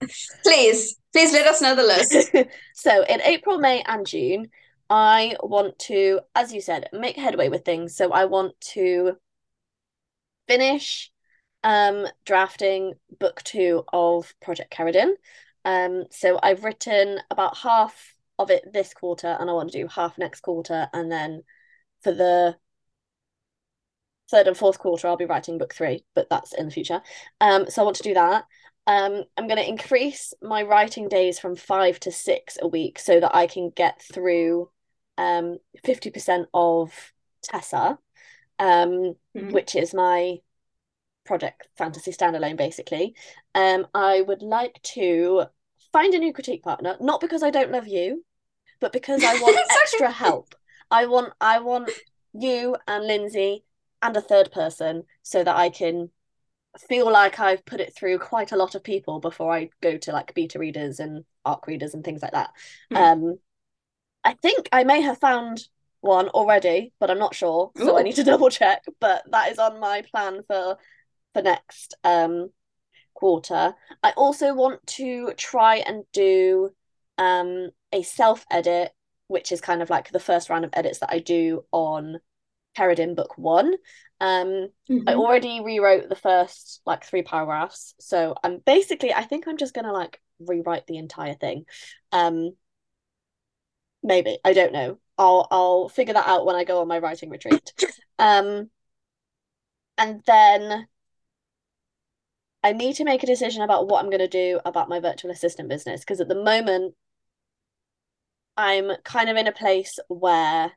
please, 0.42 0.96
please 1.12 1.32
let 1.32 1.46
us 1.46 1.60
know 1.60 1.74
the 1.74 1.82
list. 1.82 2.34
so, 2.74 3.04
in 3.04 3.20
April, 3.22 3.58
May, 3.58 3.82
and 3.86 4.06
June, 4.06 4.48
I 4.90 5.36
want 5.42 5.78
to, 5.80 6.20
as 6.34 6.52
you 6.52 6.60
said, 6.60 6.88
make 6.92 7.16
headway 7.16 7.48
with 7.48 7.64
things. 7.64 7.94
So 7.94 8.10
I 8.12 8.24
want 8.24 8.58
to 8.72 9.16
finish 10.46 11.10
um 11.64 12.06
drafting 12.24 12.94
book 13.18 13.42
two 13.42 13.84
of 13.92 14.32
Project 14.40 14.74
Cerridyn. 14.74 15.12
Um, 15.64 16.04
so 16.10 16.38
I've 16.42 16.64
written 16.64 17.18
about 17.30 17.58
half 17.58 18.14
of 18.38 18.50
it 18.50 18.72
this 18.72 18.94
quarter, 18.94 19.36
and 19.38 19.50
I 19.50 19.52
want 19.52 19.70
to 19.70 19.78
do 19.78 19.88
half 19.88 20.18
next 20.18 20.40
quarter, 20.40 20.88
and 20.92 21.10
then 21.10 21.42
for 22.02 22.12
the 22.12 22.56
third 24.30 24.46
and 24.46 24.56
fourth 24.56 24.78
quarter, 24.78 25.08
I'll 25.08 25.16
be 25.16 25.24
writing 25.24 25.58
book 25.58 25.74
three, 25.74 26.04
but 26.14 26.28
that's 26.30 26.52
in 26.52 26.66
the 26.66 26.72
future. 26.72 27.02
Um, 27.40 27.68
so 27.68 27.82
I 27.82 27.84
want 27.84 27.96
to 27.96 28.02
do 28.02 28.14
that. 28.14 28.44
Um, 28.86 29.24
I'm 29.36 29.46
going 29.46 29.58
to 29.58 29.68
increase 29.68 30.32
my 30.42 30.62
writing 30.62 31.08
days 31.08 31.38
from 31.38 31.56
five 31.56 32.00
to 32.00 32.12
six 32.12 32.56
a 32.60 32.68
week 32.68 32.98
so 32.98 33.20
that 33.20 33.34
I 33.34 33.46
can 33.46 33.70
get 33.70 34.02
through 34.02 34.70
um 35.18 35.58
50% 35.84 36.46
of 36.54 37.12
Tessa, 37.42 37.98
um, 38.58 39.14
mm-hmm. 39.36 39.50
which 39.50 39.74
is 39.74 39.92
my 39.92 40.38
project 41.26 41.68
fantasy 41.76 42.12
standalone 42.12 42.56
basically. 42.56 43.14
Um, 43.54 43.86
I 43.94 44.22
would 44.22 44.42
like 44.42 44.80
to 44.94 45.44
find 45.98 46.14
a 46.14 46.18
new 46.18 46.32
critique 46.32 46.62
partner, 46.62 46.96
not 47.00 47.20
because 47.20 47.42
I 47.42 47.50
don't 47.50 47.72
love 47.72 47.88
you, 47.88 48.24
but 48.80 48.92
because 48.92 49.24
I 49.24 49.34
want 49.40 49.58
extra 49.82 50.10
help. 50.10 50.54
I 50.90 51.06
want 51.06 51.32
I 51.40 51.58
want 51.58 51.90
you 52.32 52.76
and 52.86 53.04
Lindsay 53.04 53.64
and 54.00 54.16
a 54.16 54.20
third 54.20 54.52
person 54.52 55.02
so 55.22 55.42
that 55.42 55.56
I 55.56 55.70
can 55.70 56.10
feel 56.88 57.10
like 57.10 57.40
I've 57.40 57.66
put 57.66 57.80
it 57.80 57.96
through 57.96 58.20
quite 58.20 58.52
a 58.52 58.56
lot 58.56 58.76
of 58.76 58.84
people 58.84 59.18
before 59.18 59.52
I 59.52 59.70
go 59.80 59.96
to 59.96 60.12
like 60.12 60.34
beta 60.34 60.60
readers 60.60 61.00
and 61.00 61.24
arc 61.44 61.66
readers 61.66 61.94
and 61.94 62.04
things 62.04 62.22
like 62.22 62.32
that. 62.32 62.50
Mm. 62.92 62.96
Um 62.96 63.38
I 64.22 64.34
think 64.34 64.68
I 64.70 64.84
may 64.84 65.00
have 65.00 65.18
found 65.18 65.66
one 66.00 66.28
already, 66.28 66.92
but 67.00 67.10
I'm 67.10 67.18
not 67.18 67.34
sure. 67.34 67.72
So 67.76 67.94
Ooh. 67.94 67.98
I 67.98 68.02
need 68.02 68.16
to 68.16 68.24
double 68.32 68.50
check. 68.50 68.84
But 69.00 69.24
that 69.32 69.50
is 69.50 69.58
on 69.58 69.80
my 69.80 70.02
plan 70.02 70.42
for 70.46 70.78
for 71.34 71.42
next 71.42 71.96
um 72.04 72.50
quarter. 73.18 73.74
I 74.02 74.12
also 74.12 74.54
want 74.54 74.86
to 74.98 75.32
try 75.36 75.76
and 75.76 76.04
do 76.12 76.70
um 77.18 77.70
a 77.92 78.02
self 78.02 78.44
edit, 78.50 78.92
which 79.26 79.50
is 79.50 79.60
kind 79.60 79.82
of 79.82 79.90
like 79.90 80.10
the 80.10 80.20
first 80.20 80.48
round 80.48 80.64
of 80.64 80.70
edits 80.72 81.00
that 81.00 81.10
I 81.12 81.18
do 81.18 81.64
on 81.72 82.20
Cerridyn 82.76 83.16
book 83.16 83.36
one. 83.36 83.74
Um, 84.20 84.68
mm-hmm. 84.88 85.08
I 85.08 85.14
already 85.14 85.60
rewrote 85.60 86.08
the 86.08 86.14
first 86.14 86.80
like 86.86 87.04
three 87.04 87.22
paragraphs, 87.22 87.94
so 87.98 88.36
I'm 88.44 88.58
basically 88.58 89.12
I 89.12 89.22
think 89.24 89.48
I'm 89.48 89.56
just 89.56 89.74
gonna 89.74 89.92
like 89.92 90.20
rewrite 90.38 90.86
the 90.86 90.98
entire 90.98 91.34
thing. 91.34 91.64
Um, 92.12 92.52
maybe 94.02 94.38
I 94.44 94.52
don't 94.52 94.72
know. 94.72 94.98
I'll 95.18 95.48
I'll 95.50 95.88
figure 95.88 96.14
that 96.14 96.28
out 96.28 96.46
when 96.46 96.54
I 96.54 96.62
go 96.62 96.80
on 96.80 96.88
my 96.88 96.98
writing 97.00 97.30
retreat. 97.30 97.72
Um, 98.20 98.68
and 99.96 100.24
then 100.26 100.88
I 102.62 102.72
need 102.72 102.96
to 102.96 103.04
make 103.04 103.22
a 103.22 103.26
decision 103.26 103.62
about 103.62 103.88
what 103.88 104.02
I'm 104.02 104.10
going 104.10 104.18
to 104.18 104.28
do 104.28 104.60
about 104.64 104.88
my 104.88 105.00
virtual 105.00 105.30
assistant 105.30 105.68
business 105.68 106.00
because 106.00 106.20
at 106.20 106.28
the 106.28 106.42
moment 106.42 106.94
I'm 108.56 108.90
kind 109.04 109.30
of 109.30 109.36
in 109.36 109.46
a 109.46 109.52
place 109.52 109.98
where 110.08 110.72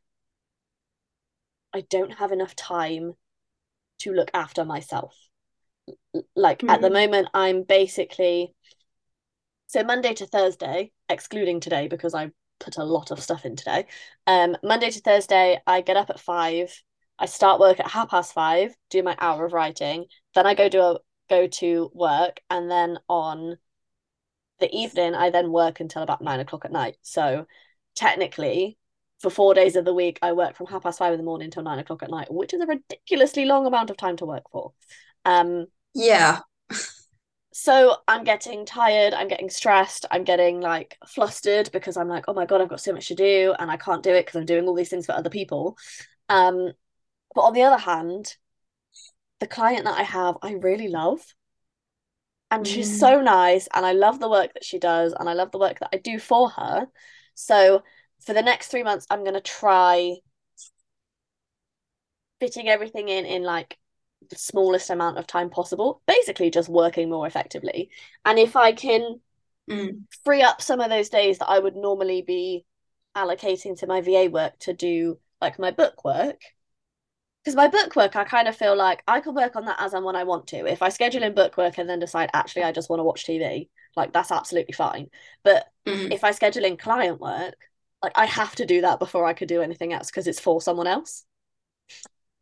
I 1.73 1.81
don't 1.89 2.13
have 2.13 2.31
enough 2.31 2.55
time 2.55 3.13
to 3.99 4.13
look 4.13 4.29
after 4.33 4.65
myself. 4.65 5.15
Like 6.35 6.59
mm-hmm. 6.59 6.69
at 6.69 6.81
the 6.81 6.87
mm-hmm. 6.87 6.93
moment, 6.93 7.27
I'm 7.33 7.63
basically 7.63 8.53
so 9.67 9.83
Monday 9.83 10.13
to 10.15 10.25
Thursday, 10.25 10.91
excluding 11.09 11.59
today 11.59 11.87
because 11.87 12.13
I 12.13 12.31
put 12.59 12.77
a 12.77 12.83
lot 12.83 13.09
of 13.09 13.21
stuff 13.21 13.45
in 13.45 13.55
today. 13.55 13.85
Um, 14.27 14.57
Monday 14.63 14.91
to 14.91 15.01
Thursday, 15.01 15.59
I 15.65 15.81
get 15.81 15.97
up 15.97 16.09
at 16.09 16.19
five. 16.19 16.71
I 17.17 17.25
start 17.25 17.59
work 17.59 17.79
at 17.79 17.89
half 17.89 18.09
past 18.09 18.33
five, 18.33 18.75
do 18.89 19.01
my 19.01 19.15
hour 19.19 19.45
of 19.45 19.53
writing. 19.53 20.05
Then 20.35 20.45
I 20.45 20.55
go 20.55 20.69
do 20.69 20.81
a 20.81 20.97
go 21.31 21.47
to 21.47 21.91
work, 21.93 22.41
and 22.49 22.69
then 22.69 22.99
on 23.07 23.57
the 24.59 24.69
evening, 24.75 25.15
I 25.15 25.29
then 25.29 25.51
work 25.51 25.79
until 25.79 26.03
about 26.03 26.21
nine 26.21 26.39
o'clock 26.39 26.65
at 26.65 26.71
night. 26.71 26.97
So 27.01 27.47
technically, 27.95 28.77
for 29.19 29.29
four 29.29 29.53
days 29.53 29.75
of 29.75 29.85
the 29.85 29.93
week, 29.93 30.19
I 30.21 30.33
work 30.33 30.55
from 30.55 30.67
half 30.67 30.83
past 30.83 30.99
five 30.99 31.13
in 31.13 31.19
the 31.19 31.25
morning 31.25 31.49
till 31.49 31.63
nine 31.63 31.79
o'clock 31.79 32.03
at 32.03 32.11
night, 32.11 32.31
which 32.31 32.53
is 32.53 32.61
a 32.61 32.67
ridiculously 32.67 33.45
long 33.45 33.65
amount 33.65 33.89
of 33.89 33.97
time 33.97 34.17
to 34.17 34.25
work 34.25 34.43
for. 34.51 34.73
Um, 35.25 35.67
yeah 35.93 36.39
so 37.53 37.97
I'm 38.07 38.23
getting 38.23 38.65
tired, 38.65 39.13
I'm 39.13 39.27
getting 39.27 39.49
stressed, 39.49 40.05
I'm 40.09 40.23
getting 40.23 40.61
like 40.61 40.97
flustered 41.05 41.69
because 41.71 41.97
I'm 41.97 42.07
like, 42.07 42.25
oh 42.27 42.33
my 42.33 42.45
god, 42.45 42.61
I've 42.61 42.69
got 42.69 42.81
so 42.81 42.93
much 42.93 43.09
to 43.09 43.15
do 43.15 43.53
and 43.59 43.69
I 43.69 43.77
can't 43.77 44.03
do 44.03 44.11
it 44.11 44.25
because 44.25 44.39
I'm 44.39 44.45
doing 44.45 44.67
all 44.67 44.73
these 44.73 44.89
things 44.89 45.05
for 45.05 45.13
other 45.13 45.29
people. 45.29 45.77
Um, 46.29 46.71
but 47.35 47.41
on 47.41 47.53
the 47.53 47.63
other 47.63 47.77
hand, 47.77 48.35
the 49.41 49.47
client 49.47 49.83
that 49.83 49.99
I 49.99 50.03
have, 50.03 50.37
I 50.41 50.53
really 50.53 50.87
love. 50.87 51.21
and 52.49 52.67
she's 52.67 52.91
so 52.91 53.21
nice 53.21 53.67
and 53.73 53.85
I 53.85 53.93
love 53.93 54.19
the 54.19 54.29
work 54.29 54.53
that 54.53 54.65
she 54.65 54.77
does 54.77 55.13
and 55.17 55.29
I 55.29 55.33
love 55.33 55.51
the 55.51 55.57
work 55.59 55.79
that 55.79 55.89
I 55.93 55.97
do 55.97 56.19
for 56.19 56.49
her. 56.49 56.87
So 57.33 57.83
for 58.19 58.33
the 58.33 58.41
next 58.41 58.67
three 58.67 58.83
months, 58.83 59.07
I'm 59.09 59.23
gonna 59.23 59.41
try 59.41 60.17
fitting 62.39 62.67
everything 62.67 63.07
in 63.09 63.25
in 63.25 63.43
like 63.43 63.77
the 64.29 64.35
smallest 64.35 64.89
amount 64.89 65.17
of 65.17 65.27
time 65.27 65.49
possible, 65.49 66.01
basically 66.07 66.49
just 66.51 66.69
working 66.69 67.09
more 67.09 67.25
effectively. 67.27 67.89
And 68.25 68.37
if 68.39 68.55
I 68.55 68.71
can 68.73 69.19
Mm. 69.69 70.05
free 70.25 70.41
up 70.41 70.61
some 70.61 70.81
of 70.81 70.89
those 70.89 71.09
days 71.09 71.37
that 71.37 71.49
I 71.49 71.59
would 71.59 71.75
normally 71.75 72.21
be 72.21 72.65
allocating 73.15 73.77
to 73.79 73.87
my 73.87 74.01
VA 74.01 74.27
work 74.27 74.57
to 74.59 74.73
do 74.73 75.19
like 75.39 75.59
my 75.59 75.71
book 75.71 76.03
work. 76.03 76.41
Because 77.43 77.55
my 77.55 77.67
book 77.67 77.95
work, 77.95 78.15
I 78.15 78.23
kind 78.23 78.47
of 78.47 78.55
feel 78.55 78.75
like 78.75 79.03
I 79.07 79.19
can 79.19 79.33
work 79.33 79.55
on 79.55 79.65
that 79.65 79.79
as 79.79 79.93
and 79.93 80.05
when 80.05 80.15
I 80.15 80.23
want 80.23 80.47
to. 80.47 80.65
If 80.67 80.81
I 80.83 80.89
schedule 80.89 81.23
in 81.23 81.33
book 81.33 81.57
work 81.57 81.77
and 81.79 81.89
then 81.89 81.99
decide 81.99 82.29
actually 82.33 82.63
I 82.63 82.71
just 82.71 82.89
want 82.89 82.99
to 82.99 83.03
watch 83.03 83.25
TV, 83.25 83.69
like 83.95 84.13
that's 84.13 84.31
absolutely 84.31 84.73
fine. 84.73 85.09
But 85.43 85.65
Mm. 85.85 86.11
if 86.11 86.23
I 86.23 86.31
schedule 86.31 86.65
in 86.65 86.77
client 86.77 87.19
work, 87.19 87.55
like 88.03 88.13
I 88.15 88.25
have 88.27 88.55
to 88.57 88.65
do 88.65 88.81
that 88.81 88.99
before 88.99 89.25
I 89.25 89.33
could 89.33 89.47
do 89.47 89.61
anything 89.61 89.91
else 89.93 90.11
because 90.11 90.27
it's 90.27 90.39
for 90.39 90.61
someone 90.61 90.87
else. 90.87 91.25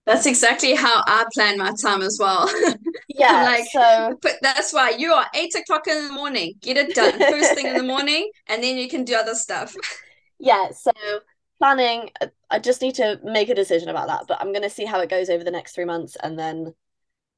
That's 0.05 0.25
exactly 0.25 0.73
how 0.75 1.03
I 1.05 1.25
plan 1.33 1.57
my 1.57 1.71
time 1.81 2.01
as 2.01 2.17
well. 2.19 2.49
Yeah, 3.07 3.43
like, 3.43 3.65
so 3.71 4.19
but 4.21 4.33
that's 4.41 4.71
why 4.73 4.91
you 4.91 5.13
are 5.13 5.27
eight 5.33 5.53
o'clock 5.55 5.87
in 5.87 6.07
the 6.07 6.13
morning. 6.13 6.53
Get 6.61 6.77
it 6.77 6.93
done 6.93 7.21
first 7.21 7.53
thing 7.53 7.67
in 7.67 7.77
the 7.77 7.83
morning, 7.83 8.29
and 8.47 8.63
then 8.63 8.77
you 8.77 8.87
can 8.87 9.03
do 9.03 9.15
other 9.15 9.35
stuff. 9.35 9.75
yeah, 10.39 10.71
so 10.71 10.91
planning, 11.59 12.09
uh, 12.21 12.27
I 12.49 12.59
just 12.59 12.81
need 12.81 12.95
to 12.95 13.19
make 13.23 13.49
a 13.49 13.55
decision 13.55 13.89
about 13.89 14.07
that, 14.07 14.25
but 14.27 14.39
I'm 14.41 14.51
going 14.51 14.63
to 14.63 14.69
see 14.69 14.85
how 14.85 14.99
it 15.01 15.09
goes 15.09 15.29
over 15.29 15.43
the 15.43 15.51
next 15.51 15.73
three 15.75 15.85
months 15.85 16.15
and 16.21 16.37
then 16.37 16.73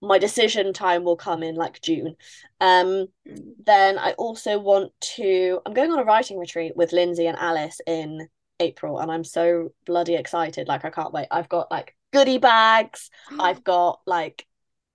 my 0.01 0.18
decision 0.18 0.74
time 0.74 1.03
will 1.03 1.16
come 1.16 1.43
in 1.43 1.55
like 1.55 1.82
June. 1.82 2.16
Um, 2.59 3.07
Mm. 3.28 3.53
then 3.66 3.99
I 3.99 4.14
also 4.14 4.57
want 4.59 4.93
to, 5.16 5.59
I'm 5.66 5.74
going 5.74 5.91
on 5.91 5.99
a 5.99 6.03
writing 6.03 6.39
retreat 6.39 6.76
with 6.76 6.91
Lindsay 6.91 7.28
and 7.28 7.38
Alice 7.38 7.80
in 7.86 8.28
April, 8.59 8.99
and 8.99 9.12
I'm 9.12 9.24
so 9.24 9.70
bloody 9.86 10.16
excited. 10.16 10.68
Like, 10.68 10.86
I 10.86 10.89
can't 10.89 11.14
wait. 11.14 11.28
I've 11.32 11.49
got 11.49 11.70
like 11.72 11.95
goodie 12.14 12.39
bags, 12.39 13.09
I've 13.39 13.64
got 13.64 14.01
like. 14.05 14.45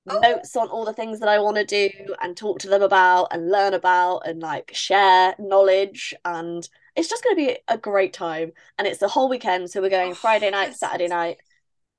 Notes 0.07 0.57
on 0.57 0.69
all 0.69 0.85
the 0.85 0.93
things 0.93 1.21
that 1.21 1.29
I 1.29 1.39
want 1.39 1.57
to 1.57 1.65
do 1.65 1.91
and 2.23 2.37
talk 2.37 2.61
to 2.61 2.69
them 2.69 2.83
about 2.83 3.29
and 3.33 3.51
learn 3.51 3.75
about 3.75 4.21
and 4.27 4.41
like 4.41 4.71
share 4.75 5.35
knowledge 5.39 6.15
and 6.25 6.69
it's 6.95 7.09
just 7.09 7.23
going 7.25 7.37
to 7.37 7.47
be 7.47 7.59
a 7.69 7.77
great 7.77 8.13
time. 8.13 8.53
And 8.79 8.87
it's 8.87 8.99
the 8.99 9.09
whole 9.09 9.29
weekend 9.29 9.71
so 9.71 9.81
we're 9.81 9.91
going 9.91 10.13
Oh, 10.13 10.15
Friday 10.15 10.51
night 10.51 10.69
that 10.69 10.77
Saturday 10.77 11.09
night 11.09 11.39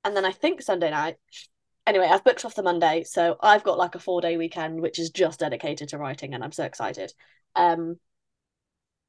and 0.04 0.16
then 0.16 0.24
I 0.24 0.32
think 0.32 0.62
Sunday 0.62 0.90
night. 0.90 1.16
Anyway 1.86 2.06
I've 2.10 2.24
booked 2.24 2.44
off 2.44 2.54
the 2.54 2.62
Monday 2.62 3.04
so 3.04 3.36
I've 3.40 3.64
got 3.64 3.78
like 3.78 3.94
a 3.94 3.98
four 4.00 4.20
day 4.20 4.36
weekend 4.36 4.80
which 4.80 4.98
is 4.98 5.10
just 5.10 5.40
dedicated 5.40 5.88
to 5.90 5.98
writing 5.98 6.34
and 6.34 6.42
I'm 6.42 6.52
so 6.52 6.64
excited. 6.64 7.12
Um 7.54 7.98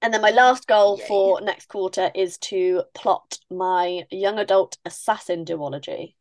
and 0.01 0.13
then 0.13 0.21
my 0.21 0.31
last 0.31 0.65
goal 0.65 0.97
Yay. 0.97 1.07
for 1.07 1.41
next 1.41 1.67
quarter 1.67 2.09
is 2.15 2.37
to 2.37 2.83
plot 2.93 3.37
my 3.51 4.03
young 4.11 4.39
adult 4.39 4.77
assassin 4.85 5.43
duology. 5.43 6.15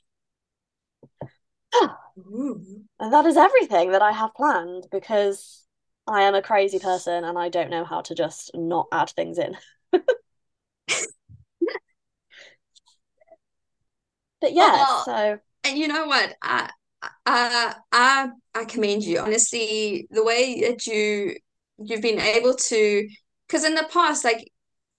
And 3.00 3.12
that 3.12 3.26
is 3.26 3.36
everything 3.36 3.92
that 3.92 4.02
I 4.02 4.12
have 4.12 4.34
planned 4.34 4.86
because 4.90 5.64
I 6.06 6.22
am 6.22 6.34
a 6.34 6.42
crazy 6.42 6.78
person 6.78 7.24
and 7.24 7.38
I 7.38 7.48
don't 7.48 7.70
know 7.70 7.84
how 7.84 8.00
to 8.02 8.14
just 8.14 8.50
not 8.54 8.88
add 8.92 9.10
things 9.10 9.38
in. 9.38 9.56
But 14.40 14.52
yeah, 14.52 14.72
Well, 14.72 15.04
so 15.04 15.38
And 15.64 15.78
you 15.78 15.88
know 15.88 16.06
what? 16.06 16.34
I 16.42 16.70
I 17.26 17.74
I 17.92 18.28
I 18.54 18.64
commend 18.64 19.04
you. 19.04 19.20
Honestly, 19.20 20.06
the 20.10 20.24
way 20.24 20.60
that 20.62 20.86
you 20.86 21.36
you've 21.78 22.02
been 22.02 22.20
able 22.20 22.54
to, 22.54 23.08
because 23.46 23.64
in 23.64 23.74
the 23.74 23.88
past, 23.92 24.24
like, 24.24 24.50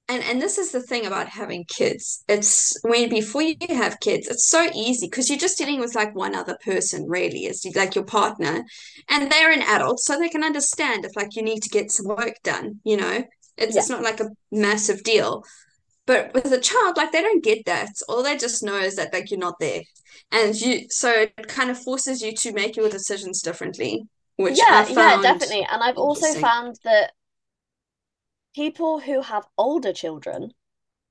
and 0.09 0.23
and 0.23 0.41
this 0.41 0.57
is 0.57 0.71
the 0.71 0.81
thing 0.81 1.05
about 1.05 1.29
having 1.29 1.65
kids. 1.65 2.23
It's 2.27 2.77
when 2.83 3.09
before 3.09 3.43
you 3.43 3.55
have 3.69 3.99
kids, 4.01 4.27
it's 4.27 4.49
so 4.49 4.69
easy 4.75 5.07
because 5.07 5.29
you're 5.29 5.39
just 5.39 5.57
dealing 5.57 5.79
with 5.79 5.95
like 5.95 6.15
one 6.15 6.35
other 6.35 6.57
person, 6.65 7.07
really, 7.09 7.45
is 7.45 7.65
like 7.75 7.95
your 7.95 8.05
partner, 8.05 8.65
and 9.09 9.31
they're 9.31 9.51
an 9.51 9.61
adult, 9.63 9.99
so 10.01 10.17
they 10.19 10.29
can 10.29 10.43
understand 10.43 11.05
if 11.05 11.15
like 11.15 11.35
you 11.35 11.43
need 11.43 11.61
to 11.63 11.69
get 11.69 11.91
some 11.91 12.07
work 12.07 12.35
done. 12.43 12.81
You 12.83 12.97
know, 12.97 13.23
it's 13.57 13.75
Yeah. 13.75 13.81
it's 13.81 13.89
not 13.89 14.03
like 14.03 14.19
a 14.19 14.29
massive 14.51 15.03
deal. 15.03 15.43
But 16.05 16.33
with 16.33 16.51
a 16.51 16.59
child, 16.59 16.97
like 16.97 17.11
they 17.11 17.21
don't 17.21 17.43
get 17.43 17.65
that. 17.67 17.89
All 18.09 18.23
they 18.23 18.37
just 18.37 18.63
know 18.63 18.77
is 18.77 18.95
that 18.95 19.13
like 19.13 19.31
you're 19.31 19.39
not 19.39 19.59
there. 19.59 19.81
And 20.31 20.55
you 20.59 20.87
so 20.89 21.11
it 21.11 21.47
kind 21.47 21.69
of 21.69 21.81
forces 21.81 22.21
you 22.21 22.33
to 22.37 22.53
make 22.53 22.75
your 22.75 22.89
decisions 22.89 23.41
differently, 23.41 24.07
which 24.37 24.57
yeah, 24.57 24.65
I 24.67 24.91
yeah, 24.91 25.17
definitely. 25.21 25.65
And 25.69 25.83
I've 25.83 25.97
also 25.97 26.33
found 26.35 26.75
that 26.83 27.11
people 28.59 28.99
who 28.99 29.21
have 29.21 29.47
older 29.57 29.93
children, 29.93 30.51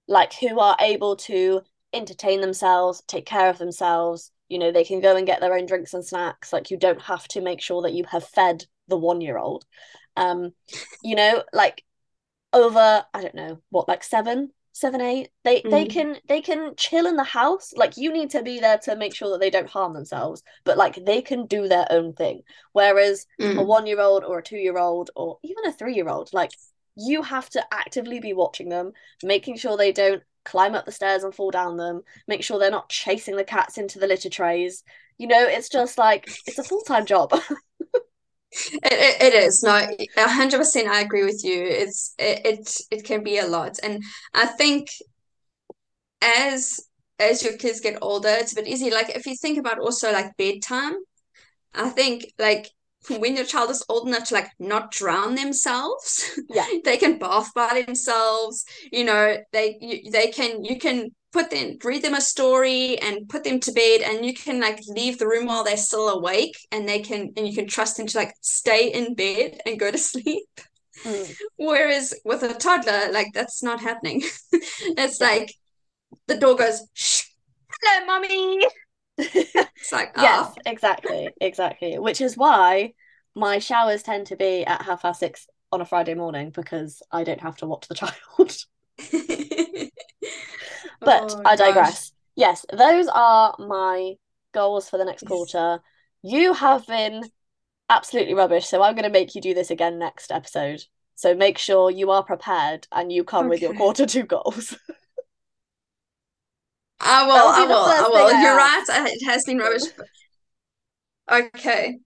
like 0.07 0.35
who 0.35 0.61
are 0.61 0.77
able 0.81 1.17
to 1.17 1.63
entertain 1.95 2.43
themselves, 2.43 3.03
take 3.07 3.25
care 3.25 3.49
of 3.49 3.57
themselves, 3.57 4.31
you 4.51 4.59
know, 4.59 4.71
they 4.71 4.85
can 4.85 5.01
go 5.01 5.17
and 5.17 5.27
get 5.27 5.41
their 5.41 5.55
own 5.55 5.65
drinks 5.65 5.95
and 5.95 6.05
snacks. 6.05 6.53
Like 6.53 6.71
you 6.71 6.77
don't 6.77 7.01
have 7.01 7.27
to 7.29 7.41
make 7.41 7.63
sure 7.63 7.83
that 7.83 7.95
you 7.95 8.05
have 8.11 8.25
fed 8.29 8.67
the 8.89 8.99
one 8.99 9.23
year 9.23 9.39
old. 9.39 9.65
Um, 10.15 10.53
you 11.01 11.17
know, 11.17 11.43
like 11.55 11.85
over, 12.53 13.05
I 13.15 13.23
don't 13.23 13.35
know, 13.35 13.63
what, 13.71 13.89
like 13.89 14.05
seven, 14.05 14.53
seven, 14.73 15.01
eight, 15.01 15.31
they 15.45 15.67
they 15.71 15.85
Mm. 15.85 15.89
can 15.89 16.19
they 16.29 16.43
can 16.43 16.75
chill 16.77 17.07
in 17.07 17.17
the 17.17 17.25
house. 17.25 17.73
Like 17.77 17.97
you 17.97 18.13
need 18.13 18.31
to 18.31 18.43
be 18.43 18.61
there 18.61 18.79
to 18.81 18.97
make 18.97 19.15
sure 19.15 19.31
that 19.33 19.41
they 19.41 19.51
don't 19.51 19.71
harm 19.71 19.95
themselves, 19.95 20.43
but 20.65 20.79
like 20.79 21.05
they 21.05 21.23
can 21.23 21.47
do 21.47 21.69
their 21.69 21.87
own 21.91 22.13
thing. 22.15 22.43
Whereas 22.73 23.27
a 23.57 23.63
Mm. 23.63 23.65
one 23.65 23.87
year 23.87 24.01
old 24.01 24.25
or 24.25 24.39
a 24.39 24.43
two 24.43 24.59
year 24.59 24.79
old 24.79 25.11
or 25.17 25.39
even 25.43 25.67
a 25.67 25.73
three 25.73 25.95
year 25.95 26.09
old, 26.09 26.31
like 26.33 26.53
you 26.99 27.23
have 27.23 27.49
to 27.51 27.65
actively 27.73 28.21
be 28.21 28.33
watching 28.33 28.69
them, 28.69 28.93
making 29.23 29.57
sure 29.57 29.77
they 29.77 29.93
don't 29.93 30.23
climb 30.45 30.75
up 30.75 30.85
the 30.85 30.93
stairs 30.93 31.23
and 31.25 31.35
fall 31.35 31.51
down 31.51 31.77
them, 31.77 32.03
make 32.27 32.43
sure 32.43 32.59
they're 32.59 32.71
not 32.71 32.89
chasing 32.89 33.37
the 33.37 33.45
cats 33.45 33.79
into 33.79 33.99
the 33.99 34.07
litter 34.07 34.31
trays. 34.31 34.83
You 35.19 35.29
know, 35.29 35.45
it's 35.47 35.69
just 35.69 35.99
like 35.99 36.29
it's 36.47 36.59
a 36.59 36.65
full 36.65 36.83
time 36.83 37.07
job. 37.07 37.33
It, 38.51 38.93
it, 38.93 39.23
it 39.23 39.35
is 39.35 39.63
no, 39.63 39.87
a 40.17 40.29
hundred 40.29 40.59
percent. 40.59 40.89
I 40.89 41.01
agree 41.01 41.23
with 41.25 41.45
you. 41.45 41.63
It's 41.65 42.15
it, 42.19 42.41
it 42.47 42.77
it 42.91 43.05
can 43.05 43.23
be 43.23 43.39
a 43.39 43.47
lot, 43.47 43.79
and 43.83 44.03
I 44.35 44.47
think 44.47 44.89
as 46.23 46.81
as 47.19 47.43
your 47.43 47.57
kids 47.57 47.81
get 47.81 47.99
older, 48.03 48.29
it's 48.29 48.53
a 48.53 48.57
bit 48.57 48.69
easy. 48.69 48.91
Like 48.91 49.11
if 49.11 49.27
you 49.27 49.37
think 49.37 49.59
about 49.59 49.79
also 49.79 50.13
like 50.13 50.37
bedtime, 50.37 50.95
I 51.75 51.91
think 51.91 52.33
like 52.39 52.69
when 53.19 53.37
your 53.37 53.45
child 53.45 53.71
is 53.71 53.85
old 53.89 54.09
enough 54.09 54.25
to 54.29 54.35
like 54.35 54.51
not 54.59 54.91
drown 54.91 55.35
themselves, 55.35 56.39
Yeah. 56.49 56.67
they 56.85 56.97
can 56.97 57.19
bath 57.19 57.53
by 57.55 57.85
themselves. 57.87 58.65
You 58.93 59.05
know, 59.05 59.37
they 59.53 59.77
you, 59.81 60.11
they 60.11 60.29
can 60.29 60.65
you 60.65 60.79
can 60.79 61.11
put 61.33 61.51
them 61.51 61.77
read 61.85 62.03
them 62.03 62.15
a 62.15 62.21
story 62.21 62.99
and 62.99 63.29
put 63.29 63.45
them 63.45 63.61
to 63.61 63.73
bed, 63.73 64.01
and 64.03 64.25
you 64.25 64.35
can 64.35 64.61
like 64.61 64.81
leave 64.89 65.19
the 65.19 65.27
room 65.29 65.47
while 65.47 65.65
they're 65.65 65.77
still 65.77 66.09
awake, 66.09 66.57
and 66.73 66.89
they 66.89 67.01
can 67.01 67.33
and 67.37 67.47
you 67.49 67.55
can 67.55 67.67
trust 67.69 67.97
them 67.97 68.07
to 68.07 68.19
like 68.19 68.35
stay 68.41 68.89
in 68.93 69.15
bed 69.15 69.61
and 69.67 69.79
go 69.81 69.91
to 69.91 69.99
sleep. 70.13 70.49
Mm. 71.05 71.33
Whereas 71.57 72.15
with 72.25 72.43
a 72.43 72.55
toddler, 72.55 73.13
like 73.13 73.29
that's 73.33 73.63
not 73.63 73.81
happening. 73.81 74.23
it's 74.53 75.21
Yeah. 75.21 75.27
like 75.27 75.55
the 76.27 76.37
door 76.37 76.57
goes, 76.57 76.83
Shh, 76.95 77.25
hello, 77.83 78.07
mommy. 78.07 78.67
It's 79.81 79.93
like, 79.93 80.13
Yes, 80.15 80.49
oh, 80.49 80.55
exactly, 80.67 81.35
exactly. 81.41 81.99
Which 81.99 82.21
is 82.21 82.37
why 82.37 82.95
my 83.35 83.59
showers 83.59 84.03
tend 84.03 84.27
to 84.29 84.37
be 84.37 84.65
at 84.65 84.83
half 84.83 85.03
past 85.03 85.21
six 85.21 85.47
on 85.71 85.81
a 85.81 85.85
Friday 85.85 86.15
morning 86.15 86.51
because 86.51 87.03
I 87.13 87.25
don't 87.25 87.41
have 87.41 87.57
to 87.59 87.67
watch 87.67 87.87
the 87.89 87.95
child. 87.95 88.65
But 91.05 91.35
Oh, 91.35 91.43
I 91.45 91.57
gosh. 91.57 91.67
digress. 91.73 92.13
Yes, 92.37 92.65
those 92.73 93.09
are 93.09 93.55
my 93.59 94.15
goals 94.53 94.89
for 94.89 94.99
the 94.99 95.05
next 95.05 95.25
quarter. 95.25 95.81
You 96.23 96.53
have 96.55 96.87
been 96.87 97.31
absolutely 97.89 98.35
rubbish, 98.35 98.67
so 98.67 98.83
I'm 98.83 98.95
going 98.95 99.05
to 99.05 99.11
make 99.11 99.35
you 99.35 99.41
do 99.41 99.55
this 99.55 99.71
again 99.71 99.99
next 99.99 100.31
episode. 100.33 100.85
So 101.17 101.35
make 101.35 101.59
sure 101.59 101.91
you 101.91 102.11
are 102.11 102.23
prepared 102.25 102.87
and 102.93 103.13
you 103.13 103.25
come 103.25 103.49
with 103.49 103.63
your 103.63 103.75
quarter 103.75 104.07
two 104.07 104.25
goals. 104.25 104.77
I 107.01 107.27
will, 107.27 107.33
I 107.33 107.65
will, 107.65 107.75
I 107.77 108.09
will. 108.09 108.35
I 108.37 108.43
You're 108.43 108.57
right. 108.57 108.85
It 109.13 109.25
has 109.25 109.45
been 109.45 109.59
rubbish. 109.59 109.83
Okay. 111.31 111.99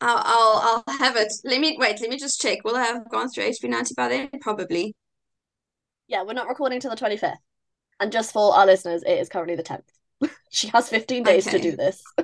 I'll, 0.00 0.22
I'll, 0.24 0.84
I'll 0.86 0.98
have 0.98 1.16
it. 1.16 1.32
Let 1.44 1.60
me 1.60 1.76
wait. 1.78 2.00
Let 2.00 2.10
me 2.10 2.18
just 2.18 2.40
check. 2.40 2.58
Will 2.64 2.76
I 2.76 2.84
have 2.84 3.10
gone 3.10 3.28
through 3.28 3.44
HB90 3.44 3.96
by 3.96 4.08
then? 4.08 4.28
Probably. 4.40 4.94
Yeah, 6.06 6.22
we're 6.22 6.34
not 6.34 6.48
recording 6.48 6.80
till 6.80 6.90
the 6.90 6.96
25th. 6.96 7.36
And 8.00 8.12
just 8.12 8.32
for 8.32 8.54
our 8.54 8.64
listeners, 8.64 9.02
it 9.02 9.18
is 9.18 9.28
currently 9.28 9.56
the 9.56 9.62
10th. 9.62 9.82
She 10.50 10.68
has 10.68 10.88
15 10.88 11.24
days 11.24 11.44
to 11.46 11.58
do 11.58 11.76
this. 11.76 12.02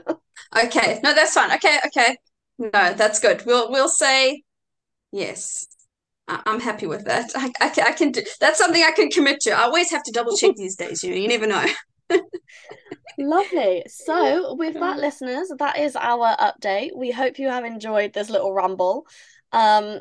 Okay. 0.56 1.00
No, 1.02 1.14
that's 1.14 1.34
fine. 1.34 1.52
Okay, 1.54 1.78
okay. 1.86 2.16
No, 2.58 2.92
that's 2.94 3.18
good. 3.18 3.42
We'll 3.46 3.70
we'll 3.70 3.88
say 3.88 4.42
yes. 5.12 5.66
I, 6.28 6.42
I'm 6.46 6.60
happy 6.60 6.86
with 6.86 7.04
that. 7.06 7.30
I, 7.34 7.50
I, 7.60 7.68
can- 7.70 7.86
I 7.86 7.92
can 7.92 8.12
do 8.12 8.22
that's 8.40 8.58
something 8.58 8.82
I 8.82 8.92
can 8.92 9.10
commit 9.10 9.40
to. 9.40 9.50
I 9.52 9.62
always 9.62 9.90
have 9.90 10.02
to 10.04 10.12
double 10.12 10.36
check 10.36 10.54
these 10.56 10.76
days, 10.76 11.02
you 11.02 11.10
know, 11.10 11.16
you 11.16 11.28
never 11.28 11.46
know. 11.46 11.64
Lovely. 13.18 13.84
So, 13.88 14.54
with 14.58 14.74
that, 14.74 14.96
listeners, 14.98 15.50
that 15.58 15.78
is 15.78 15.96
our 15.96 16.36
update. 16.36 16.96
We 16.96 17.10
hope 17.10 17.38
you 17.38 17.48
have 17.48 17.64
enjoyed 17.64 18.12
this 18.12 18.30
little 18.30 18.52
ramble. 18.52 19.06
Um, 19.52 20.00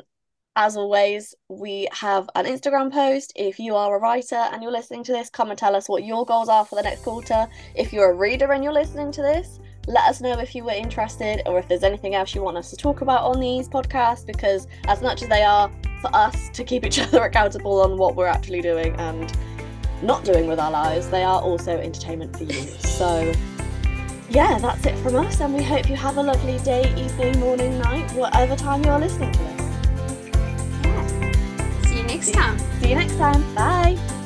as 0.56 0.76
always, 0.76 1.34
we 1.48 1.88
have 1.92 2.30
an 2.36 2.46
Instagram 2.46 2.92
post. 2.92 3.32
If 3.34 3.58
you 3.58 3.74
are 3.74 3.96
a 3.96 3.98
writer 3.98 4.36
and 4.36 4.62
you're 4.62 4.70
listening 4.70 5.02
to 5.04 5.12
this, 5.12 5.28
come 5.28 5.50
and 5.50 5.58
tell 5.58 5.74
us 5.74 5.88
what 5.88 6.04
your 6.04 6.24
goals 6.24 6.48
are 6.48 6.64
for 6.64 6.76
the 6.76 6.82
next 6.82 7.02
quarter. 7.02 7.48
If 7.74 7.92
you're 7.92 8.12
a 8.12 8.14
reader 8.14 8.52
and 8.52 8.62
you're 8.62 8.72
listening 8.72 9.10
to 9.12 9.22
this, 9.22 9.58
let 9.86 10.04
us 10.04 10.20
know 10.20 10.38
if 10.38 10.54
you 10.54 10.64
were 10.64 10.72
interested 10.72 11.42
or 11.46 11.58
if 11.58 11.68
there's 11.68 11.82
anything 11.82 12.14
else 12.14 12.34
you 12.34 12.42
want 12.42 12.56
us 12.56 12.70
to 12.70 12.76
talk 12.76 13.00
about 13.00 13.22
on 13.22 13.40
these 13.40 13.68
podcasts 13.68 14.24
because 14.24 14.66
as 14.86 15.02
much 15.02 15.22
as 15.22 15.28
they 15.28 15.42
are 15.42 15.70
for 16.00 16.14
us 16.14 16.48
to 16.50 16.64
keep 16.64 16.84
each 16.84 16.98
other 17.00 17.24
accountable 17.24 17.80
on 17.80 17.98
what 17.98 18.14
we're 18.14 18.26
actually 18.26 18.62
doing 18.62 18.94
and 18.98 19.36
not 20.02 20.24
doing 20.24 20.46
with 20.46 20.58
our 20.58 20.70
lives, 20.70 21.08
they 21.08 21.22
are 21.22 21.40
also 21.40 21.78
entertainment 21.78 22.36
for 22.36 22.44
you. 22.44 22.62
So 22.78 23.32
yeah, 24.28 24.58
that's 24.58 24.84
it 24.86 24.96
from 24.98 25.16
us, 25.16 25.40
and 25.40 25.54
we 25.54 25.62
hope 25.62 25.88
you 25.88 25.96
have 25.96 26.16
a 26.16 26.22
lovely 26.22 26.58
day, 26.64 26.92
evening, 26.96 27.38
morning, 27.38 27.78
night, 27.78 28.10
whatever 28.12 28.56
time 28.56 28.84
you 28.84 28.90
are 28.90 28.98
listening 28.98 29.32
to 29.32 29.38
this. 29.38 29.60
Yeah. 30.82 31.82
See 31.82 31.96
you 31.98 32.02
next 32.04 32.32
time. 32.32 32.58
See 32.80 32.88
you 32.88 32.94
next 32.96 33.16
time. 33.16 33.54
Bye. 33.54 34.23